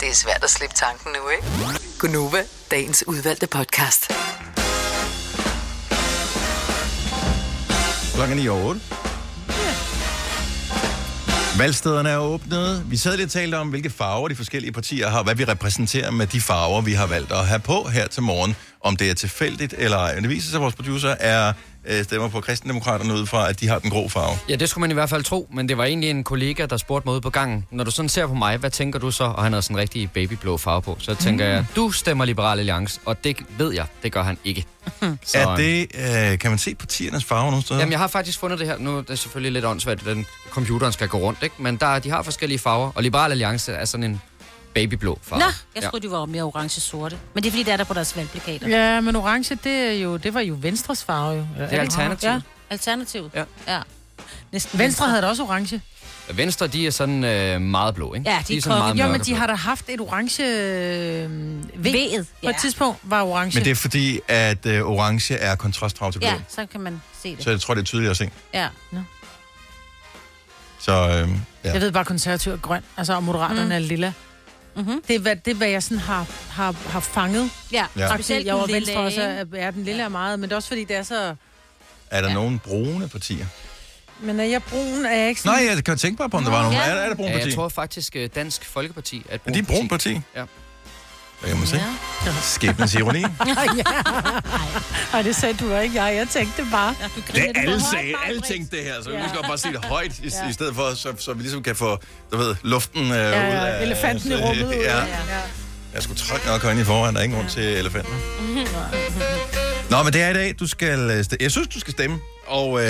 Det 0.00 0.08
er 0.10 0.14
svært 0.14 0.44
at 0.44 0.50
slippe 0.50 0.74
tanken 0.76 1.12
nu, 1.12 1.28
ikke? 1.28 1.78
Gunova, 1.98 2.42
dagens 2.70 3.04
udvalgte 3.06 3.46
podcast. 3.46 4.10
Klokken 8.14 8.38
er 8.38 8.42
9 8.42 8.48
over 8.48 8.64
8. 8.64 8.80
Valgstederne 11.58 12.08
er 12.08 12.16
åbnet. 12.16 12.90
Vi 12.90 12.96
sad 12.96 13.16
lige 13.16 13.26
og 13.26 13.30
talte 13.30 13.54
om, 13.54 13.68
hvilke 13.68 13.90
farver 13.90 14.28
de 14.28 14.34
forskellige 14.34 14.72
partier 14.72 15.08
har, 15.08 15.22
hvad 15.22 15.34
vi 15.34 15.44
repræsenterer 15.44 16.10
med 16.10 16.26
de 16.26 16.40
farver, 16.40 16.80
vi 16.80 16.92
har 16.92 17.06
valgt 17.06 17.32
at 17.32 17.46
have 17.46 17.58
på 17.60 17.88
her 17.92 18.06
til 18.06 18.22
morgen. 18.22 18.56
Om 18.80 18.96
det 18.96 19.10
er 19.10 19.14
tilfældigt 19.14 19.74
eller 19.78 19.96
ej. 19.96 20.14
Men 20.14 20.22
det 20.22 20.30
viser 20.30 20.50
sig, 20.50 20.56
at 20.56 20.62
vores 20.62 20.74
producer 20.74 21.14
er 21.20 21.52
øh, 21.86 22.04
stemmer 22.04 22.28
på 22.28 22.40
kristendemokraterne 22.40 23.14
ud 23.14 23.26
fra, 23.26 23.48
at 23.48 23.60
de 23.60 23.68
har 23.68 23.78
den 23.78 23.90
grå 23.90 24.08
farve. 24.08 24.38
Ja, 24.48 24.56
det 24.56 24.68
skulle 24.68 24.80
man 24.82 24.90
i 24.90 24.94
hvert 24.94 25.10
fald 25.10 25.24
tro, 25.24 25.48
men 25.54 25.68
det 25.68 25.78
var 25.78 25.84
egentlig 25.84 26.10
en 26.10 26.24
kollega, 26.24 26.66
der 26.66 26.76
spurgte 26.76 27.08
mig 27.08 27.12
ude 27.12 27.20
på 27.20 27.30
gangen. 27.30 27.66
Når 27.70 27.84
du 27.84 27.90
sådan 27.90 28.08
ser 28.08 28.26
på 28.26 28.34
mig, 28.34 28.56
hvad 28.56 28.70
tænker 28.70 28.98
du 28.98 29.10
så? 29.10 29.24
Og 29.24 29.42
han 29.42 29.52
havde 29.52 29.62
sådan 29.62 29.74
en 29.76 29.80
rigtig 29.80 30.10
babyblå 30.10 30.56
farve 30.56 30.82
på. 30.82 30.96
Så 31.00 31.14
tænker 31.14 31.44
Mm. 31.46 31.50
jeg, 31.52 31.64
du 31.76 31.90
stemmer 31.90 32.24
Liberal 32.24 32.58
Alliance, 32.58 33.00
og 33.04 33.24
det 33.24 33.36
ved 33.58 33.72
jeg, 33.72 33.86
det 34.02 34.12
gør 34.12 34.22
han 34.22 34.38
ikke. 34.44 34.64
Så, 35.24 35.38
er 35.38 35.56
det, 35.56 35.86
øh, 35.94 36.38
kan 36.38 36.50
man 36.50 36.58
se 36.58 36.74
partiernes 36.74 37.24
farver 37.24 37.50
nogle 37.50 37.62
steder? 37.64 37.80
Jamen, 37.80 37.92
jeg 37.92 37.98
har 38.00 38.06
faktisk 38.08 38.38
fundet 38.38 38.58
det 38.58 38.66
her. 38.66 38.78
Nu 38.78 38.98
er 38.98 39.02
det 39.02 39.18
selvfølgelig 39.18 39.52
lidt 39.52 39.64
åndssvagt, 39.64 40.00
at 40.00 40.06
den 40.06 40.26
computeren 40.50 40.92
skal 40.92 41.08
gå 41.08 41.18
rundt, 41.18 41.38
ikke? 41.42 41.54
Men 41.58 41.76
der, 41.76 41.98
de 41.98 42.10
har 42.10 42.22
forskellige 42.22 42.58
farver, 42.58 42.90
og 42.94 43.02
Liberal 43.02 43.30
Alliance 43.30 43.72
er 43.72 43.84
sådan 43.84 44.04
en 44.04 44.20
babyblå 44.74 45.18
farve. 45.22 45.40
Nå, 45.40 45.46
jeg 45.74 45.82
troede, 45.82 46.06
de 46.06 46.10
var 46.10 46.24
mere 46.24 46.42
orange-sorte. 46.42 47.18
Men 47.34 47.42
det 47.42 47.48
er 47.48 47.52
fordi, 47.52 47.62
det 47.62 47.72
er 47.72 47.76
der 47.76 47.84
på 47.84 47.94
deres 47.94 48.16
valgplakater. 48.16 48.68
Ja, 48.68 49.00
men 49.00 49.16
orange, 49.16 49.58
det, 49.64 49.72
er 49.72 49.92
jo, 49.92 50.16
det 50.16 50.34
var 50.34 50.40
jo 50.40 50.56
Venstres 50.60 51.04
farve. 51.04 51.48
Jo. 51.58 51.64
Det 51.64 51.72
er 51.72 51.80
Alternativet. 51.80 52.32
Ja. 52.32 52.40
Alternativet? 52.70 53.30
Ja. 53.34 53.44
ja. 53.68 53.80
Næsten 54.52 54.78
Venstre 54.78 55.08
havde 55.08 55.22
da 55.22 55.26
også 55.26 55.42
orange. 55.42 55.74
Ja. 56.28 56.34
Venstre, 56.34 56.66
de 56.66 56.86
er 56.86 56.90
sådan 56.90 57.24
øh, 57.24 57.60
meget 57.60 57.94
blå, 57.94 58.14
ikke? 58.14 58.30
Ja, 58.30 58.42
de, 58.48 58.56
er 58.56 58.62
sådan 58.62 58.78
meget 58.78 58.98
Jo, 58.98 59.12
men 59.12 59.20
de 59.20 59.34
har 59.34 59.46
da 59.46 59.54
haft 59.54 59.88
et 59.88 60.00
orange 60.00 60.42
øh, 60.46 61.30
V. 61.84 61.86
V'et, 61.86 62.18
På 62.18 62.26
ja. 62.42 62.50
et 62.50 62.56
tidspunkt 62.60 62.98
var 63.02 63.22
orange. 63.22 63.58
Men 63.58 63.64
det 63.64 63.70
er 63.70 63.74
fordi, 63.74 64.20
at 64.28 64.66
øh, 64.66 64.82
orange 64.82 65.34
er 65.34 65.54
kontrastfarve 65.54 66.12
til 66.12 66.18
blå. 66.18 66.28
Ja, 66.28 66.34
så 66.48 66.66
kan 66.66 66.80
man 66.80 67.02
se 67.22 67.36
det. 67.36 67.44
Så 67.44 67.50
jeg 67.50 67.60
tror, 67.60 67.74
det 67.74 67.80
er 67.80 67.84
tydeligt 67.84 68.10
at 68.10 68.16
se. 68.16 68.30
Ja. 68.54 68.68
Så 70.78 70.92
øh, 70.92 71.28
ja. 71.64 71.72
Jeg 71.72 71.80
ved 71.80 71.92
bare, 71.92 72.04
konservativ 72.04 72.52
er 72.52 72.56
grøn, 72.56 72.82
altså 72.96 73.14
og 73.14 73.22
moderaterne 73.22 73.64
mm. 73.64 73.72
er 73.72 73.78
lilla. 73.78 74.12
Mm-hmm. 74.76 75.02
Det 75.08 75.16
er, 75.16 75.20
hvad, 75.20 75.36
det 75.36 75.50
er, 75.50 75.54
hvad 75.54 75.68
jeg 75.68 75.82
sådan 75.82 75.98
har, 75.98 76.26
har, 76.50 76.72
har 76.88 77.00
fanget. 77.00 77.50
Ja, 77.72 77.86
Ja. 77.96 78.14
Specielt 78.14 78.46
jeg 78.46 78.54
var 78.54 78.66
den 78.66 78.74
venstre 78.74 78.92
lille, 78.94 79.06
også, 79.06 79.20
er, 79.22 79.44
er 79.58 79.70
den 79.70 79.84
lille 79.84 80.02
er 80.02 80.08
meget, 80.08 80.40
men 80.40 80.48
det 80.48 80.52
er 80.52 80.56
også 80.56 80.68
fordi, 80.68 80.84
det 80.84 80.96
er 80.96 81.02
så... 81.02 81.34
Er 82.10 82.20
der 82.20 82.28
ja. 82.28 82.34
nogen 82.34 82.58
brune 82.58 83.08
partier? 83.08 83.46
Men 84.20 84.40
er 84.40 84.44
jeg 84.44 84.62
brun, 84.62 85.04
er 85.06 85.16
jeg 85.16 85.28
ikke 85.28 85.40
Nej, 85.44 85.58
sådan... 85.58 85.76
jeg 85.76 85.84
kan 85.84 85.98
tænke 85.98 86.18
bare 86.18 86.30
på, 86.30 86.36
om 86.36 86.44
der 86.44 86.50
var 86.50 86.62
nogen. 86.62 86.76
Er, 86.76 86.82
er 86.82 87.08
der 87.08 87.14
brune 87.14 87.28
Ja, 87.28 87.34
parti? 87.34 87.46
jeg 87.48 87.54
tror 87.54 87.68
faktisk, 87.68 88.16
øh, 88.16 88.28
Dansk 88.34 88.64
Folkeparti 88.64 89.26
er 89.28 89.34
et 89.34 89.40
Er 89.46 89.52
de 89.52 89.58
et 89.58 89.66
brunt 89.66 89.90
parti? 89.90 90.20
Ja. 90.36 90.44
Der 91.42 91.48
kan 91.48 91.56
man 91.58 91.66
se. 91.66 91.80
Skæbnens 92.42 92.94
ironi. 92.94 93.20
ja. 93.76 93.82
Ej, 95.12 95.22
det 95.22 95.36
sagde 95.36 95.54
du 95.54 95.76
ikke 95.76 96.02
jeg. 96.02 96.16
Jeg 96.16 96.28
tænkte 96.28 96.66
bare. 96.72 96.94
Ja, 97.00 97.04
du 97.16 97.20
Det 97.34 97.50
er 97.54 97.60
alle 97.60 97.80
sagde, 97.92 98.12
alle 98.26 98.40
tænkte 98.40 98.76
det 98.76 98.84
her, 98.84 98.94
så 99.02 99.10
vi 99.10 99.16
skal 99.28 99.40
bare 99.42 99.58
sige 99.58 99.72
det 99.72 99.84
højt, 99.84 100.18
i, 100.18 100.28
Ja. 100.42 100.48
i 100.48 100.52
stedet 100.52 100.74
for, 100.74 100.94
så, 100.94 101.12
så 101.18 101.32
vi 101.32 101.42
ligesom 101.42 101.62
kan 101.62 101.76
få, 101.76 101.98
du 102.32 102.36
ved, 102.36 102.54
luften 102.62 103.02
øh, 103.02 103.08
Ja, 103.10 103.26
ud 103.28 103.32
ja, 103.32 103.66
af... 103.66 103.82
elefanten 103.82 104.32
i 104.32 104.36
så- 104.36 104.44
rummet. 104.44 104.66
ud. 104.66 104.72
Ja. 104.72 104.98
ja. 104.98 105.04
Jeg 105.94 106.02
skulle 106.02 106.18
trykke 106.18 106.46
nok 106.46 106.64
ind 106.64 106.80
i 106.80 106.84
forvejen, 106.84 107.14
der 107.14 107.20
er 107.20 107.24
ingen 107.24 107.38
grund 107.38 107.50
til 107.50 107.62
elefanten. 107.64 108.14
Nå, 109.90 110.02
men 110.02 110.12
det 110.12 110.22
er 110.22 110.28
i 110.28 110.34
dag, 110.34 110.54
du 110.60 110.66
skal 110.66 110.98
øh. 111.10 111.24
Jeg 111.40 111.50
synes, 111.50 111.68
du 111.68 111.80
skal 111.80 111.92
stemme. 111.92 112.18
Og 112.46 112.80
øh, 112.84 112.88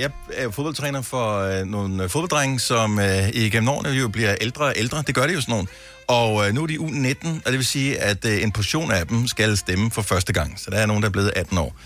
jeg 0.00 0.10
er 0.36 0.50
fodboldtræner 0.50 1.02
for 1.02 1.38
øh, 1.40 1.66
nogle 1.66 2.08
fodbolddrenge, 2.08 2.60
som 2.60 2.98
øh, 2.98 3.28
igennem 3.32 3.68
årene 3.68 3.88
jo 3.88 4.08
bliver 4.08 4.34
ældre 4.40 4.64
og 4.64 4.72
ældre. 4.76 5.02
Det 5.06 5.14
gør 5.14 5.26
det 5.26 5.34
jo 5.34 5.40
sådan 5.40 5.52
nogle. 5.52 5.66
Og 6.06 6.48
øh, 6.48 6.54
nu 6.54 6.62
er 6.62 6.66
de 6.66 6.76
U19, 6.76 7.28
og 7.28 7.52
det 7.52 7.52
vil 7.58 7.64
sige, 7.66 7.98
at 8.00 8.24
øh, 8.24 8.42
en 8.42 8.52
portion 8.52 8.92
af 8.92 9.06
dem 9.06 9.26
skal 9.26 9.56
stemme 9.56 9.90
for 9.90 10.02
første 10.02 10.32
gang. 10.32 10.60
Så 10.60 10.70
der 10.70 10.76
er 10.76 10.86
nogen, 10.86 11.02
der 11.02 11.08
er 11.08 11.12
blevet 11.12 11.32
18 11.36 11.58
år. 11.58 11.76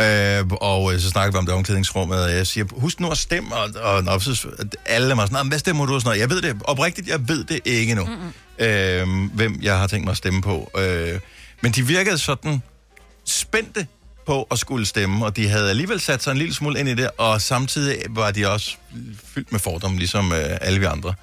Øh, 0.00 0.46
og 0.60 0.94
øh, 0.94 1.00
så 1.00 1.10
snakker 1.10 1.32
vi 1.32 1.38
om 1.38 1.46
det 1.46 1.54
omklædningsrummet, 1.54 2.22
og 2.24 2.30
jeg 2.32 2.46
siger, 2.46 2.66
husk 2.76 3.00
nu 3.00 3.10
at 3.10 3.18
stemme, 3.18 3.54
og, 3.56 3.70
og, 3.82 4.02
og 4.06 4.22
så, 4.22 4.48
alle 4.86 5.12
er 5.12 5.16
sådan, 5.16 5.32
"Nå, 5.32 5.42
men 5.42 5.48
hvad 5.48 5.58
stemmer 5.58 5.86
du? 5.86 5.94
Og 5.94 6.00
sådan 6.00 6.08
noget. 6.08 6.20
Jeg 6.20 6.30
ved 6.30 6.42
det, 6.42 6.56
oprigtigt, 6.64 7.08
jeg 7.08 7.28
ved 7.28 7.44
det 7.44 7.60
ikke 7.64 7.94
nu, 7.94 8.04
mm-hmm. 8.04 8.66
øh, 8.66 9.30
hvem 9.34 9.58
jeg 9.62 9.78
har 9.78 9.86
tænkt 9.86 10.04
mig 10.04 10.10
at 10.10 10.16
stemme 10.16 10.42
på. 10.42 10.70
Øh, 10.78 11.20
men 11.60 11.72
de 11.72 11.86
virkede 11.86 12.18
sådan 12.18 12.62
spændte 13.24 13.86
på 14.26 14.42
at 14.50 14.58
skulle 14.58 14.86
stemme, 14.86 15.24
og 15.24 15.36
de 15.36 15.48
havde 15.48 15.70
alligevel 15.70 16.00
sat 16.00 16.22
sig 16.22 16.30
en 16.32 16.38
lille 16.38 16.54
smule 16.54 16.80
ind 16.80 16.88
i 16.88 16.94
det, 16.94 17.10
og 17.18 17.40
samtidig 17.40 17.98
var 18.10 18.30
de 18.30 18.50
også 18.50 18.76
fyldt 19.34 19.52
med 19.52 19.60
fordomme, 19.60 19.98
ligesom 19.98 20.32
øh, 20.32 20.58
alle 20.60 20.78
vi 20.80 20.84
andre. 20.84 21.08
Øh, 21.08 21.14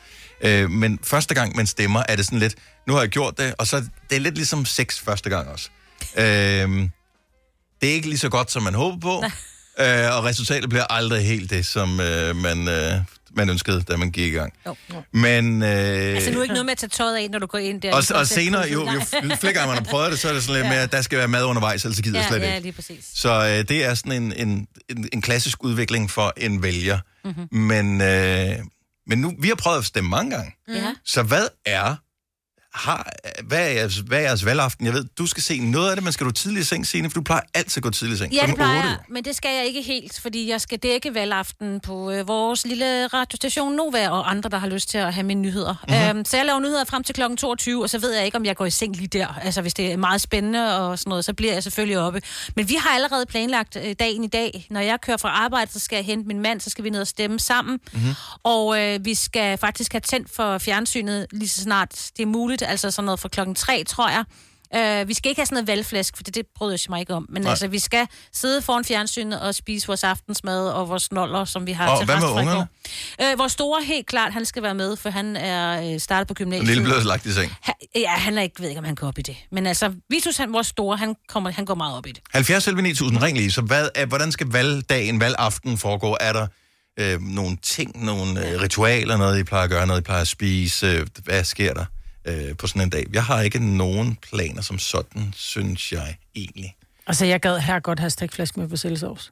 men 0.69 0.99
første 1.03 1.33
gang 1.35 1.55
man 1.55 1.67
stemmer, 1.67 2.03
er 2.09 2.15
det 2.15 2.25
sådan 2.25 2.39
lidt, 2.39 2.55
nu 2.87 2.93
har 2.93 2.99
jeg 3.01 3.09
gjort 3.09 3.37
det, 3.37 3.55
og 3.57 3.67
så 3.67 3.83
det 4.09 4.15
er 4.15 4.19
lidt 4.19 4.35
ligesom 4.35 4.65
sex 4.65 4.99
første 4.99 5.29
gang 5.29 5.47
også. 5.47 5.69
Øh, 6.17 6.23
det 7.81 7.89
er 7.89 7.93
ikke 7.93 8.07
lige 8.07 8.17
så 8.19 8.29
godt, 8.29 8.51
som 8.51 8.63
man 8.63 8.73
håber 8.73 8.97
på, 8.99 9.23
øh, 9.83 10.17
og 10.17 10.23
resultatet 10.25 10.69
bliver 10.69 10.83
aldrig 10.89 11.25
helt 11.25 11.49
det, 11.49 11.65
som 11.65 11.99
øh, 11.99 12.35
man, 12.35 12.67
øh, 12.67 12.93
man 13.35 13.49
ønskede, 13.49 13.81
da 13.81 13.97
man 13.97 14.11
gik 14.11 14.33
i 14.33 14.35
gang. 14.35 14.53
Jo. 14.67 14.75
Men... 15.13 15.63
Øh, 15.63 15.69
Altså 15.69 16.31
nu 16.31 16.37
er 16.39 16.43
ikke 16.43 16.53
noget 16.53 16.65
med 16.65 16.71
at 16.71 16.77
tage 16.77 16.89
tøjet 16.89 17.17
af, 17.17 17.29
når 17.29 17.39
du 17.39 17.45
går 17.45 17.57
ind 17.57 17.81
der. 17.81 17.93
og, 17.95 18.03
og 18.15 18.27
senere, 18.27 18.61
jo, 18.69 18.91
jo 18.91 19.01
flere 19.39 19.53
gange 19.53 19.67
man 19.67 19.77
har 19.77 19.83
prøvet 19.91 20.11
det, 20.11 20.19
så 20.19 20.29
er 20.29 20.33
det 20.33 20.43
sådan 20.43 20.55
lidt 20.55 20.65
Ja. 20.65 20.69
med, 20.71 20.77
at 20.77 20.91
der 20.91 21.01
skal 21.01 21.17
være 21.17 21.27
mad 21.27 21.43
undervejs, 21.43 21.85
ellers 21.85 22.01
gider 22.01 22.19
Ja, 22.19 22.27
slet 22.27 22.39
ja, 22.41 22.47
ikke. 22.47 22.61
lige 22.61 22.71
præcis. 22.73 23.05
Så 23.15 23.29
øh, 23.47 23.69
det 23.69 23.85
er 23.85 23.93
sådan 23.93 24.11
en, 24.23 24.33
en, 24.33 24.67
en, 24.89 25.09
en 25.13 25.21
klassisk 25.21 25.63
udvikling 25.63 26.11
for 26.11 26.33
en 26.37 26.63
vælger. 26.63 26.99
Mhm. 27.25 27.47
Men, 27.57 28.01
øh, 28.01 28.55
men 29.07 29.17
nu, 29.21 29.33
vi 29.39 29.47
har 29.47 29.55
prøvet 29.55 29.77
at 29.77 29.85
stemme 29.85 30.09
mange 30.09 30.31
gange. 30.35 30.55
Ja. 30.67 30.95
Så 31.05 31.23
hvad 31.23 31.47
er, 31.65 31.95
har, 32.73 33.11
hvad, 33.43 33.59
er 33.59 33.71
jeres, 33.71 33.97
hvad 33.97 34.17
er 34.17 34.21
jeres 34.21 34.45
valgaften? 34.45 34.85
Jeg 34.85 34.93
ved, 34.93 35.05
du 35.17 35.25
skal 35.27 35.43
se 35.43 35.59
noget 35.59 35.89
af 35.89 35.95
det, 35.95 36.03
men 36.03 36.13
skal 36.13 36.25
du 36.25 36.31
tidligt 36.31 36.65
i 36.65 36.67
seng, 36.67 36.87
Signe? 36.87 37.09
For 37.09 37.13
du 37.13 37.21
plejer 37.21 37.41
altid 37.53 37.77
at 37.79 37.83
gå 37.83 37.89
tidligt 37.89 38.15
i 38.15 38.23
seng. 38.23 38.33
Ja, 38.33 38.45
det 38.47 38.55
plejer 38.55 38.83
jeg, 38.83 38.97
men 39.09 39.25
det 39.25 39.35
skal 39.35 39.55
jeg 39.55 39.65
ikke 39.65 39.81
helt, 39.81 40.19
fordi 40.21 40.49
jeg 40.49 40.61
skal 40.61 40.77
dække 40.77 41.13
valgaften 41.13 41.79
på 41.79 42.11
øh, 42.11 42.27
vores 42.27 42.65
lille 42.65 43.07
radiostation 43.07 43.75
Nova 43.75 44.09
og 44.09 44.31
andre, 44.31 44.49
der 44.49 44.57
har 44.57 44.67
lyst 44.67 44.89
til 44.89 44.97
at 44.97 45.13
have 45.13 45.23
mine 45.23 45.41
nyheder. 45.41 45.75
Mhm. 45.87 45.95
Mm-hmm. 45.95 46.17
Øhm, 46.17 46.25
så 46.25 46.37
jeg 46.37 46.45
laver 46.45 46.59
nyheder 46.59 46.83
frem 46.83 47.03
til 47.03 47.15
kl. 47.15 47.21
22, 47.37 47.83
og 47.83 47.89
så 47.89 47.99
ved 47.99 48.13
jeg 48.13 48.25
ikke, 48.25 48.37
om 48.37 48.45
jeg 48.45 48.55
går 48.55 48.65
i 48.65 48.69
seng 48.69 48.95
lige 48.95 49.07
der. 49.07 49.39
Altså, 49.41 49.61
hvis 49.61 49.73
det 49.73 49.91
er 49.91 49.97
meget 49.97 50.21
spændende 50.21 50.79
og 50.79 50.99
sådan 50.99 51.09
noget, 51.09 51.25
så 51.25 51.33
bliver 51.33 51.53
jeg 51.53 51.63
selvfølgelig 51.63 51.99
oppe. 51.99 52.21
Men 52.55 52.69
vi 52.69 52.75
har 52.75 52.89
allerede 52.89 53.25
planlagt 53.25 53.77
øh, 53.85 53.95
dagen 53.99 54.23
i 54.23 54.27
dag. 54.27 54.67
Når 54.69 54.79
jeg 54.79 55.01
kører 55.01 55.17
fra 55.17 55.29
arbejde, 55.29 55.71
så 55.71 55.79
skal 55.79 55.95
jeg 55.95 56.05
hente 56.05 56.27
min 56.27 56.39
mand, 56.39 56.61
så 56.61 56.69
skal 56.69 56.83
vi 56.83 56.89
ned 56.89 57.01
og 57.01 57.07
stemme 57.07 57.39
sammen. 57.39 57.79
Mhm. 57.93 58.13
Og 58.43 58.79
øh, 58.81 59.05
vi 59.05 59.15
skal 59.15 59.57
faktisk 59.57 59.91
have 59.91 60.01
tændt 60.01 60.35
for 60.35 60.57
fjernsynet 60.57 61.27
lige 61.31 61.49
så 61.49 61.61
snart 61.61 62.11
det 62.17 62.23
er 62.23 62.27
muligt, 62.27 62.60
altså 62.67 62.91
sådan 62.91 63.05
noget 63.05 63.19
fra 63.19 63.29
klokken 63.29 63.55
3, 63.55 63.83
tror 63.83 64.09
jeg. 64.09 64.23
Uh, 64.75 65.07
vi 65.07 65.13
skal 65.13 65.29
ikke 65.29 65.39
have 65.39 65.45
sådan 65.45 65.55
noget 65.55 65.67
valgflæsk, 65.67 66.15
for 66.15 66.23
det, 66.23 66.35
det 66.35 66.45
bryder 66.55 66.73
jeg 66.73 66.79
mig 66.89 66.99
ikke 66.99 67.13
om. 67.13 67.25
Men 67.29 67.41
Nej. 67.41 67.49
altså, 67.49 67.67
vi 67.67 67.79
skal 67.79 68.07
sidde 68.33 68.61
foran 68.61 68.85
fjernsynet 68.85 69.41
og 69.41 69.55
spise 69.55 69.87
vores 69.87 70.03
aftensmad 70.03 70.69
og 70.69 70.89
vores 70.89 71.11
noller, 71.11 71.45
som 71.45 71.67
vi 71.67 71.71
har 71.71 71.89
Og 71.89 71.97
til 71.97 72.05
hvad 72.05 72.15
med 72.15 72.27
ungerne? 72.27 72.67
Uh, 73.33 73.39
vores 73.39 73.51
store, 73.51 73.83
helt 73.83 74.07
klart, 74.07 74.33
han 74.33 74.45
skal 74.45 74.63
være 74.63 74.75
med, 74.75 74.95
for 74.95 75.09
han 75.09 75.35
er 75.35 75.93
uh, 75.93 75.99
startet 75.99 76.27
på 76.27 76.33
gymnasiet. 76.33 76.67
lille 76.67 76.83
blev 76.83 76.95
lagt 77.05 77.25
i 77.25 77.33
seng. 77.33 77.53
Han, 77.61 77.73
ja, 77.95 78.09
han 78.09 78.37
er 78.37 78.41
ikke, 78.41 78.61
ved 78.61 78.69
ikke, 78.69 78.79
om 78.79 78.85
han 78.85 78.95
går 78.95 79.07
op 79.07 79.17
i 79.17 79.21
det. 79.21 79.35
Men 79.51 79.67
altså, 79.67 79.93
Vitus, 80.09 80.37
han, 80.37 80.53
vores 80.53 80.67
store, 80.67 80.97
han, 80.97 81.15
kommer, 81.29 81.51
han 81.51 81.65
går 81.65 81.75
meget 81.75 81.97
op 81.97 82.07
i 82.07 82.11
det. 82.11 82.21
70 82.33 82.63
selv 82.63 82.81
9000, 82.81 83.21
ring 83.21 83.37
lige. 83.37 83.51
Så 83.51 83.61
hvad, 83.61 83.89
er, 83.95 84.05
hvordan 84.05 84.31
skal 84.31 84.47
valgdagen, 84.47 85.19
valgaften 85.19 85.77
foregå? 85.77 86.17
Er 86.19 86.33
der 86.33 86.47
øh, 86.99 87.21
nogle 87.21 87.57
ting, 87.61 88.05
nogle 88.05 88.49
øh, 88.49 88.61
ritualer, 88.61 89.17
noget 89.17 89.39
I 89.39 89.43
plejer 89.43 89.63
at 89.63 89.69
gøre, 89.69 89.87
noget 89.87 90.01
I 90.01 90.03
plejer 90.03 90.21
at 90.21 90.27
spise? 90.27 90.87
Øh, 90.87 91.07
hvad 91.23 91.43
sker 91.43 91.73
der 91.73 91.85
øh, 92.25 92.57
på 92.57 92.67
sådan 92.67 92.81
en 92.81 92.89
dag? 92.89 93.05
Jeg 93.13 93.23
har 93.23 93.41
ikke 93.41 93.77
nogen 93.77 94.15
planer 94.15 94.61
som 94.61 94.79
sådan, 94.79 95.33
synes 95.35 95.91
jeg 95.91 96.15
egentlig. 96.35 96.75
Altså, 97.07 97.25
jeg 97.25 97.39
gad 97.39 97.59
her 97.59 97.79
godt 97.79 97.99
have 97.99 98.09
stikflæsk 98.09 98.57
med 98.57 98.67
persillesovs. 98.67 99.31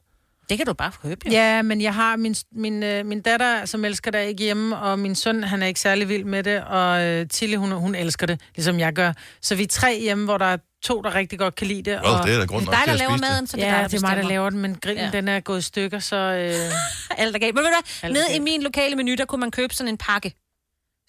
Det 0.50 0.58
kan 0.58 0.66
du 0.66 0.72
bare 0.72 0.92
købe, 1.02 1.20
jo. 1.26 1.32
Ja, 1.32 1.62
men 1.62 1.80
jeg 1.80 1.94
har 1.94 2.16
min, 2.16 2.34
min, 2.52 2.82
øh, 2.82 3.06
min 3.06 3.20
datter, 3.20 3.64
som 3.64 3.84
elsker 3.84 4.10
det 4.10 4.26
ikke 4.26 4.44
hjemme, 4.44 4.76
og 4.78 4.98
min 4.98 5.14
søn, 5.14 5.44
han 5.44 5.62
er 5.62 5.66
ikke 5.66 5.80
særlig 5.80 6.08
vild 6.08 6.24
med 6.24 6.42
det, 6.42 6.64
og 6.64 7.02
øh, 7.02 7.28
Tilly, 7.28 7.56
hun, 7.56 7.72
hun 7.72 7.94
elsker 7.94 8.26
det, 8.26 8.40
ligesom 8.56 8.78
jeg 8.78 8.92
gør. 8.92 9.12
Så 9.42 9.54
vi 9.54 9.62
er 9.62 9.66
tre 9.66 10.00
hjemme, 10.00 10.24
hvor 10.24 10.38
der 10.38 10.44
er 10.44 10.56
to, 10.82 11.02
der 11.02 11.14
rigtig 11.14 11.38
godt 11.38 11.54
kan 11.54 11.66
lide 11.66 11.82
det. 11.82 12.00
Well, 12.04 12.26
det 12.26 12.34
er 12.34 12.38
da 12.38 12.44
grund 12.44 12.64
nok 12.64 12.74
dig, 12.74 12.80
til 12.80 12.86
der 12.86 12.92
at 12.92 12.98
laver 12.98 13.10
spise 13.16 13.22
det. 13.22 13.30
maden, 13.32 13.46
så 13.46 13.56
det 13.56 13.64
er 13.64 13.68
ja, 13.68 13.74
dig, 13.74 13.82
der 13.82 13.88
det 13.88 13.96
er 13.96 14.08
mig, 14.08 14.16
der 14.16 14.28
laver 14.28 14.50
den, 14.50 14.58
men 14.58 14.74
grillen, 14.74 15.04
ja. 15.04 15.10
Den 15.10 15.28
er 15.28 15.40
gået 15.40 15.58
i 15.58 15.62
stykker, 15.62 15.98
så... 15.98 16.16
Øh... 16.16 17.18
Alt 17.22 17.36
er 17.36 17.40
galt. 17.40 17.54
Men 17.54 17.64
ved 17.64 17.70
du 17.70 17.76
hvad? 17.76 18.08
Alt 18.08 18.18
er 18.18 18.22
Ned 18.22 18.36
i 18.36 18.38
min 18.38 18.62
lokale 18.62 18.96
menu, 18.96 19.14
der 19.18 19.24
kunne 19.24 19.40
man 19.40 19.50
købe 19.50 19.74
sådan 19.74 19.88
en 19.88 19.98
pakke. 19.98 20.34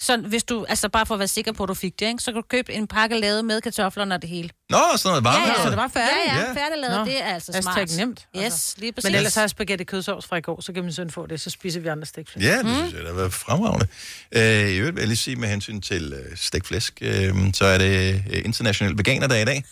Så 0.04 0.18
hvis 0.18 0.44
du, 0.44 0.66
altså 0.70 0.90
bare 0.90 1.06
for 1.06 1.14
at 1.16 1.20
være 1.20 1.28
sikker 1.28 1.52
på, 1.52 1.64
at 1.64 1.70
du 1.70 1.74
fik 1.74 2.00
det, 2.00 2.06
ikke? 2.08 2.20
så 2.24 2.32
kan 2.32 2.42
du 2.42 2.48
købe 2.50 2.74
en 2.74 2.88
pakke 2.88 3.20
lavet 3.20 3.46
med 3.46 3.62
kartoflerne 3.62 4.16
og 4.16 4.22
det 4.22 4.30
hele. 4.30 4.50
Nå, 4.70 4.78
sådan 4.96 5.10
noget 5.10 5.24
varmt. 5.24 5.46
Ja, 5.48 5.50
ja, 5.58 5.64
så 5.64 5.70
det 5.70 5.78
var 5.78 5.88
færdigt. 5.88 6.18
Ja, 6.28 6.40
ja, 6.40 6.54
færdiglavet, 6.54 7.00
Nå, 7.00 7.06
det 7.06 7.22
er 7.22 7.26
altså 7.34 7.52
hashtag 7.54 7.90
smart. 7.90 7.98
nemt, 8.08 8.28
Yes, 8.38 8.44
altså. 8.44 8.76
lige 8.78 8.92
præcis. 8.94 9.10
Men 9.10 9.16
ellers 9.16 9.36
har 9.36 9.42
jeg 9.42 9.50
spaghetti 9.50 9.84
kødsovs 9.84 10.26
fra 10.26 10.36
i 10.38 10.42
går, 10.42 10.62
så 10.62 10.74
kan 10.74 10.84
min 10.84 10.94
søn 10.94 11.12
få 11.12 11.26
det, 11.28 11.42
så 11.42 11.50
spiser 11.50 11.80
vi 11.80 11.88
andre 11.88 12.06
stikflæsk. 12.06 12.46
Ja, 12.48 12.58
det 12.58 12.76
synes 12.78 12.94
jeg, 12.94 13.04
der 13.04 13.14
var 13.14 13.30
fremragende. 13.30 13.88
Øh, 14.32 14.70
I 14.70 14.78
øvrigt 14.78 14.96
vil 14.96 15.02
jeg 15.02 15.08
lige 15.08 15.18
sige 15.18 15.36
med 15.36 15.48
hensyn 15.50 15.82
til 15.82 16.14
øh, 16.14 16.38
stegt 16.38 16.68
flæsk, 16.68 16.98
øh, 17.02 17.34
så 17.54 17.66
er 17.66 17.78
det 17.78 18.24
øh, 18.32 18.42
international 18.46 18.98
veganerdag 18.98 19.42
i 19.42 19.46
dag. 19.46 19.64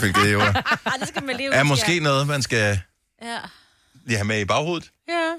Hvilket 0.00 0.32
jo 0.32 0.40
er, 0.40 0.52
det 1.00 1.08
skal 1.08 1.24
man 1.24 1.36
leve 1.36 1.54
er 1.54 1.62
måske 1.62 2.00
noget, 2.00 2.26
man 2.26 2.42
skal 2.42 2.80
Ja. 3.22 3.36
lige 4.06 4.16
have 4.16 4.24
med 4.26 4.40
i 4.40 4.44
baghovedet. 4.44 4.90
Ja. 5.08 5.30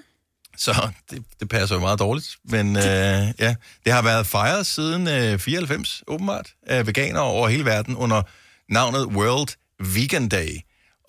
Så 0.58 0.90
det, 1.12 1.24
det 1.40 1.50
passer 1.50 1.76
jo 1.76 1.82
meget 1.82 2.00
dårligt. 2.00 2.38
Men 2.44 2.76
øh, 2.76 2.84
ja, 3.40 3.56
det 3.86 3.94
har 3.94 4.02
været 4.02 4.28
fejret 4.28 4.66
siden 4.66 5.08
øh, 5.08 5.40
94, 5.40 6.04
åbenbart, 6.08 6.54
af 6.68 6.88
veganere 6.88 7.24
over 7.24 7.48
hele 7.48 7.66
verden 7.66 7.96
under 7.96 8.22
navnet 8.70 9.06
World 9.06 9.50
Vegan 9.80 10.30
Day. 10.30 10.60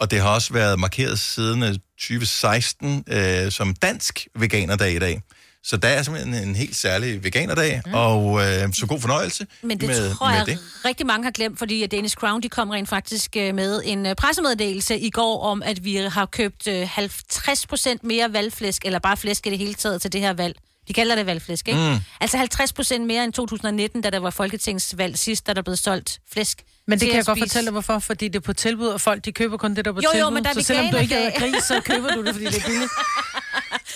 Og 0.00 0.10
det 0.10 0.20
har 0.20 0.34
også 0.34 0.52
været 0.52 0.78
markeret 0.78 1.18
siden 1.18 1.62
øh, 1.62 1.74
2016 1.98 3.04
øh, 3.08 3.50
som 3.50 3.74
dansk 3.74 4.26
veganerdag 4.34 4.92
i 4.92 4.98
dag. 4.98 5.22
Så 5.64 5.76
der 5.76 5.88
er 5.88 6.02
simpelthen 6.02 6.34
en 6.48 6.54
helt 6.54 6.76
særlig 6.76 7.24
veganerdag, 7.24 7.82
mm. 7.86 7.94
og 7.94 8.40
øh, 8.40 8.72
så 8.74 8.86
god 8.86 9.00
fornøjelse 9.00 9.46
Men 9.62 9.80
det 9.80 9.88
med, 9.88 10.14
tror 10.14 10.28
med 10.28 10.36
jeg 10.36 10.46
det. 10.46 10.58
rigtig 10.84 11.06
mange 11.06 11.24
har 11.24 11.30
glemt, 11.30 11.58
fordi 11.58 11.82
at 11.82 11.90
Danish 11.90 12.16
Crown 12.16 12.42
de 12.42 12.48
kom 12.48 12.70
rent 12.70 12.88
faktisk 12.88 13.36
øh, 13.36 13.54
med 13.54 13.82
en 13.84 14.06
øh, 14.06 14.14
pressemeddelelse 14.14 14.98
i 14.98 15.10
går 15.10 15.42
om, 15.42 15.62
at 15.62 15.84
vi 15.84 15.96
har 15.96 16.26
købt 16.26 16.66
øh, 16.66 16.88
50 16.88 17.66
procent 17.66 18.04
mere 18.04 18.32
valgflæsk, 18.32 18.84
eller 18.84 18.98
bare 18.98 19.16
flæsk 19.16 19.46
i 19.46 19.50
det 19.50 19.58
hele 19.58 19.74
taget 19.74 20.02
til 20.02 20.12
det 20.12 20.20
her 20.20 20.32
valg. 20.32 20.56
De 20.88 20.92
kalder 20.92 21.14
det 21.14 21.26
valgflæsk, 21.26 21.68
ikke? 21.68 21.80
Mm. 21.80 21.96
Altså 22.20 22.36
50 22.38 22.72
procent 22.72 23.06
mere 23.06 23.24
end 23.24 23.32
2019, 23.32 24.02
da 24.02 24.10
der 24.10 24.18
var 24.18 24.30
folketingsvalg 24.30 25.18
sidst, 25.18 25.46
da 25.46 25.52
der 25.52 25.62
blev 25.62 25.76
solgt 25.76 26.20
flæsk. 26.32 26.62
Men 26.86 27.00
det 27.00 27.08
kan 27.08 27.16
jeg 27.16 27.24
godt 27.24 27.38
spise. 27.38 27.48
fortælle 27.50 27.64
dig, 27.66 27.72
hvorfor. 27.72 27.98
Fordi 27.98 28.28
det 28.28 28.36
er 28.36 28.40
på 28.40 28.52
tilbud, 28.52 28.86
og 28.86 29.00
folk 29.00 29.24
de 29.24 29.32
køber 29.32 29.56
kun 29.56 29.74
det, 29.76 29.84
der 29.84 29.90
er 29.90 29.94
på 29.94 30.00
Jo, 30.04 30.08
jo, 30.08 30.12
tilbud. 30.14 30.30
men 30.34 30.44
der 30.44 30.50
er 30.50 30.54
så 30.54 30.62
selvom 30.62 30.86
du 30.92 30.96
ikke 30.96 31.14
er 31.14 31.38
gris, 31.40 31.64
så 31.64 31.80
køber 31.84 32.08
du 32.14 32.24
det, 32.24 32.34
fordi 32.34 32.46
det 32.46 32.56
er 32.56 32.66
billigt. 32.66 32.90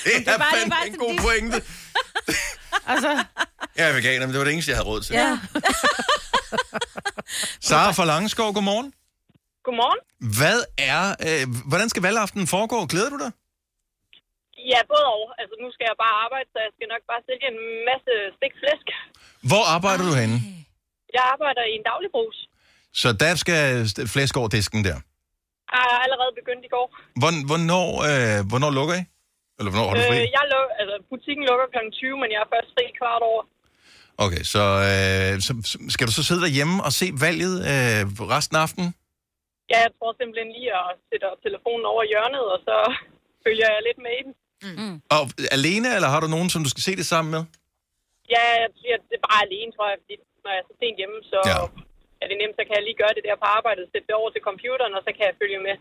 Det 0.07 0.28
er 0.28 0.38
fandme 0.54 0.76
en 0.86 0.96
god 1.04 1.14
pointe. 1.26 1.57
altså, 2.92 3.11
Jeg 3.78 3.84
er 3.90 3.94
veganer, 3.98 4.24
men 4.26 4.32
det 4.32 4.38
var 4.38 4.44
det 4.48 4.52
eneste, 4.57 4.70
jeg 4.70 4.78
havde 4.78 4.88
råd 4.92 5.00
til. 5.00 5.12
ja. 5.14 5.30
Sara 7.68 7.90
fra 7.98 8.04
Langeskov, 8.12 8.48
godmorgen. 8.57 8.88
Godmorgen. 9.66 10.00
Hvad 10.38 10.59
er, 10.92 11.02
øh, 11.28 11.42
hvordan 11.70 11.88
skal 11.92 12.02
valgaften 12.09 12.42
foregå? 12.54 12.78
Glæder 12.92 13.11
du 13.14 13.18
dig? 13.24 13.30
Ja, 14.72 14.80
både 14.92 15.04
og. 15.16 15.22
Altså, 15.40 15.54
nu 15.62 15.68
skal 15.74 15.84
jeg 15.90 15.96
bare 16.04 16.14
arbejde, 16.24 16.48
så 16.54 16.59
jeg 16.66 16.72
skal 16.76 16.88
nok 16.94 17.02
bare 17.11 17.22
sælge 17.28 17.46
en 17.52 17.59
masse 17.90 18.12
stik 18.36 18.54
flæsk. 18.61 18.86
Hvor 19.50 19.64
arbejder 19.76 20.04
du 20.11 20.14
henne? 20.22 20.36
Jeg 21.16 21.22
arbejder 21.34 21.62
i 21.72 21.74
en 21.78 21.84
dagligbrugs. 21.90 22.38
Så 23.00 23.09
der 23.22 23.32
skal 23.42 23.61
flæsk 24.14 24.34
over 24.40 24.48
disken 24.57 24.80
der. 24.88 24.98
Jeg 25.76 25.84
er 25.94 25.98
allerede 26.07 26.32
begyndt 26.40 26.62
i 26.68 26.70
går. 26.76 26.86
Hvorn- 27.22 27.44
Hvornår, 27.50 27.88
øh, 28.11 28.38
hvornår 28.50 28.70
lukker 28.78 28.94
I? 29.00 29.02
Eller 29.59 29.70
hvornår 29.72 29.88
har 29.90 29.96
du 29.98 30.04
fri? 30.12 30.18
Øh, 30.22 30.28
jeg 30.36 30.44
luk, 30.54 30.68
altså, 30.80 30.96
butikken 31.11 31.44
lukker 31.50 31.66
kl. 31.72 31.78
20, 31.92 32.20
men 32.22 32.28
jeg 32.34 32.40
er 32.44 32.50
først 32.54 32.70
fri 32.74 32.84
kvart 33.00 33.22
over. 33.30 33.42
Okay, 34.24 34.42
så, 34.54 34.64
øh, 34.90 35.32
så 35.46 35.52
skal 35.94 36.04
du 36.09 36.12
så 36.18 36.22
sidde 36.28 36.42
derhjemme 36.46 36.76
og 36.86 36.92
se 37.00 37.07
valget 37.26 37.54
øh, 37.70 38.00
resten 38.34 38.54
af 38.57 38.62
aftenen? 38.66 38.90
Ja, 39.72 39.78
jeg 39.86 39.92
tror 39.96 40.11
simpelthen 40.20 40.50
lige 40.59 40.70
at 40.80 40.88
sætte 41.09 41.26
telefonen 41.46 41.86
over 41.92 42.02
hjørnet, 42.12 42.44
og 42.54 42.59
så 42.68 42.76
følger 43.44 43.68
jeg 43.74 43.80
lidt 43.88 44.00
med 44.07 44.14
i 44.20 44.22
den. 44.26 44.34
Mm. 44.64 44.96
Og 45.16 45.22
alene, 45.59 45.88
eller 45.96 46.09
har 46.14 46.20
du 46.24 46.28
nogen, 46.36 46.48
som 46.54 46.61
du 46.64 46.70
skal 46.74 46.84
se 46.88 46.92
det 47.00 47.07
sammen 47.12 47.30
med? 47.36 47.42
Ja, 48.34 48.44
jeg 48.62 48.70
siger, 48.80 48.96
det 49.09 49.14
er 49.20 49.24
bare 49.30 49.40
alene, 49.48 49.70
tror 49.76 49.86
jeg, 49.92 49.98
fordi 50.02 50.14
når 50.44 50.50
jeg 50.54 50.61
er 50.62 50.66
så 50.70 50.74
sent 50.82 50.96
hjemme, 51.00 51.18
så 51.32 51.38
ja. 51.50 51.59
Er 52.23 52.27
det 52.31 52.37
nemt, 52.43 52.55
så 52.59 52.62
kan 52.67 52.75
jeg 52.79 52.85
lige 52.89 52.99
gøre 53.03 53.14
det 53.17 53.23
der 53.29 53.37
på 53.43 53.47
arbejdet, 53.59 53.83
sætte 53.93 54.07
det 54.11 54.17
over 54.21 54.31
til 54.35 54.43
computeren, 54.49 54.93
og 54.99 55.03
så 55.07 55.11
kan 55.17 55.25
jeg 55.29 55.35
følge 55.43 55.59
med. 55.67 55.75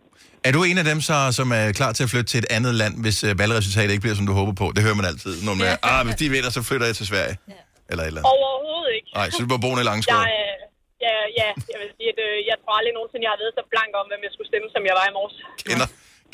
Er 0.48 0.52
du 0.56 0.60
en 0.70 0.78
af 0.82 0.86
dem, 0.92 1.00
så, 1.10 1.16
som 1.40 1.48
er 1.60 1.66
klar 1.80 1.92
til 1.98 2.04
at 2.06 2.10
flytte 2.14 2.30
til 2.32 2.40
et 2.44 2.50
andet 2.58 2.74
land, 2.82 2.94
hvis 3.04 3.18
øh, 3.28 3.32
valgresultatet 3.42 3.92
ikke 3.94 4.04
bliver, 4.06 4.18
som 4.22 4.28
du 4.32 4.36
håber 4.42 4.54
på? 4.62 4.66
Det 4.76 4.82
hører 4.86 4.98
man 5.02 5.08
altid. 5.12 5.34
Når 5.48 5.54
man 5.60 5.66
ah, 5.92 6.02
hvis 6.08 6.18
de 6.22 6.26
vinder, 6.36 6.52
så 6.58 6.62
flytter 6.70 6.86
jeg 6.90 6.96
til 7.00 7.08
Sverige. 7.12 7.36
Ja. 7.54 7.60
Eller 7.90 8.04
et 8.04 8.10
eller 8.12 8.22
andet. 8.22 8.34
Overhovedet 8.38 8.92
ikke. 8.98 9.10
Nej, 9.20 9.28
så 9.34 9.38
du 9.44 9.48
bliver 9.50 9.64
boende 9.66 9.82
i 9.86 9.88
Langskov. 9.92 10.20
Jeg, 10.22 10.30
øh, 10.42 10.56
ja, 11.06 11.16
ja, 11.42 11.50
jeg 11.72 11.78
vil 11.82 11.90
sige, 11.98 12.10
at 12.14 12.20
øh, 12.28 12.36
jeg 12.50 12.56
tror 12.62 12.74
aldrig 12.80 12.94
nogensinde, 13.00 13.24
jeg 13.28 13.32
har 13.36 13.40
været 13.44 13.54
så 13.60 13.64
blank 13.74 13.92
om, 14.02 14.06
hvem 14.12 14.22
jeg 14.28 14.32
skulle 14.36 14.50
stemme, 14.52 14.68
som 14.76 14.82
jeg 14.90 14.96
var 15.00 15.06
i 15.12 15.14
morges. 15.18 15.36
Kender. 15.70 15.88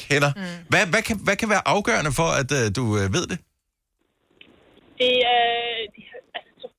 Kender. 0.06 0.32
Mm. 0.42 0.58
Hvad, 0.72 0.84
hvad, 0.94 1.02
kan, 1.08 1.16
hvad 1.28 1.36
kan 1.42 1.50
være 1.56 1.64
afgørende 1.76 2.12
for, 2.20 2.30
at 2.42 2.50
øh, 2.60 2.66
du 2.78 2.84
øh, 3.00 3.06
ved 3.18 3.26
det? 3.32 3.38
Det, 5.02 5.14
øh, 5.34 5.80
de, 5.96 6.02
altså, 6.38 6.52
så- 6.62 6.76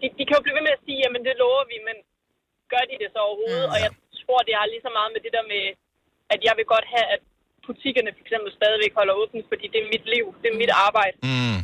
de, 0.00 0.06
de 0.18 0.22
kan 0.26 0.34
jo 0.38 0.42
blive 0.44 0.56
ved 0.58 0.64
med 0.68 0.74
at 0.78 0.82
sige, 0.86 0.98
jamen 1.04 1.22
det 1.28 1.34
lover 1.42 1.64
vi, 1.72 1.76
men 1.88 1.96
gør 2.74 2.84
de 2.90 2.94
det 3.02 3.08
så 3.14 3.20
overhovedet? 3.28 3.66
Mm. 3.66 3.72
Og 3.74 3.78
jeg 3.84 3.90
tror, 4.22 4.38
det 4.48 4.54
har 4.58 4.66
lige 4.72 4.84
så 4.86 4.92
meget 4.98 5.10
med 5.14 5.20
det 5.24 5.32
der 5.36 5.44
med, 5.54 5.64
at 6.34 6.40
jeg 6.46 6.54
vil 6.58 6.66
godt 6.74 6.86
have, 6.94 7.06
at 7.14 7.20
butikkerne 7.68 8.10
for 8.16 8.22
eksempel 8.24 8.50
stadigvæk 8.60 8.92
holder 9.00 9.14
åbent, 9.22 9.44
fordi 9.52 9.64
det 9.72 9.78
er 9.84 9.88
mit 9.94 10.04
liv, 10.14 10.24
det 10.42 10.48
er 10.52 10.56
mit 10.62 10.72
arbejde. 10.86 11.16
Mm. 11.30 11.58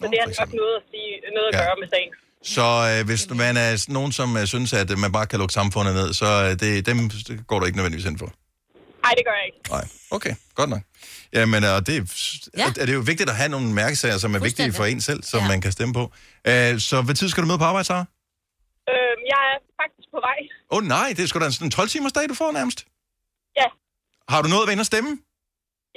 Så 0.00 0.04
det 0.12 0.18
har 0.22 0.28
nok 0.40 0.50
noget 0.62 0.74
at, 0.80 0.84
sige, 0.92 1.10
noget 1.36 1.48
at 1.50 1.54
Ja. 1.56 1.62
gøre 1.64 1.76
med 1.82 1.88
sagen. 1.94 2.10
Så 2.56 2.66
øh, 2.90 3.00
hvis 3.08 3.22
man 3.44 3.54
er 3.64 3.70
nogen, 3.98 4.12
som 4.18 4.28
øh, 4.40 4.44
synes, 4.54 4.70
at 4.82 4.88
øh, 4.92 4.98
man 5.04 5.12
bare 5.16 5.26
kan 5.30 5.38
lukke 5.42 5.54
samfundet 5.60 5.92
ned, 6.00 6.08
så 6.22 6.28
øh, 6.46 6.50
det, 6.62 6.70
dem 6.90 6.98
går 7.50 7.56
du 7.58 7.64
ikke 7.66 7.78
nødvendigvis 7.78 8.06
ind 8.10 8.18
for. 8.22 8.30
Nej, 9.04 9.12
det 9.18 9.24
gør 9.28 9.36
jeg 9.40 9.46
ikke. 9.50 9.58
Nej, 9.76 9.84
okay, 10.16 10.34
godt 10.54 10.70
nok. 10.70 10.82
Jamen, 11.32 11.64
og 11.64 11.86
det, 11.86 11.94
ja. 12.56 12.66
er 12.66 12.72
det 12.72 12.90
er 12.90 12.94
jo 13.02 13.04
vigtigt 13.12 13.30
at 13.30 13.36
have 13.36 13.48
nogle 13.48 13.68
mærkesager, 13.82 14.18
som 14.18 14.34
er 14.34 14.38
vigtige 14.38 14.72
for 14.72 14.84
en 14.84 15.00
selv, 15.00 15.22
som 15.22 15.40
ja. 15.40 15.48
man 15.48 15.60
kan 15.60 15.72
stemme 15.72 15.94
på. 15.94 16.04
Uh, 16.48 16.72
så 16.88 17.02
hvad 17.04 17.14
tid 17.14 17.28
skal 17.28 17.42
du 17.42 17.48
møde 17.48 17.58
på 17.58 17.64
arbejde, 17.64 17.86
Sara? 17.86 18.04
Faktisk 19.82 20.08
på 20.14 20.20
vej. 20.28 20.38
Åh 20.74 20.76
oh, 20.76 20.82
nej, 20.96 21.08
det 21.16 21.22
er 21.22 21.28
sgu 21.30 21.38
da 21.44 21.48
en 21.66 21.74
12-timers 21.78 22.14
dag, 22.18 22.24
du 22.32 22.36
får 22.42 22.50
nærmest. 22.60 22.78
Ja. 23.60 23.68
Har 24.32 24.40
du 24.42 24.48
nået 24.52 24.62
at 24.64 24.68
være 24.68 24.76
inde 24.76 24.86
og 24.86 24.92
stemme? 24.92 25.10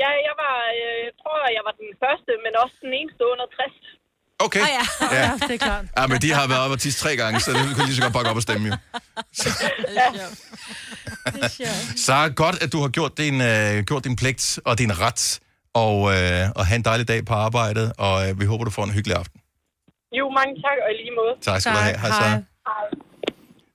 Jeg, 0.03 0.13
jeg 0.27 0.35
var, 0.43 0.57
øh, 0.79 0.97
jeg 1.07 1.13
tror, 1.21 1.37
jeg 1.57 1.63
var 1.67 1.73
den 1.81 1.91
første, 2.03 2.31
men 2.45 2.51
også 2.63 2.75
den 2.85 2.91
eneste 2.99 3.21
under 3.31 3.45
60. 3.45 3.95
Okay. 4.45 4.63
Ah, 4.67 4.69
ja. 4.77 4.83
Ja. 5.17 5.31
det 5.47 5.53
er 5.59 5.63
klart. 5.69 5.85
Ja, 5.97 6.07
men 6.07 6.17
de 6.21 6.29
har 6.37 6.47
været 6.47 6.61
op 6.65 6.71
og 6.71 6.79
tisse 6.79 6.99
tre 7.03 7.15
gange, 7.15 7.39
så 7.39 7.49
det 7.51 7.61
kunne 7.75 7.85
lige 7.85 7.95
så 7.95 8.01
godt 8.01 8.13
bakke 8.13 8.29
op 8.31 8.35
og 8.35 8.41
stemme 8.41 8.67
jo. 8.69 8.73
Så 12.07 12.33
godt, 12.35 12.57
at 12.63 12.69
du 12.73 12.79
har 12.81 12.89
gjort 12.89 13.17
din, 13.17 13.41
øh, 13.41 13.83
gjort 13.89 14.03
din 14.03 14.15
pligt 14.15 14.59
og 14.65 14.77
din 14.81 14.91
ret, 15.03 15.39
og, 15.73 15.97
øh, 16.15 16.41
og 16.55 16.65
have 16.67 16.75
en 16.75 16.85
dejlig 16.85 17.07
dag 17.07 17.25
på 17.25 17.33
arbejdet, 17.33 17.93
og 17.97 18.29
øh, 18.29 18.39
vi 18.39 18.45
håber, 18.45 18.63
du 18.63 18.71
får 18.71 18.83
en 18.83 18.93
hyggelig 18.97 19.17
aften. 19.17 19.41
Jo, 20.19 20.25
mange 20.29 20.53
tak, 20.65 20.77
og 20.85 20.89
i 20.93 20.95
lige 21.01 21.15
måde. 21.21 21.33
Tak 21.41 21.61
skal 21.61 21.73
du 21.73 21.77
have. 21.77 21.97
Hej, 21.99 22.09
Sara. 22.09 22.29
Hej. 22.29 22.87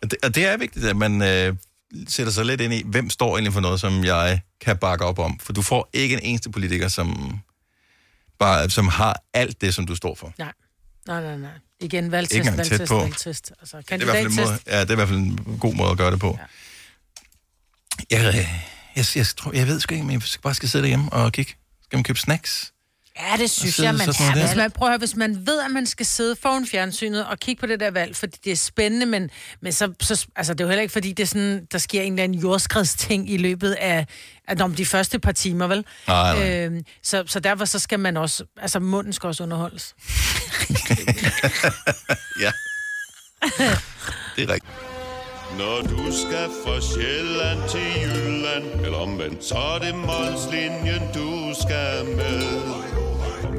Og 0.02 0.10
det, 0.10 0.18
og 0.22 0.34
det 0.34 0.46
er 0.46 0.56
vigtigt, 0.56 0.84
at 0.84 0.96
man 0.96 1.22
øh, 1.22 1.56
sætter 2.08 2.32
sig 2.32 2.44
lidt 2.44 2.60
ind 2.60 2.74
i, 2.74 2.82
hvem 2.86 3.10
står 3.10 3.36
egentlig 3.36 3.52
for 3.52 3.60
noget, 3.60 3.80
som 3.80 4.04
jeg 4.04 4.40
kan 4.60 4.76
bakke 4.76 5.04
op 5.04 5.18
om. 5.18 5.38
For 5.38 5.52
du 5.52 5.62
får 5.62 5.90
ikke 5.92 6.14
en 6.14 6.22
eneste 6.22 6.50
politiker, 6.50 6.88
som, 6.88 7.38
bare, 8.38 8.70
som 8.70 8.88
har 8.88 9.22
alt 9.34 9.60
det, 9.60 9.74
som 9.74 9.86
du 9.86 9.94
står 9.94 10.14
for. 10.14 10.32
Nej, 10.38 10.52
nej, 11.06 11.22
nej, 11.22 11.36
nej. 11.36 11.50
Igen, 11.80 12.12
valgtest, 12.12 12.34
Ikke 12.34 12.48
engang 12.48 12.68
tæt 12.68 12.70
valgtest, 12.70 12.90
på. 12.90 12.98
valgtest. 12.98 13.52
Altså, 13.60 13.76
Det 13.76 13.92
er, 13.92 13.96
i 14.00 14.04
hvert 14.04 14.16
fald 14.16 14.26
en 14.26 14.36
måde, 14.36 14.58
ja, 14.66 14.80
det 14.80 14.88
er 14.88 14.92
i 14.92 14.94
hvert 14.94 15.08
fald 15.08 15.18
en 15.18 15.58
god 15.60 15.74
måde 15.74 15.90
at 15.90 15.96
gøre 15.98 16.10
det 16.10 16.20
på. 16.20 16.38
Ja. 18.10 18.18
Jeg, 18.18 18.28
øh, 18.28 18.34
jeg, 18.96 19.04
jeg, 19.16 19.26
tror, 19.26 19.52
jeg 19.52 19.66
ved 19.66 19.80
sgu 19.80 19.94
ikke, 19.94 20.06
men 20.06 20.12
jeg 20.12 20.22
bare 20.42 20.54
skal 20.54 20.68
sidde 20.68 20.82
derhjemme 20.82 21.12
og 21.12 21.32
kigge. 21.32 21.54
Skal 21.82 21.96
man 21.96 22.04
købe 22.04 22.18
snacks? 22.18 22.72
Ja, 23.20 23.36
det 23.36 23.50
synes 23.50 23.74
sidde 23.74 23.88
jeg, 23.88 23.96
man 23.96 24.08
er. 24.08 24.46
Hvis 24.46 24.56
man, 24.56 24.70
prøv 24.70 24.88
at 24.88 24.92
høre, 24.92 24.98
hvis 24.98 25.16
man 25.16 25.46
ved, 25.46 25.60
at 25.60 25.70
man 25.70 25.86
skal 25.86 26.06
sidde 26.06 26.36
foran 26.42 26.66
fjernsynet 26.66 27.26
og 27.26 27.38
kigge 27.38 27.60
på 27.60 27.66
det 27.66 27.80
der 27.80 27.90
valg, 27.90 28.16
fordi 28.16 28.38
det 28.44 28.52
er 28.52 28.56
spændende, 28.56 29.06
men, 29.06 29.30
men 29.62 29.72
så, 29.72 29.92
så, 30.00 30.26
altså, 30.36 30.54
det 30.54 30.60
er 30.60 30.64
jo 30.64 30.68
heller 30.68 30.82
ikke, 30.82 30.92
fordi 30.92 31.12
det 31.12 31.22
er 31.22 31.26
sådan, 31.26 31.66
der 31.72 31.78
sker 31.78 32.02
en 32.02 32.12
eller 32.12 32.24
anden 32.24 32.38
jordskredsting 32.38 33.30
i 33.30 33.36
løbet 33.36 33.72
af, 33.72 34.06
af 34.48 34.56
om 34.60 34.74
de 34.74 34.86
første 34.86 35.18
par 35.18 35.32
timer, 35.32 35.66
vel? 35.66 35.84
Nej, 36.08 36.38
nej. 36.38 36.64
Øhm, 36.64 36.84
så, 37.02 37.24
så 37.26 37.40
derfor 37.40 37.64
så 37.64 37.78
skal 37.78 38.00
man 38.00 38.16
også, 38.16 38.44
altså 38.56 38.80
munden 38.80 39.12
skal 39.12 39.26
også 39.26 39.42
underholdes. 39.42 39.94
ja. 42.40 42.52
Det 44.36 44.44
er 44.44 44.52
rigtigt. 44.52 44.72
Når 45.58 45.80
du 45.82 46.12
skal 46.12 46.48
fra 46.64 46.80
Sjælland 46.80 47.68
til 47.70 47.80
Jylland 48.02 48.84
Eller 48.84 48.98
omvendt, 48.98 49.44
så 49.44 49.54
er 49.54 49.78
det 49.78 49.94
Molslinjen, 49.94 51.02
du 51.14 51.54
skal 51.62 52.04
med 52.16 52.89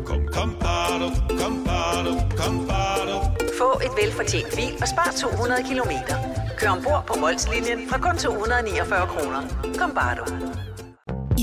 Kom, 0.05 0.21
kom, 0.35 0.55
bado, 0.59 1.07
kom, 1.39 1.63
bado, 1.67 2.11
kom, 2.39 2.67
bado. 2.67 3.15
Få 3.59 3.69
et 3.85 3.93
velfortjent 3.99 4.55
bil 4.55 4.73
og 4.81 4.87
spar 4.93 5.13
200 5.17 5.63
kilometer. 5.69 6.15
Kør 6.57 6.69
ombord 6.69 7.03
på 7.07 7.19
Molslinjen 7.19 7.79
fra 7.89 7.97
kun 8.05 8.17
249 8.17 9.07
kroner. 9.13 9.41
Kom 9.79 9.91
bare 9.99 10.15
du. 10.19 10.25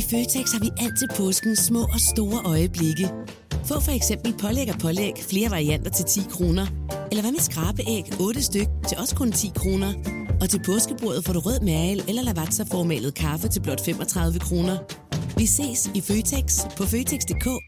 I 0.00 0.02
Føtex 0.10 0.52
har 0.54 0.60
vi 0.66 0.70
altid 0.84 1.08
påsken 1.16 1.56
små 1.56 1.82
og 1.94 2.00
store 2.12 2.38
øjeblikke. 2.44 3.06
Få 3.68 3.80
for 3.80 3.92
eksempel 4.00 4.34
pålæg 4.42 4.68
og 4.74 4.78
pålæg 4.80 5.14
flere 5.30 5.50
varianter 5.50 5.90
til 5.90 6.04
10 6.04 6.20
kroner. 6.30 6.66
Eller 7.10 7.22
hvad 7.22 7.32
med 7.32 7.40
skrabeæg 7.40 8.04
8 8.20 8.42
styk 8.42 8.68
til 8.88 8.98
også 8.98 9.16
kun 9.16 9.32
10 9.32 9.52
kroner. 9.56 9.92
Og 10.40 10.50
til 10.50 10.60
påskebordet 10.66 11.24
får 11.24 11.32
du 11.32 11.40
rød 11.40 11.60
mal 11.60 12.02
eller 12.08 12.22
lavatserformalet 12.22 13.14
kaffe 13.14 13.48
til 13.48 13.60
blot 13.60 13.84
35 13.84 14.38
kroner. 14.38 14.76
Vi 15.36 15.46
ses 15.46 15.90
i 15.94 16.00
Føtex 16.00 16.46
på 16.76 16.84
Føtex.dk 16.84 17.67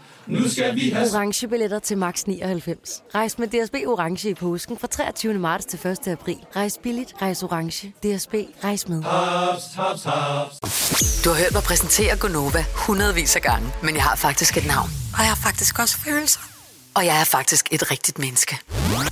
Nu 0.27 0.49
skal 0.49 0.75
vi 0.75 0.89
have... 0.89 1.07
Orange 1.13 1.47
billetter 1.47 1.79
til 1.79 1.97
max 1.97 2.23
99. 2.23 3.03
Rejs 3.15 3.39
med 3.39 3.47
DSB 3.47 3.75
Orange 3.87 4.29
i 4.29 4.33
påsken 4.33 4.77
fra 4.77 4.87
23. 4.87 5.33
marts 5.33 5.65
til 5.65 5.87
1. 5.87 6.07
april. 6.07 6.37
Rejs 6.55 6.79
billigt, 6.83 7.13
rejs 7.21 7.43
orange. 7.43 7.87
DSB, 7.87 8.33
rejs 8.63 8.87
med. 8.87 9.03
Haps, 9.03 9.63
haps, 9.75 10.03
haps. 10.03 11.21
Du 11.23 11.29
har 11.29 11.37
hørt 11.37 11.53
mig 11.53 11.63
præsentere 11.63 12.17
Gonova 12.17 12.65
hundredvis 12.75 13.35
af 13.35 13.41
gange, 13.41 13.67
men 13.83 13.95
jeg 13.95 14.03
har 14.03 14.15
faktisk 14.15 14.57
et 14.57 14.67
navn. 14.67 14.89
Og 15.13 15.19
jeg 15.19 15.27
har 15.27 15.39
faktisk 15.43 15.79
også 15.79 15.97
følelser. 15.97 16.50
Og 16.95 17.05
jeg 17.05 17.21
er 17.21 17.23
faktisk 17.23 17.67
et 17.71 17.91
rigtigt 17.91 18.19
menneske. 18.19 18.57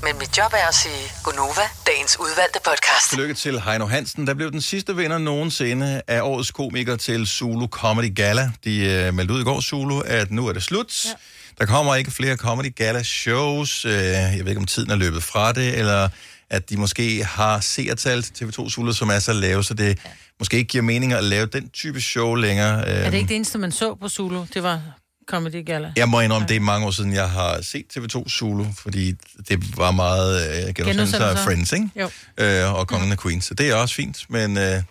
Men 0.03 0.17
mit 0.19 0.37
job 0.37 0.53
er 0.53 0.67
at 0.67 0.75
sige 0.75 1.11
Gonova, 1.23 1.61
dagens 1.87 2.17
udvalgte 2.19 2.59
podcast. 2.65 3.09
Tillykke 3.09 3.33
til 3.33 3.61
Heino 3.61 3.85
Hansen, 3.85 4.27
der 4.27 4.33
blev 4.33 4.51
den 4.51 4.61
sidste 4.61 4.95
vinder 4.95 5.17
nogensinde 5.17 6.01
af 6.07 6.21
årets 6.21 6.51
komiker 6.51 6.95
til 6.95 7.27
Zulu 7.27 7.67
Comedy 7.67 8.15
Gala. 8.15 8.51
De 8.63 9.05
uh, 9.07 9.15
meldte 9.15 9.33
ud 9.33 9.41
i 9.41 9.43
går, 9.43 9.61
Zulu, 9.61 9.99
at 9.99 10.31
nu 10.31 10.47
er 10.47 10.53
det 10.53 10.63
slut. 10.63 11.05
Ja. 11.05 11.11
Der 11.57 11.65
kommer 11.65 11.95
ikke 11.95 12.11
flere 12.11 12.35
Comedy 12.35 12.75
Gala 12.75 13.03
shows. 13.03 13.85
Uh, 13.85 13.91
jeg 13.91 14.39
ved 14.39 14.47
ikke, 14.47 14.59
om 14.59 14.65
tiden 14.65 14.91
er 14.91 14.95
løbet 14.95 15.23
fra 15.23 15.53
det, 15.53 15.77
eller 15.77 16.09
at 16.49 16.69
de 16.69 16.77
måske 16.77 17.23
har 17.23 17.59
seertal 17.59 18.23
til 18.23 18.45
TV2 18.45 18.69
Zulu, 18.69 18.93
som 18.93 19.09
er 19.09 19.19
så 19.19 19.33
lave, 19.33 19.63
så 19.63 19.73
det 19.73 19.87
ja. 19.87 20.09
måske 20.39 20.57
ikke 20.57 20.67
giver 20.67 20.83
mening 20.83 21.13
at 21.13 21.23
lave 21.23 21.45
den 21.45 21.69
type 21.69 22.01
show 22.01 22.35
længere. 22.35 22.87
Er 22.87 23.09
det 23.09 23.17
ikke 23.17 23.29
det 23.29 23.35
eneste, 23.35 23.57
man 23.57 23.71
så 23.71 23.95
på 23.95 24.09
Zulu? 24.09 24.45
Det 24.53 24.63
var 24.63 24.81
Comedy 25.29 25.65
Gala. 25.65 25.91
Jeg 25.95 26.09
må 26.09 26.19
indrømme, 26.21 26.47
det 26.47 26.55
er 26.55 26.59
mange 26.59 26.87
år 26.87 26.91
siden, 26.91 27.13
jeg 27.13 27.29
har 27.29 27.61
set 27.61 27.85
TV2 27.97 28.29
Zulu, 28.29 28.65
fordi 28.77 29.11
det 29.49 29.77
var 29.77 29.91
meget 29.91 30.67
øh, 30.67 30.73
genudsendelser 30.73 31.25
af. 31.25 31.37
Friends, 31.37 31.71
ikke? 31.73 31.89
Jo. 31.95 32.09
Øh, 32.37 32.73
og 32.73 32.87
Kongen 32.87 33.11
af 33.11 33.17
Queens. 33.19 33.45
Så 33.45 33.53
det 33.53 33.69
er 33.69 33.75
også 33.75 33.95
fint, 33.95 34.17
men 34.29 34.57
øh, 34.57 34.63
ja, 34.63 34.81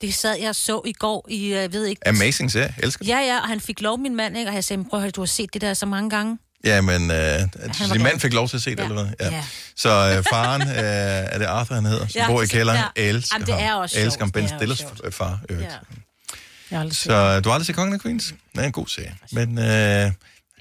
Det 0.00 0.14
sad 0.14 0.36
jeg 0.42 0.54
så 0.54 0.80
i 0.86 0.92
går 0.92 1.26
i, 1.30 1.52
jeg 1.54 1.72
ved 1.72 1.86
ikke... 1.86 2.08
amazing 2.08 2.52
serie. 2.52 2.74
Jeg 2.78 2.84
elsker 2.84 3.04
det. 3.04 3.12
Ja, 3.12 3.18
ja, 3.18 3.40
og 3.40 3.48
han 3.48 3.60
fik 3.60 3.80
lov, 3.80 3.98
min 4.00 4.16
mand, 4.16 4.36
ikke? 4.36 4.50
Og 4.50 4.54
jeg 4.54 4.64
sagde, 4.64 4.84
prøv 4.84 4.98
at 4.98 5.02
høre, 5.02 5.10
du 5.10 5.20
har 5.20 5.26
set 5.26 5.54
det 5.54 5.60
der 5.60 5.74
så 5.74 5.86
mange 5.86 6.10
gange. 6.10 6.38
Ja, 6.64 6.80
men 6.80 7.10
øh, 7.10 7.10
var 7.10 7.92
din 7.92 8.02
mand 8.02 8.20
fik 8.20 8.32
lov 8.32 8.48
til 8.48 8.56
at 8.56 8.62
se 8.62 8.70
det, 8.70 8.78
Ja. 8.78 8.84
eller 8.84 9.04
hvad? 9.04 9.30
Ja. 9.30 9.44
Så 9.76 9.88
øh, 10.18 10.24
faren, 10.30 10.62
øh, 10.62 10.68
er 11.32 11.38
det 11.38 11.44
Arthur, 11.46 11.74
han 11.74 11.84
hedder, 11.84 12.06
som 12.06 12.20
Ja, 12.20 12.26
bor 12.26 12.42
i 12.42 12.46
kælderen, 12.46 12.78
ja. 12.96 13.02
elsker 13.02 13.34
Jamen, 13.36 13.46
det 13.46 13.54
er 13.54 13.68
ham. 13.68 13.80
også 13.80 13.98
elsker 13.98 14.10
sjovt. 14.10 14.20
ham, 14.20 14.30
Ben 14.30 14.44
er 14.44 14.58
Stillers 14.58 14.84
far. 15.10 15.38
Øh. 15.48 15.62
Jeg 16.70 16.88
Så 16.92 17.40
du 17.40 17.48
har 17.48 17.54
aldrig 17.54 17.66
set 17.66 17.76
Kongen 17.76 17.94
af 17.94 18.00
Queens? 18.00 18.34
Det 18.54 18.60
er 18.62 18.66
en 18.66 18.72
god 18.72 18.86
serie. 18.86 19.16
Men 19.32 19.58
øh, 19.58 19.64
Det 19.64 19.66
er 19.66 20.12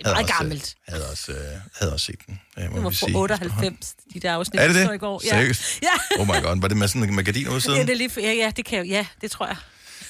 meget 0.04 0.18
også, 0.18 0.34
gammelt. 0.34 0.76
Havde 0.88 1.10
også, 1.12 1.32
øh, 1.32 1.38
havde 1.76 1.94
også 1.94 2.06
set 2.06 2.16
den. 2.28 2.42
Øh, 2.60 2.64
må 2.72 2.76
Det 2.76 2.84
var 2.84 2.90
fra 2.90 2.96
sige. 2.96 3.18
98, 3.18 3.94
de 4.14 4.20
der 4.20 4.34
afsnit, 4.34 4.62
Er 4.62 4.68
det 4.68 4.76
det? 4.76 4.96
i 4.96 4.98
går. 4.98 5.22
Seriøst? 5.30 5.82
Ja. 5.82 6.20
Oh 6.22 6.28
my 6.28 6.32
god, 6.44 6.62
var 6.62 6.68
det 6.68 6.78
med 6.78 6.88
sådan 6.88 7.16
med 7.16 7.24
gardiner 7.24 7.52
ude 7.52 7.62
ja, 7.76 7.82
det 7.82 7.90
er 7.90 7.96
lige, 7.96 8.12
ja, 8.18 8.32
ja, 8.34 8.52
det 8.58 8.66
kan 8.66 8.78
jeg, 8.78 8.88
ja, 8.88 9.06
det 9.22 9.32
tror 9.32 9.46
jeg. 9.48 9.56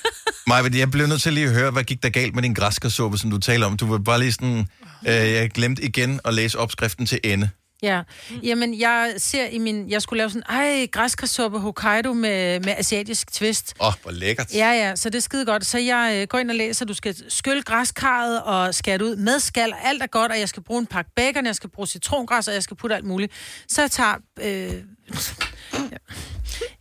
Maja, 0.48 0.70
jeg 0.74 0.92
blev 0.92 1.08
nødt 1.08 1.22
til 1.22 1.34
lige 1.34 1.48
at 1.48 1.54
høre, 1.54 1.72
hvad 1.72 1.84
gik 1.84 2.04
der 2.04 2.10
galt 2.10 2.36
med 2.36 2.44
din 2.44 2.54
græskarsuppe, 2.54 3.18
som 3.18 3.32
du 3.32 3.38
taler 3.38 3.66
om? 3.66 3.78
Du 3.78 3.88
var 3.88 3.98
bare 3.98 4.20
lige 4.20 4.32
sådan, 4.32 4.68
øh, 5.08 5.14
jeg 5.14 5.50
glemte 5.52 5.84
igen 5.84 6.20
at 6.26 6.34
læse 6.34 6.60
opskriften 6.60 7.06
til 7.06 7.20
ende. 7.24 7.50
Ja, 7.84 8.02
jamen 8.44 8.80
jeg 8.80 9.14
ser 9.18 9.46
i 9.46 9.58
min, 9.58 9.90
jeg 9.90 10.02
skulle 10.02 10.18
lave 10.18 10.30
sådan, 10.30 10.44
ej, 10.50 10.88
græskarsuppe 10.92 11.60
Hokkaido 11.60 12.14
med, 12.14 12.60
med 12.60 12.74
asiatisk 12.78 13.34
twist. 13.34 13.74
Åh, 13.80 13.88
oh, 13.88 13.94
hvor 14.02 14.12
lækkert. 14.12 14.54
Ja, 14.54 14.72
ja, 14.72 14.96
så 14.96 15.10
det 15.10 15.18
er 15.18 15.22
skide 15.22 15.46
godt. 15.46 15.66
Så 15.66 15.78
jeg 15.78 16.18
øh, 16.22 16.28
går 16.28 16.38
ind 16.38 16.50
og 16.50 16.56
læser, 16.56 16.86
du 16.86 16.94
skal 16.94 17.16
skylle 17.30 17.64
græskarret 17.64 18.42
og 18.42 18.76
skære 18.76 18.98
det 18.98 19.04
ud 19.04 19.16
med 19.16 19.40
skal, 19.40 19.74
alt 19.84 20.04
er 20.04 20.08
godt, 20.08 20.32
og 20.32 20.40
jeg 20.40 20.50
skal 20.50 20.64
bruge 20.64 20.80
en 20.80 20.88
pakke 20.88 21.12
bacon, 21.16 21.46
jeg 21.46 21.56
skal 21.56 21.70
bruge 21.70 21.88
citrongræs, 21.88 22.48
og 22.48 22.54
jeg 22.54 22.64
skal 22.64 22.78
putte 22.78 22.96
alt 22.96 23.06
muligt. 23.06 23.34
Så 23.68 23.82
jeg 23.82 23.92
tager... 23.92 24.16
Øh, 24.42 24.74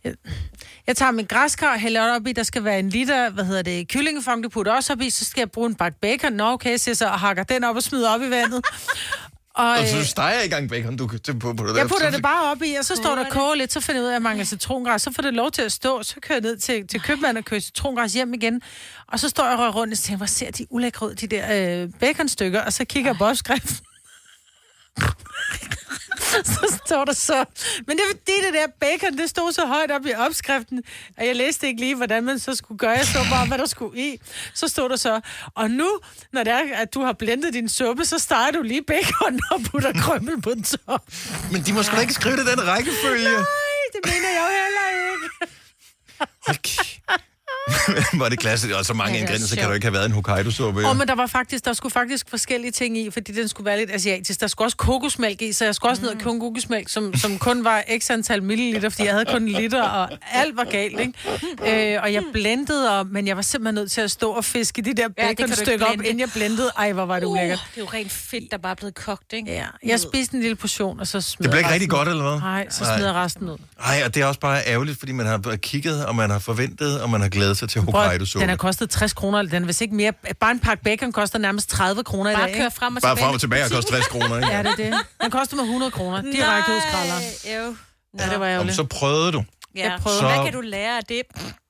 jeg, 0.03 0.13
jeg 0.87 0.97
tager 0.97 1.11
min 1.11 1.25
græskar 1.25 1.73
og 1.73 1.79
hælder 1.79 2.05
det 2.05 2.15
op 2.15 2.27
i, 2.27 2.31
der 2.31 2.43
skal 2.43 2.63
være 2.63 2.79
en 2.79 2.89
liter, 2.89 3.29
hvad 3.29 3.45
hedder 3.45 3.61
det, 3.61 3.87
kyllingefong, 3.87 4.43
du 4.43 4.49
putter 4.49 4.73
også 4.73 4.93
op 4.93 5.01
i, 5.01 5.09
så 5.09 5.25
skal 5.25 5.41
jeg 5.41 5.51
bruge 5.51 5.69
en 5.69 5.75
bakke 5.75 5.99
bacon. 6.01 6.33
Nå, 6.33 6.51
okay, 6.51 6.77
så 6.77 6.89
jeg 6.89 6.97
så 6.97 7.05
og 7.05 7.19
hakker 7.19 7.43
den 7.43 7.63
op 7.63 7.75
og 7.75 7.83
smider 7.83 8.09
op 8.09 8.21
i 8.21 8.29
vandet. 8.29 8.65
Og, 9.55 9.69
Og 9.69 9.87
så 9.87 9.97
øh, 9.97 10.03
steger 10.03 10.41
i 10.41 10.47
gang 10.47 10.69
bacon, 10.69 10.97
du 10.97 11.07
kan 11.07 11.19
på, 11.19 11.33
på, 11.39 11.53
på 11.53 11.67
det 11.67 11.77
jeg 11.77 11.87
putter 11.87 12.11
det 12.11 12.21
bare 12.21 12.51
op 12.51 12.61
i, 12.63 12.73
og 12.79 12.85
så 12.85 12.95
står 12.95 13.15
der 13.15 13.25
og 13.25 13.31
koger 13.31 13.55
lidt, 13.55 13.73
så 13.73 13.79
finder 13.79 14.01
jeg 14.01 14.03
ud 14.03 14.07
af, 14.07 14.11
at 14.11 14.13
jeg 14.13 14.21
mangler 14.21 14.45
citrongræs. 14.45 15.01
Så 15.01 15.11
får 15.11 15.21
det 15.21 15.33
lov 15.33 15.51
til 15.51 15.61
at 15.61 15.71
stå, 15.71 16.03
så 16.03 16.15
kører 16.21 16.35
jeg 16.35 16.41
ned 16.41 16.57
til, 16.57 16.87
til 16.87 17.01
købmanden 17.01 17.37
og 17.37 17.45
kører 17.45 17.61
citrongræs 17.61 18.13
hjem 18.13 18.33
igen. 18.33 18.61
Og 19.07 19.19
så 19.19 19.29
står 19.29 19.43
jeg 19.43 19.53
og 19.53 19.59
rører 19.59 19.71
rundt 19.71 19.93
og 19.93 19.99
tænker, 19.99 20.17
hvor 20.17 20.25
ser 20.25 20.51
de 20.51 20.65
ulækre 20.69 21.05
ud, 21.09 21.15
de 21.15 21.27
der 21.27 21.81
øh, 21.83 21.89
baconstykker, 21.99 22.61
og 22.61 22.73
så 22.73 22.85
kigger 22.85 23.09
jeg 23.09 23.17
på 23.17 23.25
opskriften. 23.25 23.85
så 26.53 26.79
står 26.85 27.05
der 27.05 27.13
så... 27.13 27.45
Men 27.87 27.97
det 27.97 28.03
er 28.03 28.07
fordi, 28.11 28.31
det 28.45 28.53
der 28.53 28.67
bacon, 28.79 29.17
det 29.17 29.29
stod 29.29 29.51
så 29.51 29.65
højt 29.65 29.91
op 29.91 30.05
i 30.05 30.13
opskriften, 30.13 30.83
og 31.17 31.25
jeg 31.27 31.35
læste 31.35 31.67
ikke 31.67 31.79
lige, 31.79 31.95
hvordan 31.95 32.23
man 32.23 32.39
så 32.39 32.55
skulle 32.55 32.77
gøre. 32.77 32.91
Jeg 32.91 33.05
så 33.05 33.25
bare, 33.29 33.47
hvad 33.47 33.57
der 33.57 33.65
skulle 33.65 34.01
i. 34.01 34.19
Så 34.53 34.67
stod 34.67 34.89
der 34.89 34.95
så, 34.95 35.21
og 35.55 35.71
nu, 35.71 35.99
når 36.33 36.43
det 36.43 36.53
er, 36.53 36.75
at 36.75 36.93
du 36.93 37.01
har 37.01 37.13
blendet 37.13 37.53
din 37.53 37.69
suppe, 37.69 38.05
så 38.05 38.19
steger 38.19 38.51
du 38.51 38.61
lige 38.61 38.83
bacon 38.83 39.39
og 39.51 39.61
putter 39.61 39.93
krømmel 39.93 40.41
på 40.41 40.49
den 40.49 40.63
top. 40.63 41.01
Men 41.51 41.61
de 41.61 41.73
må 41.73 41.83
sgu 41.83 41.95
da 41.95 42.01
ikke 42.01 42.13
skrive 42.13 42.37
det 42.37 42.45
den 42.45 42.67
rækkefølge. 42.67 43.23
Nej, 43.23 43.83
det 43.93 44.01
mener 44.05 44.29
jeg 44.29 44.49
jo 44.49 44.63
heller 44.63 44.87
ikke. 46.47 47.23
var 48.21 48.29
det 48.29 48.39
klasse, 48.39 48.77
og 48.77 48.85
så 48.85 48.93
mange 48.93 49.11
Ja, 49.13 49.17
er 49.17 49.21
ingredienser 49.21 49.55
kan 49.55 49.67
der 49.67 49.73
ikke 49.73 49.85
have 49.85 49.93
været 49.93 50.05
en 50.05 50.11
Hokkaido-suppe. 50.11 50.83
Åh, 50.85 50.89
oh, 50.91 50.97
men 50.97 51.07
der 51.07 51.15
var 51.15 51.27
faktisk, 51.27 51.65
der 51.65 51.73
skulle 51.73 51.91
faktisk 51.93 52.29
forskellige 52.29 52.71
ting 52.71 52.97
i, 52.97 53.09
fordi 53.11 53.31
den 53.31 53.47
skulle 53.47 53.65
være 53.65 53.77
lidt 53.77 53.91
asiatisk. 53.91 54.39
Der 54.41 54.47
skulle 54.47 54.65
også 54.65 54.77
kokosmælk 54.77 55.41
i, 55.41 55.51
så 55.53 55.65
jeg 55.65 55.75
skulle 55.75 55.91
også 55.91 56.01
ned 56.01 56.09
og 56.09 56.17
købe 56.17 56.39
kokosmælk, 56.39 56.89
som, 56.89 57.15
som 57.15 57.37
kun 57.39 57.63
var 57.63 57.83
x 57.99 58.09
antal 58.11 58.43
milliliter, 58.43 58.89
fordi 58.89 59.03
jeg 59.03 59.11
havde 59.13 59.25
kun 59.25 59.41
en 59.41 59.47
liter, 59.49 59.83
og 59.83 60.09
alt 60.31 60.57
var 60.57 60.63
galt, 60.63 60.99
ikke? 60.99 61.95
Øh, 61.95 62.03
og 62.03 62.13
jeg 62.13 62.23
blendede, 62.33 62.99
og, 62.99 63.07
men 63.07 63.27
jeg 63.27 63.35
var 63.35 63.41
simpelthen 63.41 63.75
nødt 63.75 63.91
til 63.91 64.01
at 64.01 64.11
stå 64.11 64.31
og 64.31 64.45
fiske 64.45 64.81
de 64.81 64.93
der 64.93 65.07
baconstykker 65.07 65.85
op, 65.85 65.91
blende. 65.93 66.05
inden 66.09 66.19
jeg 66.19 66.29
blendede. 66.35 66.71
Ej, 66.77 66.91
hvor 66.91 67.05
var 67.05 67.19
det 67.19 67.25
ulækkert. 67.25 67.59
Uh, 67.59 67.65
det 67.75 67.77
er 67.77 67.85
jo 67.85 67.89
rent 67.93 68.11
fedt, 68.11 68.51
der 68.51 68.57
bare 68.57 68.71
er 68.71 68.75
blevet 68.75 68.95
kogt, 68.95 69.33
ikke? 69.33 69.51
Ja, 69.51 69.65
jeg 69.85 69.99
spiste 69.99 70.35
en 70.35 70.41
lille 70.41 70.55
portion, 70.55 70.99
og 70.99 71.07
så 71.07 71.21
smed 71.21 71.43
Det 71.43 71.51
blev 71.51 71.59
ikke 71.59 71.67
resten 71.69 71.73
rigtig 71.73 71.89
godt, 71.89 72.07
ud. 72.07 72.11
eller 72.13 72.29
hvad? 72.29 72.39
Nej, 72.39 72.67
så 72.69 72.83
Nej. 72.83 72.97
smed 72.97 73.05
jeg 73.05 73.15
resten 73.15 73.49
ud. 73.49 73.57
Ej, 73.85 74.01
og 74.05 74.15
det 74.15 74.21
er 74.21 74.25
også 74.25 74.39
bare 74.39 74.61
ærgerligt, 74.67 74.99
fordi 74.99 75.11
man 75.11 75.25
har 75.25 75.55
kigget, 75.55 76.05
og 76.05 76.15
man 76.15 76.29
har 76.29 76.39
forventet, 76.39 77.01
og 77.01 77.09
man 77.09 77.21
har 77.21 77.29
glædet 77.29 77.52
sig 77.55 77.69
til 77.69 77.81
Prøv, 77.81 78.01
Hokkaido-suppe. 78.01 78.41
den 78.41 78.49
har 78.49 78.55
kostet 78.55 78.89
60 78.89 79.13
kroner, 79.13 79.41
den 79.41 79.63
er 79.63 79.67
vist 79.67 79.81
ikke 79.81 79.95
mere. 79.95 80.13
Bare 80.39 80.51
en 80.51 80.59
pakke 80.59 80.83
bacon 80.83 81.11
koster 81.11 81.39
nærmest 81.39 81.69
30 81.69 82.03
kroner 82.03 82.31
i 82.31 82.33
Bare 82.33 82.47
dag. 82.47 82.55
kør 82.55 82.65
ikke? 82.65 82.75
frem 82.75 82.95
og 82.95 83.01
Bare 83.01 83.17
frem 83.17 83.33
og 83.33 83.39
tilbage 83.39 83.63
og 83.65 83.71
koster 83.71 83.91
60 83.91 84.07
kroner, 84.07 84.35
ikke? 84.37 84.47
Ja, 84.51 84.63
det 84.63 84.71
er 84.71 84.75
det. 84.75 84.93
Den 85.21 85.31
koster 85.31 85.55
mig 85.55 85.63
100 85.63 85.91
kroner. 85.91 86.21
Direkte 86.21 86.71
ud 86.71 86.81
skralderen. 86.89 87.23
Jo. 87.55 87.75
Ja, 88.19 88.29
det 88.31 88.39
var 88.39 88.47
ærgerligt. 88.47 88.75
så 88.75 88.83
prøvede 88.83 89.31
du. 89.31 89.43
Ja. 89.75 89.91
Jeg 89.91 89.99
prøvede. 90.01 90.19
Så- 90.19 90.27
Hvad 90.27 90.43
kan 90.45 90.53
du 90.53 90.61
lære 90.61 90.97
af 90.97 91.03
det? 91.09 91.21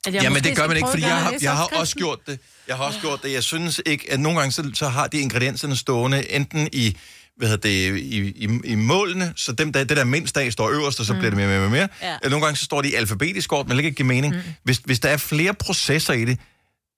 At 0.07 0.13
Jamen, 0.13 0.31
måske 0.33 0.49
det 0.49 0.57
gør 0.57 0.67
man 0.67 0.77
ikke, 0.77 0.89
fordi 0.89 1.01
jeg 1.03 1.17
har, 1.17 1.33
jeg 1.41 1.51
har 1.57 1.69
også 1.79 1.95
gjort 1.95 2.19
det. 2.27 2.39
Jeg 2.67 2.75
har 2.75 2.83
også 2.83 2.99
gjort 2.99 3.23
det. 3.23 3.31
Jeg 3.33 3.43
synes 3.43 3.81
ikke, 3.85 4.11
at 4.11 4.19
nogle 4.19 4.39
gange 4.39 4.51
så, 4.51 4.71
så 4.73 4.87
har 4.87 5.07
de 5.07 5.17
ingredienserne 5.19 5.75
stående 5.75 6.31
enten 6.31 6.69
i 6.73 6.97
hvad 7.37 7.47
hedder 7.47 7.69
det, 7.69 7.97
i, 7.99 8.19
i, 8.45 8.59
i 8.63 8.75
målene, 8.75 9.33
så 9.35 9.51
dem 9.51 9.73
der, 9.73 9.83
det 9.83 9.97
der 9.97 10.03
mindst 10.03 10.37
af 10.37 10.51
står 10.53 10.69
øverst, 10.69 10.99
og 10.99 11.05
så 11.05 11.13
mm. 11.13 11.19
bliver 11.19 11.29
det 11.29 11.37
mere, 11.37 11.47
mere, 11.47 11.59
mere, 11.59 11.69
mere. 11.69 11.87
Ja. 12.01 12.17
Ja. 12.23 12.29
Nogle 12.29 12.45
gange 12.45 12.57
så 12.57 12.65
står 12.65 12.81
de 12.81 12.89
i 12.91 12.93
alfabetisk 12.93 13.53
ord, 13.53 13.67
men 13.67 13.77
det 13.77 13.83
ikke 13.85 13.95
give 13.95 14.07
mening. 14.07 14.35
Mm. 14.35 14.41
Hvis, 14.63 14.77
hvis 14.77 14.99
der 14.99 15.09
er 15.09 15.17
flere 15.17 15.53
processer 15.53 16.13
i 16.13 16.25
det, 16.25 16.39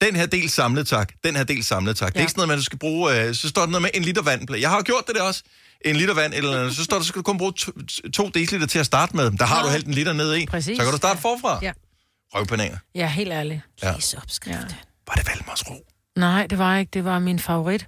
den 0.01 0.15
her 0.15 0.25
del 0.25 0.49
samlet 0.49 0.87
tak, 0.87 1.11
den 1.23 1.35
her 1.35 1.43
del 1.43 1.63
samlet 1.63 1.97
tak. 1.97 2.05
Ja. 2.05 2.09
Det 2.09 2.15
er 2.15 2.19
Ja. 2.19 2.23
ikke 2.23 2.31
sådan 2.31 2.39
noget 2.39 2.47
med, 2.47 2.55
at 2.55 2.59
du 2.59 2.63
skal 2.63 2.79
bruge, 2.79 3.21
øh, 3.27 3.35
så 3.35 3.49
står 3.49 3.61
der 3.61 3.67
noget 3.69 3.81
med 3.81 3.89
en 3.93 4.01
liter 4.03 4.21
vand. 4.21 4.55
Jeg 4.55 4.69
har 4.69 4.81
gjort 4.81 5.03
det 5.07 5.15
der 5.15 5.21
også. 5.21 5.43
En 5.85 5.95
liter 5.95 6.13
vand, 6.13 6.33
eller 6.33 6.59
andet. 6.59 6.75
så 6.75 6.83
står 6.83 6.97
der, 6.97 7.03
så 7.03 7.07
skal 7.07 7.19
du 7.19 7.23
kun 7.23 7.37
bruge 7.37 7.53
to, 7.53 7.71
to 8.13 8.29
deciliter 8.29 8.67
til 8.67 8.79
at 8.79 8.85
starte 8.85 9.15
med. 9.15 9.31
Der 9.31 9.45
har 9.45 9.63
du 9.63 9.69
hældt 9.69 9.87
en 9.87 9.93
liter 9.93 10.13
ned 10.13 10.35
i. 10.35 10.45
Præcis. 10.45 10.77
Så 10.77 10.83
kan 10.83 10.91
du 10.91 10.97
starte 10.97 11.21
forfra. 11.21 11.59
Ja. 11.61 11.71
Røvbananer. 12.33 12.77
Ja, 12.95 13.07
helt 13.07 13.31
ærligt. 13.31 13.61
Ja. 13.83 13.93
Læs 13.93 14.13
opskrift. 14.13 14.57
Ja. 14.57 14.75
Var 15.07 15.13
det 15.13 15.27
Valmers 15.27 15.69
ro? 15.69 15.85
Nej, 16.17 16.47
det 16.47 16.57
var 16.57 16.77
ikke. 16.77 16.89
Det 16.93 17.05
var 17.05 17.19
min 17.19 17.39
favorit. 17.39 17.87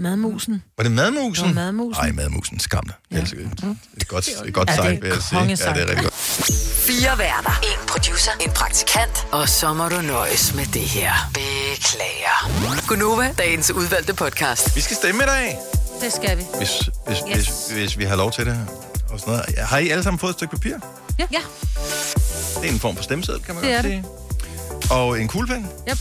Madmusen. 0.00 0.62
Var 0.76 0.82
det 0.82 0.92
madmusen? 0.92 1.46
Det 1.48 1.56
var 1.56 1.62
madmusen. 1.62 2.02
Nej, 2.04 2.12
madmusen. 2.12 2.60
Skam 2.60 2.82
dig. 2.86 2.94
Ja. 3.10 3.16
Det 3.20 3.32
er 3.32 3.74
et 3.96 4.08
godt, 4.08 4.28
et 4.46 4.54
godt 4.54 4.68
Ja, 4.70 4.74
det 4.74 4.78
er 4.78 4.82
sejt, 4.82 5.02
vil 5.02 5.08
jeg 5.10 5.22
sige. 5.22 5.68
Ja, 5.68 5.74
det 5.74 5.82
er 5.82 5.86
rigtig 5.88 6.02
godt. 6.04 6.14
Fire 6.86 7.18
værter. 7.18 7.60
En 7.62 7.86
producer. 7.88 8.30
En 8.40 8.50
praktikant. 8.50 9.26
Og 9.32 9.48
så 9.48 9.72
må 9.74 9.88
du 9.88 10.00
nøjes 10.00 10.54
med 10.54 10.66
det 10.66 10.82
her. 10.82 11.12
Beklager. 11.34 12.86
Gunova, 12.88 13.34
dagens 13.38 13.70
udvalgte 13.70 14.14
podcast. 14.14 14.76
Vi 14.76 14.80
skal 14.80 14.96
stemme 14.96 15.22
i 15.22 15.26
dag, 15.26 15.58
Det 16.02 16.12
skal 16.12 16.38
vi. 16.38 16.42
hvis, 16.58 16.70
hvis, 17.06 17.18
Yes. 17.36 17.46
hvis, 17.46 17.70
hvis 17.72 17.98
vi 17.98 18.04
har 18.04 18.16
lov 18.16 18.32
til 18.32 18.46
det. 18.46 18.66
Og 19.10 19.20
sådan 19.20 19.32
noget. 19.34 19.58
Har 19.58 19.78
I 19.78 19.88
alle 19.88 20.02
sammen 20.02 20.18
fået 20.18 20.30
et 20.30 20.36
stykke 20.36 20.56
papir? 20.56 20.74
Ja. 21.18 21.24
ja. 21.32 21.40
Det 22.60 22.68
er 22.68 22.72
en 22.72 22.78
form 22.80 22.96
for 22.96 23.02
stemmeseddel, 23.02 23.42
kan 23.42 23.54
man 23.54 23.64
Det 23.64 23.72
godt 23.74 23.84
sige. 23.86 24.04
Og 24.90 25.20
en 25.20 25.28
kuglepen. 25.28 25.66
Yep. 25.90 25.98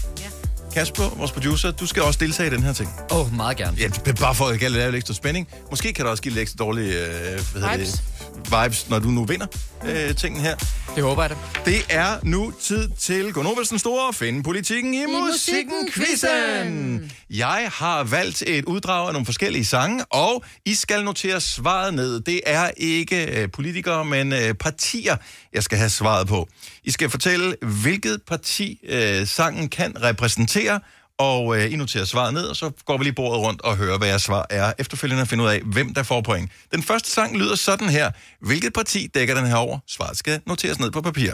Kasper, 0.77 1.09
vores 1.17 1.31
producer, 1.31 1.71
du 1.71 1.85
skal 1.85 2.03
også 2.03 2.19
deltage 2.19 2.47
i 2.47 2.53
den 2.55 2.63
her 2.63 2.73
ting. 2.73 2.89
Åh, 3.11 3.19
oh, 3.19 3.35
meget 3.35 3.57
gerne. 3.57 3.77
Ja, 3.79 3.87
det 3.87 4.07
er 4.07 4.13
bare 4.13 4.35
for 4.35 4.45
at 4.45 4.61
lave 4.71 4.91
lidt 4.91 4.95
ekstra 4.95 5.13
spænding. 5.13 5.47
Måske 5.69 5.93
kan 5.93 6.05
der 6.05 6.11
også 6.11 6.23
give 6.23 6.33
lidt 6.33 6.41
ekstra 6.41 6.65
dårlige 6.65 6.93
øh, 6.93 7.05
hvad 7.05 7.39
hedder 7.53 7.77
Vibes. 7.77 7.91
Det, 7.91 8.01
vibes, 8.37 8.89
når 8.89 8.99
du 8.99 9.07
nu 9.07 9.25
vinder 9.25 9.47
øh, 9.85 10.15
tingen 10.15 10.41
her. 10.41 10.55
Det 10.95 11.03
håber 11.03 11.23
jeg 11.23 11.29
da. 11.29 11.35
Det 11.65 11.85
er 11.89 12.19
nu 12.23 12.53
tid 12.61 12.89
til 12.99 13.33
Gunovas 13.33 13.69
den 13.69 13.79
store 13.79 14.13
Finde 14.13 14.43
politikken 14.43 14.93
i, 14.93 15.05
musikken 15.05 15.27
musikken 15.31 15.91
quizzen. 15.93 17.11
Jeg 17.29 17.71
har 17.73 18.03
valgt 18.03 18.43
et 18.47 18.65
uddrag 18.65 19.07
af 19.07 19.13
nogle 19.13 19.25
forskellige 19.25 19.65
sange, 19.65 20.05
og 20.05 20.43
I 20.65 20.73
skal 20.73 21.03
notere 21.03 21.41
svaret 21.41 21.93
ned. 21.93 22.19
Det 22.19 22.41
er 22.45 22.71
ikke 22.77 23.41
øh, 23.41 23.51
politikere, 23.51 24.05
men 24.05 24.33
øh, 24.33 24.53
partier, 24.53 25.15
jeg 25.53 25.63
skal 25.63 25.77
have 25.77 25.89
svaret 25.89 26.27
på. 26.27 26.47
I 26.83 26.91
skal 26.91 27.09
fortælle, 27.09 27.55
hvilket 27.81 28.21
parti 28.27 28.79
øh, 28.89 29.27
sangen 29.27 29.69
kan 29.69 30.03
repræsentere, 30.03 30.79
og 31.17 31.57
øh, 31.57 31.73
I 31.73 31.75
noterer 31.75 32.05
svaret 32.05 32.33
ned, 32.33 32.43
og 32.43 32.55
så 32.55 32.71
går 32.85 32.97
vi 32.97 33.03
lige 33.03 33.13
bordet 33.13 33.39
rundt 33.39 33.61
og 33.61 33.77
hører, 33.77 33.97
hvad 33.97 34.07
jeres 34.07 34.21
svar 34.21 34.45
er. 34.49 34.73
Efterfølgende 34.79 35.21
at 35.21 35.27
finde 35.27 35.43
ud 35.43 35.49
af, 35.49 35.61
hvem 35.61 35.93
der 35.93 36.03
får 36.03 36.21
point. 36.21 36.51
Den 36.71 36.83
første 36.83 37.11
sang 37.11 37.37
lyder 37.37 37.55
sådan 37.55 37.89
her. 37.89 38.11
Hvilket 38.41 38.73
parti 38.73 39.07
dækker 39.07 39.35
den 39.35 39.45
her 39.45 39.55
over? 39.55 39.79
Svaret 39.87 40.17
skal 40.17 40.41
noteres 40.45 40.79
ned 40.79 40.91
på 40.91 41.01
papir. 41.01 41.31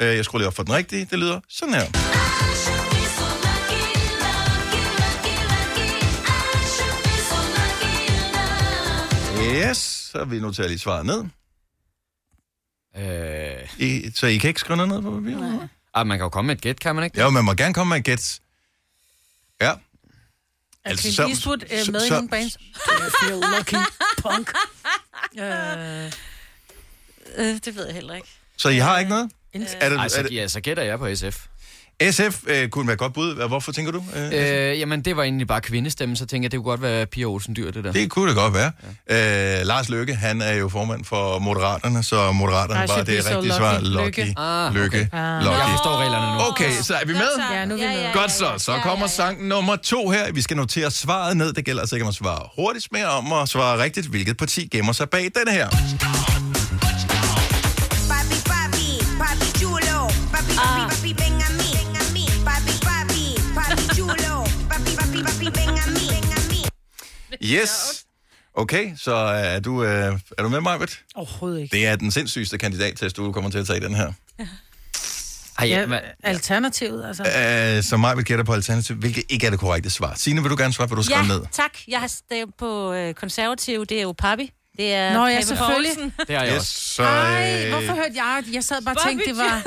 Øh, 0.00 0.16
jeg 0.16 0.24
skruer 0.24 0.38
lige 0.38 0.48
op 0.48 0.54
for 0.56 0.62
den 0.62 0.74
rigtige. 0.74 1.08
Det 1.10 1.18
lyder 1.18 1.40
sådan 1.48 1.74
her. 1.74 1.86
Yes, 9.54 9.78
så 10.12 10.24
vi 10.24 10.40
noterer 10.40 10.68
lige 10.68 10.78
svaret 10.78 11.06
ned. 11.06 11.24
Øh, 12.96 13.88
I, 13.88 14.10
så 14.14 14.26
I 14.26 14.36
kan 14.36 14.48
ikke 14.48 14.60
skrive 14.60 14.76
noget 14.76 14.92
ned 14.92 15.02
på 15.02 15.10
papir? 15.10 15.38
Nej. 15.38 15.68
ah, 15.94 16.06
man 16.06 16.18
kan 16.18 16.24
jo 16.24 16.28
komme 16.28 16.46
med 16.46 16.56
et 16.56 16.60
gæt, 16.60 16.80
kan 16.80 16.94
man 16.94 17.04
ikke? 17.04 17.20
Jo, 17.20 17.30
man 17.30 17.44
må 17.44 17.54
gerne 17.54 17.74
komme 17.74 17.88
med 17.88 17.98
et 17.98 18.04
gæt. 18.04 18.40
Ja. 19.60 19.66
Er 19.70 19.76
Altså, 20.84 21.02
Clint 21.02 21.16
så- 21.16 21.22
Eastwood 21.28 21.58
øh, 21.72 21.84
så- 21.84 21.92
med 21.92 22.04
i 22.04 22.08
så- 22.08 22.14
nogle 22.14 22.28
bands? 22.28 22.56
I 22.56 22.58
feel 23.24 23.40
lucky 23.58 23.76
punk. 24.22 24.50
Øh, 25.38 26.12
Øh, 27.36 27.60
det 27.64 27.76
ved 27.76 27.86
jeg 27.86 27.94
heller 27.94 28.14
ikke. 28.14 28.28
Så 28.56 28.68
I 28.68 28.76
har 28.76 28.98
ikke 28.98 29.08
noget? 29.08 29.30
Er 29.54 29.58
det, 29.88 29.98
Ej, 29.98 30.04
er 30.04 30.08
så, 30.08 30.22
det, 30.22 30.32
ja, 30.34 30.48
så 30.48 30.60
gætter 30.60 30.82
jeg 30.82 30.98
på 30.98 31.14
SF. 31.14 31.46
SF 32.12 32.40
øh, 32.46 32.68
kunne 32.68 32.86
være 32.88 32.96
godt 32.96 33.12
bud. 33.14 33.48
Hvorfor 33.48 33.72
tænker 33.72 33.92
du? 33.92 34.02
Øh, 34.16 34.24
Øh, 34.34 34.78
jamen, 34.80 35.00
det 35.02 35.16
var 35.16 35.22
egentlig 35.22 35.46
bare 35.46 35.60
kvindestemme, 35.60 36.16
så 36.16 36.26
tænker 36.26 36.44
jeg, 36.46 36.50
det 36.52 36.56
kunne 36.58 36.64
godt 36.70 36.82
være 36.82 37.06
Pia 37.06 37.24
Olsen 37.24 37.56
Dyr, 37.56 37.70
det 37.70 37.84
der. 37.84 37.92
Det 37.92 38.10
kunne 38.10 38.28
det 38.28 38.36
godt 38.36 38.54
være. 38.54 38.70
Ja. 39.10 39.60
Øh, 39.60 39.66
Lars 39.66 39.88
Løkke, 39.88 40.14
han 40.14 40.42
er 40.42 40.52
jo 40.52 40.68
formand 40.68 41.04
for 41.04 41.38
Moderaterne, 41.38 42.02
så 42.02 42.32
Moderaterne 42.32 42.84
I 42.84 42.88
var 42.88 42.96
det 43.04 43.08
rigtige 43.08 43.34
lucky. 43.36 43.56
svar. 43.56 43.80
Lykke. 43.80 44.24
Lucky. 44.24 44.32
Ah, 44.36 44.70
okay. 44.70 44.80
Lykke. 44.82 45.08
Ah. 45.12 45.42
Lucky. 45.44 45.58
Jeg 45.58 45.68
forstår 45.70 45.96
reglerne 46.00 46.34
nu. 46.38 46.40
Okay, 46.50 46.70
så 46.82 46.94
er 46.94 47.06
vi 47.06 47.12
med? 47.12 47.30
Ja, 47.52 47.64
nu 47.64 47.74
er 47.74 47.78
vi 47.78 47.84
med. 47.84 48.12
Godt 48.14 48.32
så. 48.32 48.46
Så 48.58 48.72
kommer 48.82 49.06
sang 49.06 49.46
nummer 49.48 49.76
to 49.76 50.10
her. 50.10 50.32
Vi 50.32 50.42
skal 50.42 50.56
notere 50.56 50.90
svaret 50.90 51.36
ned. 51.36 51.52
Det 51.52 51.64
gælder 51.64 51.80
altså 51.80 51.94
ikke 51.96 52.04
om 52.04 52.08
at 52.08 52.14
svare 52.14 52.48
hurtigst 52.56 52.92
mere 52.92 53.06
om 53.06 53.32
at 53.32 53.48
svare 53.48 53.82
rigtigt, 53.82 54.06
hvilket 54.06 54.36
parti 54.36 54.66
gemmer 54.72 54.92
sig 54.92 55.10
bag 55.10 55.22
denne 55.34 55.52
her. 55.52 55.68
Papi, 58.08 58.38
papi, 58.50 58.86
papi 59.18 59.58
chulo. 59.58 59.98
Papi, 60.32 60.54
papi, 60.56 61.14
papi, 61.14 61.43
Yes. 67.42 68.04
Okay, 68.56 68.92
så 68.96 69.14
er 69.14 69.60
du, 69.60 69.84
øh, 69.84 70.18
er 70.38 70.42
du 70.42 70.48
med, 70.48 70.60
Majbet? 70.60 71.00
Overhovedet 71.14 71.60
ikke. 71.60 71.76
Det 71.76 71.86
er 71.86 71.96
den 71.96 72.10
sindssygste 72.10 72.58
kandidattest, 72.58 73.16
du 73.16 73.32
kommer 73.32 73.50
til 73.50 73.58
at 73.58 73.66
tage 73.66 73.76
i 73.76 73.82
den 73.82 73.94
her. 73.94 74.12
Ej, 75.58 75.68
Ja, 75.68 75.80
ja, 75.80 75.86
men, 75.86 75.98
alternativet, 76.22 77.06
altså. 77.06 77.22
Uh, 77.78 77.84
så 77.84 77.96
Majbet 77.96 78.26
gætter 78.26 78.44
på 78.44 78.52
alternativ, 78.54 78.96
hvilket 78.96 79.24
ikke 79.28 79.46
er 79.46 79.50
det 79.50 79.58
korrekte 79.60 79.90
svar. 79.90 80.14
Signe, 80.16 80.42
vil 80.42 80.50
du 80.50 80.56
gerne 80.56 80.72
svare, 80.72 80.86
hvad 80.88 80.96
du 80.96 81.02
Ja, 81.10 81.16
skrev 81.24 81.38
ned? 81.38 81.46
tak. 81.52 81.72
Jeg 81.88 82.00
har 82.00 82.06
stemt 82.06 82.56
på 82.58 82.92
øh, 82.92 83.14
konservativ. 83.14 83.86
Det 83.86 83.98
er 83.98 84.02
jo 84.02 84.12
Papi. 84.18 84.50
Det 84.76 84.92
er 84.94 85.12
Nå, 85.12 85.26
ja, 85.26 85.40
selvfølgelig. 85.40 86.12
Det 86.28 86.36
har 86.36 86.44
jeg 86.44 86.52
Yes, 86.54 86.58
også. 86.60 86.94
så, 86.94 87.02
Ej, 87.02 87.62
øh, 87.64 87.70
hvorfor 87.70 87.94
hørte 87.94 88.12
jeg? 88.14 88.44
Jeg 88.52 88.64
sad 88.64 88.82
bare 88.82 88.94
og 88.94 89.08
tænkte, 89.08 89.26
det 89.30 89.36
var... 89.36 89.62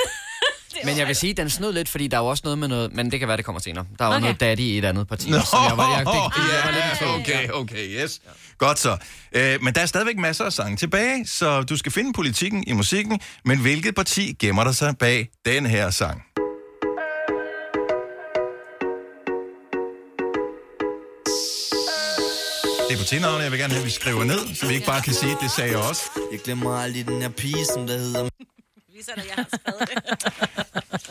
Men 0.86 0.98
jeg 0.98 1.08
vil 1.08 1.16
sige, 1.16 1.34
den 1.34 1.50
snød 1.50 1.74
lidt, 1.74 1.90
fordi 1.90 2.08
der 2.08 2.18
er 2.18 2.22
jo 2.22 2.28
også 2.28 2.42
noget 2.44 2.58
med 2.60 2.68
noget... 2.68 2.94
Men 2.96 3.12
det 3.12 3.20
kan 3.20 3.28
være, 3.28 3.38
det 3.38 3.46
kommer 3.46 3.62
senere. 3.62 3.86
Der 4.00 4.06
er 4.06 4.10
jo 4.10 4.14
Okay. 4.14 4.22
noget 4.22 4.40
daddy 4.40 4.60
i 4.60 4.78
et 4.78 4.86
andet 4.86 5.08
parti. 5.08 5.30
Nå, 5.30 5.40
som 5.40 5.60
jeg 5.70 5.78
var, 5.78 5.98
jeg, 5.98 6.06
det, 6.06 6.14
det, 6.36 6.54
jeg 6.54 6.62
var 6.66 6.72
lidt 6.72 7.28
okay, 7.28 7.50
okay, 7.50 8.04
yes. 8.04 8.20
Godt 8.58 8.80
så. 8.80 8.98
Øh, 9.32 9.64
men 9.64 9.76
der 9.76 9.82
er 9.82 9.86
stadigvæk 9.86 10.18
masser 10.18 10.46
af 10.46 10.54
sange 10.54 10.78
tilbage, 10.78 11.28
så 11.28 11.62
du 11.62 11.78
skal 11.78 11.92
finde 11.92 12.14
politikken 12.14 12.64
i 12.68 12.74
musikken. 12.74 13.20
Men 13.46 13.60
hvilket 13.60 13.96
parti 13.96 14.34
gemmer 14.40 14.64
der 14.64 14.72
sig 14.72 14.98
bag 14.98 15.30
den 15.46 15.66
her 15.66 15.90
sang? 15.90 16.22
Det 22.90 22.94
er 22.94 22.98
på 22.98 23.04
tilnavnet, 23.04 23.44
jeg 23.44 23.52
vil 23.52 23.60
gerne 23.60 23.74
have, 23.74 23.82
at 23.82 23.86
vi 23.86 23.92
skriver 23.92 24.24
ned, 24.24 24.56
så 24.56 24.68
vi 24.68 24.74
ikke 24.74 24.86
bare 24.86 25.02
kan 25.02 25.14
sige, 25.14 25.32
at 25.32 25.38
det 25.42 25.52
sagde 25.52 25.72
jeg 25.72 25.80
også. 25.80 26.02
Jeg 26.32 26.40
glemmer 26.40 26.78
aldrig 26.78 27.08
den 27.08 27.22
her 27.22 27.30
pige, 27.30 27.66
som 27.74 27.88
der 27.88 27.98
hedder... 27.98 28.30
Viser 28.98 29.16
dig, 29.16 29.24
jeg 29.28 29.36
har 29.36 29.46
skrevet 29.58 29.90
det. 29.90 29.98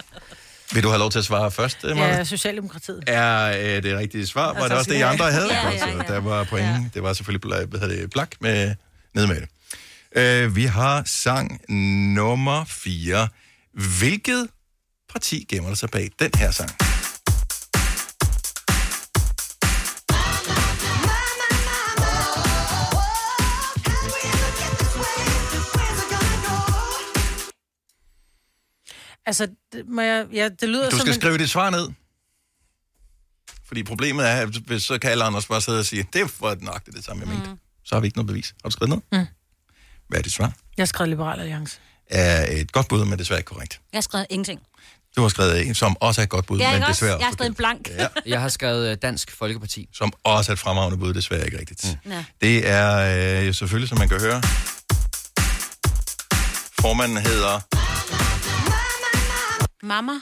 Vil 0.75 0.83
du 0.83 0.89
have 0.89 0.99
lov 0.99 1.11
til 1.11 1.19
at 1.19 1.25
svare 1.25 1.51
først, 1.51 1.85
Maja? 1.85 2.17
Ja, 2.17 2.25
Socialdemokratiet. 2.25 3.05
Er 3.07 3.77
øh, 3.77 3.83
det 3.83 3.99
rigtige 3.99 4.27
svar? 4.27 4.47
Var 4.53 4.55
Altså, 4.55 4.69
det 4.69 4.79
også 4.79 4.91
det, 4.91 4.99
I 4.99 5.01
andre 5.01 5.33
havde? 5.33 5.55
ja, 5.55 5.71
ja, 5.71 5.97
ja. 5.97 6.03
Der 6.03 6.21
var 6.21 6.45
point. 6.45 6.67
Ja. 6.67 6.85
Det 6.95 7.03
var 7.03 7.13
selvfølgelig 7.13 7.67
hvad 7.67 7.81
hedder 7.81 7.97
det, 7.97 8.11
blak 8.11 8.31
med, 8.41 8.75
ned 9.15 9.27
med 9.27 9.41
det. 9.41 9.49
Øh, 10.17 10.57
vi 10.57 10.65
har 10.65 11.03
sang 11.07 11.61
nummer 12.15 12.65
4. 12.65 13.29
Hvilket 13.99 14.49
parti 15.13 15.47
gemmer 15.49 15.71
der 15.71 15.77
sig 15.77 15.91
bag 15.91 16.11
den 16.19 16.31
her 16.35 16.51
sang? 16.51 16.71
Altså, 29.27 29.49
det, 29.73 29.89
må 29.89 30.01
jeg, 30.01 30.27
ja, 30.33 30.49
det 30.49 30.69
lyder 30.69 30.91
Du 30.91 30.97
som 30.97 31.01
skal 31.01 31.15
en... 31.15 31.21
skrive 31.21 31.39
dit 31.39 31.51
svar 31.51 31.71
ned. 31.71 31.89
Fordi 33.67 33.83
problemet 33.83 34.29
er, 34.29 34.33
at 34.33 34.49
hvis 34.49 34.83
så 34.83 34.99
kan 34.99 35.11
alle 35.11 35.25
andre 35.25 35.43
bare 35.49 35.61
sidde 35.61 35.79
og 35.79 35.85
sige, 35.87 36.07
det 36.13 36.33
var 36.41 36.57
nok 36.61 36.87
det, 36.87 36.95
det 36.95 37.05
samme, 37.05 37.23
jeg 37.27 37.35
mente. 37.35 37.51
Mm. 37.51 37.59
Så 37.85 37.95
har 37.95 38.01
vi 38.01 38.07
ikke 38.07 38.17
noget 38.19 38.27
bevis. 38.27 38.55
Har 38.63 38.69
du 38.69 38.73
skrevet 38.73 38.89
ned? 39.13 39.21
Mm. 39.21 39.27
Hvad 40.09 40.19
er 40.19 40.23
dit 40.23 40.33
svar? 40.33 40.53
Jeg 40.77 40.83
har 40.83 40.87
skrevet 40.87 41.09
Liberal 41.09 41.41
Alliance. 41.41 41.79
Er 42.11 42.61
et 42.61 42.73
godt 42.73 42.89
bud, 42.89 43.05
men 43.05 43.19
desværre 43.19 43.41
ikke 43.41 43.49
korrekt. 43.49 43.81
Jeg 43.93 43.97
har 43.97 44.03
skrevet 44.03 44.27
ingenting. 44.31 44.61
Du 45.17 45.23
har 45.23 45.29
skrevet 45.29 45.67
en, 45.67 45.75
som 45.75 45.97
også 46.01 46.21
er 46.21 46.23
et 46.23 46.29
godt 46.31 46.47
bud, 46.47 46.59
Jeg, 46.59 46.73
men 46.73 46.83
også, 46.83 46.93
desværre 46.93 47.19
jeg 47.19 47.27
har 47.27 47.33
skrevet 47.33 47.51
en 47.51 47.55
blank. 47.55 47.89
Ja. 47.89 48.09
Jeg 48.27 48.41
har 48.41 48.49
skrevet 48.49 48.91
øh, 48.91 48.97
Dansk 49.03 49.31
Folkeparti. 49.31 49.89
som 49.93 50.13
også 50.25 50.53
er 50.53 50.55
et 50.55 50.59
fremragende 50.59 50.99
bud, 50.99 51.15
desværre 51.15 51.45
ikke 51.45 51.59
rigtigt. 51.59 51.99
Mm. 52.05 52.11
Ja. 52.11 52.25
Det 52.41 52.69
er 52.69 53.47
øh, 53.47 53.55
selvfølgelig, 53.55 53.89
som 53.89 53.99
man 53.99 54.09
kan 54.09 54.21
høre, 54.21 54.43
formanden 56.81 57.17
hedder 57.19 57.61
Mamma? 59.87 60.13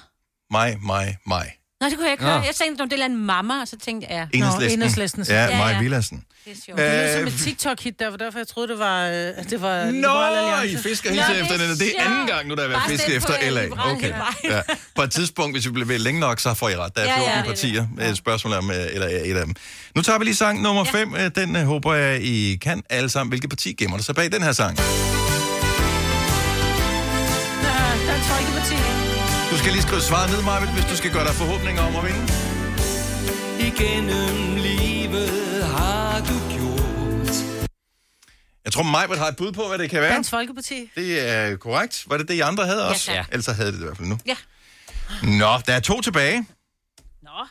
mig, 0.51 0.79
mig, 0.83 1.17
mig. 1.27 1.47
Nå, 1.81 1.89
det 1.89 1.97
kunne 1.97 2.05
jeg 2.05 2.13
ikke 2.13 2.25
Nå. 2.25 2.31
høre. 2.31 2.41
Jeg 2.41 2.55
tænkte, 2.55 2.83
om 2.83 2.89
det 2.89 3.01
er 3.01 3.05
en 3.05 3.17
mamma, 3.17 3.61
og 3.61 3.69
så 3.69 3.77
tænkte 3.85 4.07
jeg... 4.11 4.29
ja. 4.33 4.39
Enhedslisten. 4.39 4.79
Enhedslisten. 4.83 5.25
Ja, 5.29 5.45
Ja, 5.45 5.59
Maja 5.59 5.75
ja. 5.75 5.81
Villadsen. 5.81 6.25
Det 6.45 6.53
er 6.53 6.57
sjovt. 6.67 6.79
Det 6.79 6.87
lyder 6.91 7.13
som 7.19 7.27
Øh, 7.27 7.35
et 7.35 7.41
TikTok-hit, 7.41 7.99
der 7.99 8.11
var 8.11 8.17
derfor, 8.17 8.39
jeg 8.39 8.49
troede, 8.49 8.69
det 8.69 8.79
var, 8.79 9.07
øh, 9.07 9.13
at 9.13 9.51
det 9.51 9.63
var 9.63 9.85
Nå. 9.91 10.63
I 10.69 10.77
fisker 10.77 11.11
hele 11.11 11.41
efter 11.41 11.57
den. 11.57 11.71
Det 11.79 11.93
er 11.99 12.05
anden 12.05 12.27
gang 12.27 12.49
nu, 12.49 12.55
der 12.55 12.63
er 12.63 12.69
været 12.69 12.81
Bare 12.81 12.91
fisk 12.91 13.03
stem 13.03 13.23
på, 13.23 13.33
efter 13.33 13.35
øh, 13.43 13.53
LA. 13.53 13.93
Okay. 13.93 14.13
Ja. 14.45 14.61
På 14.95 15.03
et 15.03 15.11
tidspunkt, 15.11 15.55
hvis 15.55 15.67
vi 15.67 15.71
bliver 15.71 15.87
ved 15.87 15.99
længe 15.99 16.21
nok, 16.21 16.41
så 16.41 16.55
får 16.55 16.69
I 16.69 16.77
ret. 16.77 16.97
Der 16.97 17.03
er 17.03 17.07
Ja, 17.07 17.17
14 17.17 17.33
ja, 17.35 17.41
er 17.41 17.45
partier 17.45 17.87
med 17.97 18.11
et 18.11 18.17
spørgsmål 18.17 18.53
om, 18.55 18.71
øh, 18.71 18.77
eller 18.93 19.07
øh, 19.09 19.15
et 19.15 19.37
af 19.37 19.45
dem. 19.47 19.55
Nu 19.97 20.03
tager 20.03 20.19
vi 20.19 20.25
lige 20.25 20.35
sang 20.35 20.63
nummer 20.63 20.85
5. 20.85 21.15
Den 21.35 21.57
øh, 21.57 21.65
håber 21.65 21.95
jeg, 21.95 22.23
I 22.23 22.57
kan 22.57 22.83
alle 22.91 23.09
sammen. 23.09 23.31
Hvilket 23.31 23.51
parti 23.51 23.73
gemmer 23.73 23.97
der 23.97 24.05
sig 24.05 24.15
bag 24.15 24.33
den 24.33 24.43
her 24.43 24.53
sang? 24.53 24.79
Du 29.55 29.59
skal 29.59 29.73
lige 29.73 29.83
skrive 29.83 30.01
svaret 30.01 30.31
ned, 30.31 30.43
Marvind, 30.43 30.71
hvis 30.71 30.85
du 30.85 30.97
skal 30.97 31.13
gøre 31.13 31.25
dig 31.25 31.35
forhåbninger 31.35 31.83
om 31.83 31.97
at 31.97 32.05
vinde. 32.05 32.23
Igennem 33.69 34.57
livet 34.57 35.65
har 35.65 36.19
du 36.21 36.37
gjort. 36.55 37.35
Jeg 38.65 38.73
tror, 38.73 38.83
Majbert 38.83 39.19
har 39.19 39.27
et 39.29 39.37
bud 39.37 39.53
på, 39.53 39.69
hvad 39.69 39.79
det 39.79 39.91
kan 39.91 40.01
være. 40.01 40.13
Dansk 40.15 40.31
Folkeparti. 40.31 40.91
Det 40.95 41.29
er 41.29 41.57
korrekt. 41.57 42.05
Var 42.07 42.17
det 42.17 42.29
det, 42.29 42.35
I 42.35 42.41
andre 42.41 42.67
havde 42.67 42.89
også? 42.89 43.07
tak. 43.07 43.29
Ellers 43.33 43.45
så 43.45 43.53
havde 43.53 43.67
det 43.67 43.75
det 43.75 43.81
i 43.81 43.85
hvert 43.85 43.97
fald 43.97 44.09
nu. 44.09 44.19
Ja. 44.27 44.37
Nå, 45.23 45.59
der 45.67 45.73
er 45.75 45.81
to 45.81 46.01
tilbage. 46.01 46.47
Nå. 47.23 47.47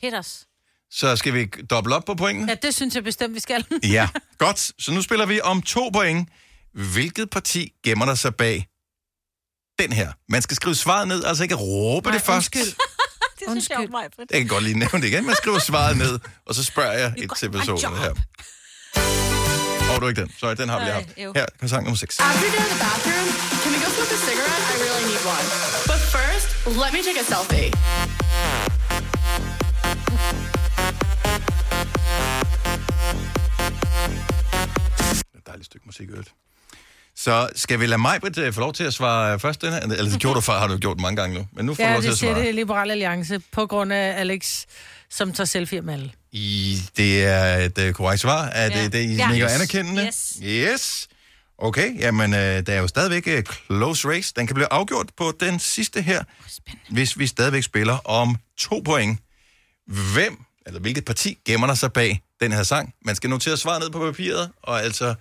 Hit 0.00 0.14
os. 0.14 0.46
Så 0.90 1.16
skal 1.16 1.34
vi 1.34 1.46
dobbelt 1.70 1.94
op 1.94 2.04
på 2.04 2.14
pointene? 2.14 2.46
Ja, 2.48 2.54
det 2.54 2.74
synes 2.74 2.94
jeg 2.94 3.04
bestemt, 3.04 3.34
vi 3.34 3.40
skal. 3.40 3.64
Ja, 3.82 4.08
godt. 4.38 4.72
Så 4.78 4.92
nu 4.92 5.02
spiller 5.02 5.26
vi 5.26 5.40
om 5.40 5.62
to 5.62 5.88
point. 5.92 6.28
Hvilket 6.72 7.30
parti 7.30 7.72
gemmer 7.84 8.06
der 8.06 8.14
sig 8.14 8.34
bag 8.34 8.68
den 9.78 9.92
her? 9.92 10.12
Man 10.28 10.42
skal 10.42 10.56
skrive 10.56 10.74
svaret 10.74 11.08
ned, 11.08 11.24
altså 11.24 11.42
ikke 11.42 11.54
råbe 11.54 12.12
det 12.12 12.22
først. 12.22 12.54
det 12.54 12.60
er 13.48 13.60
så 13.60 13.66
sjovt, 13.74 13.90
mig. 13.90 14.04
Jeg 14.30 14.38
kan 14.40 14.48
godt 14.48 14.64
lige 14.64 14.78
nævne 14.78 15.00
det 15.02 15.08
igen. 15.08 15.26
Man 15.26 15.36
skriver 15.36 15.58
svaret 15.58 15.96
ned, 15.96 16.18
og 16.46 16.54
så 16.54 16.64
spørger 16.64 16.92
jeg 16.92 17.14
et 17.18 17.30
til 17.36 17.50
personen 17.50 17.96
her. 17.98 18.12
Og 19.94 20.00
du 20.02 20.08
ikke 20.08 20.20
den. 20.20 20.30
Sorry, 20.38 20.54
den 20.56 20.68
har 20.68 20.78
vi 20.78 20.84
lige 20.84 20.92
haft. 20.94 21.08
Her 21.16 21.46
er 21.62 21.66
sang 21.66 21.84
nummer 21.84 21.96
6. 21.96 22.20
After 22.20 22.40
the 22.40 22.78
bathroom, 22.84 23.28
can 23.62 23.70
we 23.74 23.78
go 23.84 23.88
smoke 23.96 24.12
a 24.18 24.20
cigarette? 24.28 24.64
I 24.74 24.76
really 24.84 25.04
need 25.10 25.22
one. 25.34 25.46
But 25.90 26.00
first, 26.16 26.48
let 26.82 26.90
me 26.96 27.00
take 27.08 27.18
a 27.24 27.26
selfie. 27.32 27.70
Et 35.38 35.46
dejligt 35.46 35.66
stykke 35.66 35.86
musik, 35.86 36.08
øvrigt. 36.10 36.34
Så 37.18 37.48
skal 37.54 37.80
vi 37.80 37.86
lade 37.86 37.98
mig 37.98 38.20
uh, 38.46 38.52
få 38.54 38.60
lov 38.60 38.72
til 38.72 38.84
at 38.84 38.94
svare 38.94 39.38
først 39.40 39.62
den 39.62 39.72
her? 39.72 39.80
Eller 39.80 40.04
det 40.10 40.20
gjorde 40.20 40.34
du 40.36 40.40
før, 40.40 40.58
har 40.58 40.66
du 40.68 40.76
gjort 40.76 41.00
mange 41.00 41.16
gange 41.16 41.38
nu. 41.38 41.46
Men 41.52 41.66
nu 41.66 41.74
får 41.74 41.82
du 41.82 41.88
Ja, 41.88 41.92
lov 41.92 42.02
til 42.02 42.08
det 42.10 42.12
at 42.14 42.18
svare. 42.18 42.44
det 42.46 42.54
Liberal 42.54 42.90
Alliance 42.90 43.38
på 43.52 43.66
grund 43.66 43.92
af 43.92 44.20
Alex, 44.20 44.64
som 45.10 45.32
tager 45.32 45.46
selfie 45.46 45.80
med 45.82 45.94
alle. 45.94 46.10
I, 46.32 46.78
det 46.96 47.24
er 47.24 47.56
et 47.56 47.78
uh, 47.88 47.92
korrekt 47.92 48.20
svar. 48.20 48.44
Er 48.46 48.68
det 48.68 48.76
Ja. 48.76 48.88
det, 48.88 49.04
I 49.10 49.14
Ja. 49.14 49.30
nikker 49.30 49.48
Yes. 49.48 49.54
anerkendende? 49.54 50.02
Yes. 50.06 50.36
Yes. 50.42 51.08
Okay, 51.58 51.98
jamen 52.00 52.32
uh, 52.32 52.38
der 52.38 52.62
er 52.68 52.78
jo 52.78 52.88
stadigvæk 52.88 53.46
close 53.66 54.08
race. 54.08 54.32
Den 54.36 54.46
kan 54.46 54.54
blive 54.54 54.72
afgjort 54.72 55.06
på 55.16 55.32
den 55.40 55.58
sidste 55.58 56.02
her, 56.02 56.22
hvis 56.90 57.18
vi 57.18 57.26
stadigvæk 57.26 57.62
spiller 57.62 57.98
om 58.08 58.36
to 58.58 58.82
point. 58.84 59.18
Hvem, 59.86 60.38
eller 60.66 60.80
hvilket 60.80 61.04
parti 61.04 61.38
gemmer 61.46 61.66
der 61.66 61.74
sig 61.74 61.92
bag 61.92 62.20
den 62.40 62.52
her 62.52 62.62
sang? 62.62 62.94
Man 63.04 63.16
skal 63.16 63.30
notere 63.30 63.56
svaret 63.56 63.80
ned 63.82 63.90
på 63.90 63.98
papiret, 63.98 64.50
og 64.62 64.82
altså... 64.82 65.14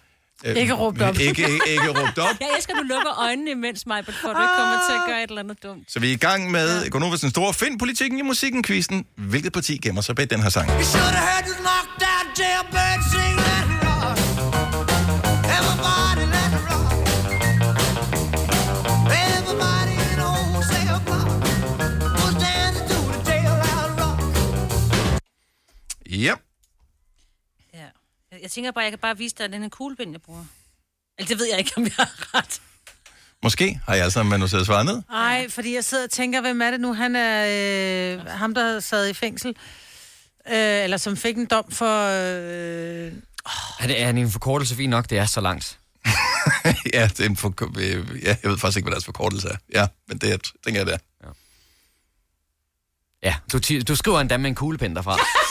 øh, 0.45 0.55
Ikke 0.55 0.73
råbt 0.73 1.01
op. 1.01 1.19
Ikke, 1.19 1.27
ikke, 1.27 1.59
ikke 1.67 1.89
råbt 1.89 2.17
op. 2.17 2.35
Jeg 2.41 2.49
elsker, 2.57 2.73
at 2.73 2.79
du 2.81 2.87
lukker 2.87 3.19
øjnene 3.21 3.51
imens 3.51 3.85
mig, 3.85 4.05
for 4.05 4.11
du 4.11 4.17
ikke 4.17 4.53
kommer 4.57 4.77
til 4.89 4.93
at 4.93 5.01
gøre 5.07 5.23
et 5.23 5.29
eller 5.29 5.41
andet 5.41 5.63
dumt. 5.63 5.91
Så 5.91 5.99
vi 5.99 6.07
er 6.09 6.13
i 6.13 6.15
gang 6.15 6.51
med 6.51 6.83
ja. 6.83 6.99
Den 7.21 7.29
store 7.29 7.53
Find 7.53 7.79
politikken 7.79 8.19
i 8.19 8.21
musikken-quizzen. 8.21 9.05
Hvilket 9.17 9.53
parti 9.53 9.77
gemmer 9.77 10.01
sig 10.01 10.15
bag 10.15 10.29
den 10.29 10.41
her 10.41 10.49
sang? 10.49 10.69
Yep. 26.15 26.44
Jeg- 28.45 28.51
tænker 28.51 28.71
bare, 28.71 28.83
jeg 28.83 28.91
kan 28.91 28.99
bare 28.99 29.17
vise 29.17 29.35
dig, 29.37 29.43
at 29.43 29.51
den 29.51 29.63
er 29.63 29.69
kuglepind, 29.69 30.11
jeg 30.11 30.21
bruger. 30.21 30.45
Eller 31.19 31.27
det 31.27 31.39
ved 31.39 31.45
jeg 31.49 31.59
ikke, 31.59 31.71
om 31.77 31.83
jeg 31.83 31.91
har 31.97 32.37
ret. 32.37 32.61
Måske 33.43 33.79
har 33.87 33.95
jeg 33.95 34.03
altså 34.03 34.23
manuseret 34.23 34.65
svaret 34.65 34.85
ned. 34.85 35.01
Nej, 35.09 35.49
fordi 35.49 35.75
jeg 35.75 35.83
sidder 35.83 36.03
og 36.03 36.09
tænker, 36.09 36.41
hvem 36.41 36.61
er 36.61 36.71
det 36.71 36.79
nu? 36.81 36.93
Han 36.93 37.15
er 37.15 37.45
øh, 38.19 38.25
ham, 38.25 38.53
der 38.53 38.79
sad 38.79 39.07
i 39.09 39.13
fængsel. 39.13 39.49
Øh, 40.47 40.53
eller 40.83 40.97
som 40.97 41.17
fik 41.17 41.37
en 41.37 41.45
dom 41.45 41.71
for... 41.71 42.01
Øh, 42.07 43.13
Er 43.79 43.87
det 43.87 44.01
er 44.01 44.05
han 44.05 44.17
en 44.17 44.31
forkortelse 44.31 44.75
fint 44.75 44.89
nok? 44.89 45.09
Det 45.09 45.17
er 45.17 45.25
så 45.25 45.41
langt. 45.41 45.79
ja, 46.93 47.07
det 47.07 47.19
er 47.19 47.25
en 47.29 47.37
for, 47.37 47.53
øh, 47.79 48.23
ja, 48.23 48.35
jeg 48.43 48.51
ved 48.51 48.57
faktisk 48.57 48.77
ikke, 48.77 48.85
hvad 48.85 48.91
deres 48.95 49.05
forkortelse 49.05 49.47
er. 49.49 49.55
Ja, 49.73 49.87
men 50.07 50.17
det 50.17 50.33
er, 50.33 50.37
tænker 50.65 50.79
jeg, 50.79 50.85
det 50.87 50.93
er. 50.93 51.27
Ja, 53.23 53.35
du, 53.51 53.59
du 53.87 53.95
skriver 53.95 54.21
endda 54.21 54.37
med 54.37 54.49
en 54.49 54.55
kuglepind 54.55 54.95
derfra. 54.95 55.17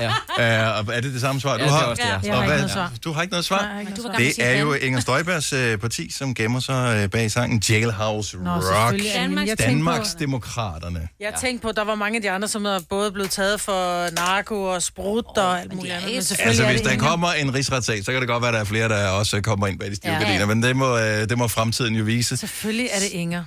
Ja. 0.00 0.12
ja. 0.38 0.70
Uh, 0.80 0.88
og 0.88 0.94
er 0.96 1.00
det 1.00 1.12
det 1.12 1.20
samme 1.20 1.40
svar, 1.40 1.56
du 1.56 1.58
Ja, 1.58 1.64
det 1.64 1.72
er 1.74 1.76
har? 1.78 1.84
også 1.86 2.02
det, 2.02 2.08
jeg 2.08 2.14
har. 2.14 2.18
Og 2.20 2.24
Jeg 2.26 2.34
har 2.34 2.42
ikke 2.42 2.48
hvad- 2.48 2.58
noget 2.58 2.70
svar. 2.72 2.92
Du 3.04 3.12
har 3.12 3.22
ikke 3.22 3.32
noget 3.32 3.44
svar? 3.44 3.62
Har 3.62 3.80
ikke 3.80 3.92
noget 3.92 4.06
svar. 4.38 4.44
Det 4.44 4.56
er 4.56 4.60
jo 4.60 4.72
Inger 4.72 5.00
Støjbergs 5.00 5.52
øh, 5.52 5.78
parti, 5.78 6.12
som 6.12 6.34
gemmer 6.34 6.60
sig 6.60 7.00
øh, 7.04 7.10
bag 7.10 7.30
sangen 7.30 7.62
Jailhouse 7.68 8.36
Nå, 8.36 8.50
Rock. 8.50 8.64
jeg 8.96 9.00
tænkte 9.14 9.46
på- 9.46 9.62
Danmarks 9.62 10.14
Demokraterne. 10.14 11.08
Jeg 11.20 11.32
tænkte 11.40 11.62
på, 11.62 11.68
at 11.68 11.76
der 11.76 11.84
var 11.84 11.94
mange 11.94 12.16
af 12.16 12.22
de 12.22 12.30
andre, 12.30 12.48
som 12.48 12.64
er 12.66 12.78
både 12.90 13.12
blevet 13.12 13.30
taget 13.30 13.60
for 13.60 14.10
narko 14.14 14.62
og 14.62 14.82
sprut 14.82 15.24
og 15.36 15.60
alt 15.60 15.74
muligt 15.74 15.94
andet. 15.94 16.12
Men 16.12 16.22
selvfølgelig 16.22 16.48
Altså, 16.48 16.64
er 16.64 16.70
hvis 16.92 17.00
der 17.02 17.08
kommer 17.08 17.32
en 17.32 17.54
rigsretssag, 17.54 18.04
så 18.04 18.12
kan 18.12 18.20
det 18.20 18.28
godt 18.28 18.42
være, 18.42 18.48
at 18.48 18.54
der 18.54 18.60
er 18.60 18.64
flere, 18.64 18.88
der 18.88 19.08
også 19.08 19.40
kommer 19.40 19.66
ind 19.66 19.78
bag 19.78 19.90
de 19.90 19.96
stive 19.96 20.12
Ja. 20.12 20.18
ja. 20.18 20.24
gardiner, 20.24 20.46
men 20.46 20.62
det 20.62 20.76
må, 20.76 20.98
øh, 20.98 21.28
det 21.28 21.38
må 21.38 21.48
fremtiden 21.48 21.94
jo 21.94 22.04
vise. 22.04 22.36
Selvfølgelig 22.36 22.88
er 22.92 22.98
det 22.98 23.08
Inger. 23.12 23.44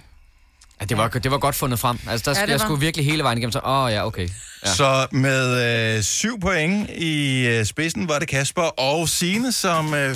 Ja, 0.82 0.86
det 0.86 0.98
var, 0.98 1.08
det 1.08 1.32
var 1.32 1.38
godt 1.38 1.56
fundet 1.56 1.80
frem. 1.80 2.00
Altså, 2.10 2.32
der, 2.34 2.40
Ja, 2.40 2.46
jeg 2.46 2.60
var. 2.60 2.66
skulle 2.66 2.80
virkelig 2.80 3.06
hele 3.06 3.24
vejen 3.24 3.38
igennem, 3.38 3.52
så 3.52 3.60
åh 3.66 3.84
oh, 3.84 3.92
ja, 3.92 4.06
okay. 4.06 4.30
Ja. 4.66 4.74
Så 4.74 5.08
med 5.12 5.96
øh, 5.98 6.04
syv 6.04 6.40
point 6.40 6.90
i 6.90 7.46
øh, 7.48 7.66
spidsen 7.66 8.10
var 8.10 8.20
det 8.20 8.28
Kasper 8.28 8.62
og 8.62 9.10
Sine 9.10 9.52
som 9.52 9.94
øh, 9.94 10.16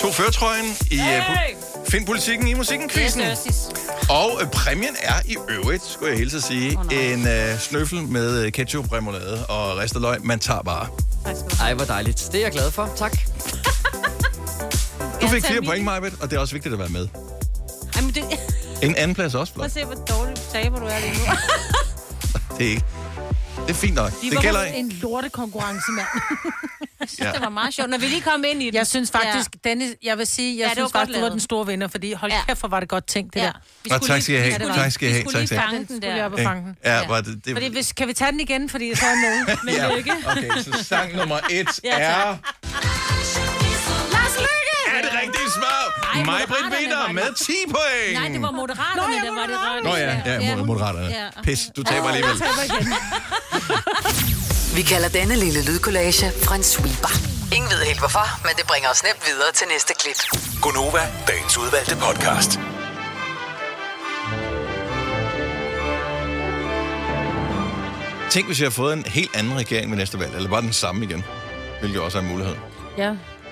tog 0.00 0.14
førtrøjen 0.14 0.64
i 0.90 0.98
øh, 1.00 1.26
pu- 1.26 1.56
Find 1.90 2.06
politikken 2.06 2.48
i 2.48 2.54
musikken 2.54 2.90
quizzen. 2.90 3.22
Og 4.10 4.38
øh, 4.42 4.50
præmien 4.50 4.96
er 5.02 5.14
i 5.24 5.36
øvrigt, 5.48 5.82
skulle 5.92 6.10
jeg 6.10 6.18
hilse 6.18 6.36
at 6.36 6.42
sige, 6.42 6.78
oh, 6.78 6.84
en 7.12 7.28
øh, 7.28 7.58
snøffel 7.58 8.02
med 8.02 8.44
øh, 8.44 8.52
ketchup, 8.52 8.92
remoulade 8.92 9.46
og 9.46 9.76
ristet 9.78 10.02
løg. 10.02 10.18
Man 10.24 10.38
tager 10.38 10.62
bare. 10.62 10.86
Ej, 11.60 11.74
hvor 11.74 11.84
dejligt. 11.84 12.28
Det 12.32 12.38
er 12.40 12.42
jeg 12.44 12.52
glad 12.52 12.70
for. 12.70 12.92
Tak. 12.96 13.16
Du 15.22 15.28
fik 15.28 15.44
fire 15.44 15.62
point, 15.62 15.84
Majbet, 15.84 16.12
og 16.20 16.30
det 16.30 16.36
er 16.36 16.40
også 16.40 16.54
vigtigt 16.54 16.72
at 16.72 16.78
være 16.78 16.88
med. 16.88 17.08
Jamen, 17.96 18.14
det... 18.14 18.24
En 18.82 18.96
anden 18.96 19.14
plads 19.14 19.34
også 19.34 19.52
Prøv 19.52 19.58
flot. 19.60 19.66
at 19.66 19.72
se, 19.72 19.84
hvor 19.84 19.94
dårlig 19.94 20.36
taber 20.52 20.78
du 20.78 20.86
er 20.86 20.98
lige 20.98 21.12
nu. 21.12 21.24
Det 22.58 22.66
er 22.66 22.70
ikke. 22.70 22.84
Det 23.66 23.70
er 23.70 23.74
fint 23.74 23.94
nok. 23.94 24.12
Vi 24.22 24.28
Det 24.28 24.36
var 24.36 24.42
gælder 24.42 24.64
ikke. 24.64 24.78
en 24.78 24.88
lortekonkurrence, 24.88 25.90
mand. 25.92 26.06
Jeg 27.00 27.08
synes, 27.08 27.32
det 27.32 27.40
var 27.42 27.48
meget 27.48 27.74
sjovt. 27.74 27.90
Når 27.90 27.98
vi 27.98 28.06
lige 28.06 28.20
kom 28.20 28.44
ind 28.46 28.62
i 28.62 28.66
det. 28.66 28.74
Jeg 28.74 28.86
synes 28.86 29.10
faktisk, 29.10 29.50
ja. 29.64 29.68
Dennis, 29.70 29.94
jeg 30.02 30.18
vil 30.18 30.26
sige, 30.26 30.52
jeg 30.52 30.58
Ja, 30.58 30.62
ja, 30.64 30.68
det 30.68 30.76
synes 30.76 30.92
faktisk, 30.92 31.16
du 31.18 31.22
var 31.22 31.28
den 31.28 31.40
store 31.40 31.66
vinder, 31.66 31.88
fordi 31.88 32.12
hold 32.12 32.32
Ja. 32.32 32.38
kæft, 32.48 32.60
hvor 32.60 32.68
var 32.68 32.80
det 32.80 32.88
godt 32.88 33.06
tænkt, 33.06 33.34
det 33.34 33.40
Ja. 33.40 33.46
der. 33.46 33.52
Vi 33.84 33.90
skulle 33.90 34.08
tak 34.14 34.22
skal 34.22 34.34
lige- 34.34 34.52
have. 34.52 34.66
Ja, 34.74 34.74
Tak 34.82 34.92
skal 34.92 35.08
Vi 35.08 35.12
have. 35.12 35.22
skulle 35.22 35.34
Tak 35.46 35.50
lige 35.50 35.60
fange 35.60 35.78
Den 35.78 35.86
den 35.86 35.96
skulle 35.96 36.08
der. 36.08 36.16
jeg 36.16 36.24
op 36.24 36.32
og 36.32 36.38
fange 36.38 36.62
den. 36.62 36.76
Ja, 36.84 37.06
var 37.06 37.20
det, 37.20 37.44
det, 37.44 37.52
Fordi 37.54 37.68
hvis, 37.72 37.92
kan 37.92 38.08
vi 38.08 38.12
tage 38.12 38.32
den 38.32 38.40
igen, 38.40 38.68
fordi 38.68 38.94
så 38.94 39.04
er 39.06 39.08
jeg 39.10 39.18
med. 39.46 39.56
Men 39.64 39.74
ja. 39.74 39.96
lykke. 39.96 40.12
Okay, 40.26 40.48
så 40.62 40.84
sang 40.84 41.16
nummer 41.16 41.38
et 41.50 41.68
Ja, 41.84 41.98
er... 41.98 42.36
Er 45.00 45.04
det 45.08 45.12
rigtige 45.22 45.50
svar? 45.58 45.80
Mig, 46.24 46.40
Britt 46.48 46.80
vinder 46.80 47.12
med 47.12 47.34
10 47.46 47.52
point. 47.74 48.12
Nej, 48.20 48.28
det 48.28 48.42
var 48.42 48.50
Moderaterne, 48.50 49.16
der 49.26 49.32
var 49.40 49.46
det 49.46 49.56
rette. 49.66 49.88
Nå 49.88 49.96
ja, 49.96 50.20
ja, 50.26 50.56
mod- 50.56 50.66
moderaterne. 50.66 51.06
Ja. 51.08 51.26
Pis, 51.42 51.70
du 51.76 51.82
taber 51.82 52.08
alligevel. 52.08 52.42
Vi 54.76 54.82
kalder 54.82 55.08
denne 55.08 55.36
lille 55.36 55.64
lydkollage 55.64 56.26
en 56.54 56.62
sweeper. 56.62 57.12
Ingen 57.56 57.70
ved 57.70 57.84
helt 57.86 57.98
hvorfor, 57.98 58.26
men 58.46 58.52
det 58.58 58.66
bringer 58.66 58.88
os 58.90 59.02
nemt 59.02 59.22
videre 59.26 59.52
til 59.54 59.66
næste 59.74 59.94
klip. 60.00 60.18
Gunova, 60.62 61.02
dagens 61.28 61.58
udvalgte 61.58 61.96
podcast. 61.96 62.58
Tænk, 68.30 68.46
hvis 68.46 68.60
jeg 68.60 68.66
har 68.66 68.70
fået 68.70 68.92
en 68.92 69.04
helt 69.06 69.36
anden 69.36 69.56
regering 69.58 69.90
ved 69.90 69.98
næste 69.98 70.18
valg, 70.18 70.34
eller 70.36 70.50
bare 70.50 70.62
den 70.62 70.72
samme 70.72 71.04
igen. 71.04 71.24
Hvilket 71.80 72.00
også 72.00 72.18
er 72.18 72.22
en 72.22 72.28
mulighed. 72.28 72.54
Ja. 72.98 73.10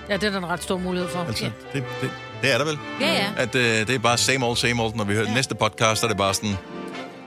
Ja, 0.08 0.14
det 0.14 0.24
er 0.24 0.30
der 0.30 0.38
en 0.38 0.46
ret 0.46 0.62
stor 0.62 0.78
mulighed 0.78 1.08
for. 1.10 1.18
Altså, 1.28 1.44
det, 1.72 1.84
det, 2.00 2.10
det 2.42 2.54
er 2.54 2.58
der 2.58 2.64
vel? 2.64 2.78
Ja, 3.00 3.12
ja. 3.12 3.26
At 3.36 3.54
øh, 3.54 3.62
det 3.86 3.90
er 3.90 3.98
bare 3.98 4.18
same 4.18 4.46
old, 4.46 4.56
same 4.56 4.82
old. 4.82 4.94
Når 4.94 5.04
vi 5.04 5.14
hører 5.14 5.28
ja. 5.28 5.34
næste 5.34 5.54
podcast, 5.54 6.00
så 6.00 6.06
er 6.06 6.08
det 6.08 6.18
bare 6.18 6.34
sådan 6.34 6.56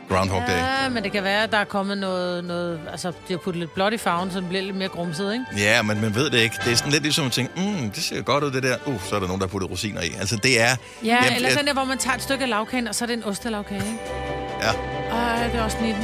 Groundhog 0.10 0.44
Day. 0.48 0.58
Ja, 0.58 0.90
men 0.90 1.04
det 1.04 1.12
kan 1.12 1.24
være, 1.24 1.44
at 1.44 1.52
der 1.52 1.58
er 1.58 1.64
kommet 1.64 1.98
noget... 1.98 2.44
noget 2.44 2.80
altså, 2.92 3.08
de 3.10 3.14
har 3.34 3.38
puttet 3.38 3.60
lidt 3.60 3.74
blåt 3.74 3.94
i 3.94 3.98
farven, 3.98 4.32
så 4.32 4.40
den 4.40 4.48
bliver 4.48 4.64
lidt 4.64 4.76
mere 4.76 4.88
grumset, 4.90 5.34
ikke? 5.34 5.46
Ja, 5.58 5.82
men 5.82 6.02
man 6.02 6.16
ved 6.16 6.30
det 6.30 6.38
ikke. 6.38 6.56
Det 6.66 6.72
er 6.72 6.76
sådan 6.76 6.92
lidt 6.92 7.04
ligesom 7.04 7.26
at 7.26 7.32
tænke, 7.32 7.52
mm, 7.56 7.92
det 7.92 8.04
ser 8.04 8.22
godt 8.22 8.44
ud, 8.44 8.52
det 8.52 8.64
der. 8.64 8.76
Uh, 8.86 9.04
så 9.04 9.16
er 9.16 9.20
der 9.20 9.28
nogen, 9.28 9.42
der 9.42 9.48
har 9.48 9.52
puttet 9.52 9.72
rosiner 9.72 10.02
i. 10.02 10.12
Altså, 10.20 10.36
det 10.36 10.62
er... 10.62 10.66
Ja, 10.66 10.76
Jamen, 11.04 11.34
eller 11.36 11.50
jeg- 11.50 11.58
den 11.58 11.68
der, 11.68 11.74
hvor 11.74 11.84
man 11.84 11.98
tager 11.98 12.16
et 12.16 12.22
stykke 12.24 12.44
af 12.44 12.50
lavkagen, 12.50 12.88
og 12.88 12.96
så 12.96 13.06
er 13.06 13.08
det 13.08 13.14
en 13.18 13.24
ostelavkage, 13.24 13.84
ikke? 13.86 14.00
Ja, 14.62 14.72
Ej, 15.18 15.48
det 15.48 15.60
er 15.60 15.64
også 15.64 15.78
19. 15.82 16.02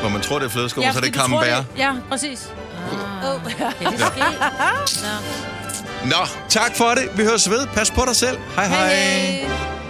hvor 0.00 0.08
man 0.08 0.20
tror, 0.20 0.38
det 0.38 0.46
er 0.46 0.50
flødeskum, 0.50 0.84
så 0.92 0.98
er 0.98 1.02
det 1.02 1.14
camembert. 1.14 1.64
Ja, 1.78 1.92
præcis. 2.10 2.52
Oh. 3.22 3.40
Ja, 3.58 3.70
det 3.80 4.00
Nå, 6.04 6.26
tak 6.48 6.76
for 6.76 6.94
det. 6.94 7.08
Vi 7.14 7.24
høres 7.24 7.50
ved. 7.50 7.66
Pas 7.74 7.90
på 7.90 8.04
dig 8.04 8.16
selv. 8.16 8.38
Hej 8.56 8.66
hej. 8.66 8.94
Hej. 8.94 9.81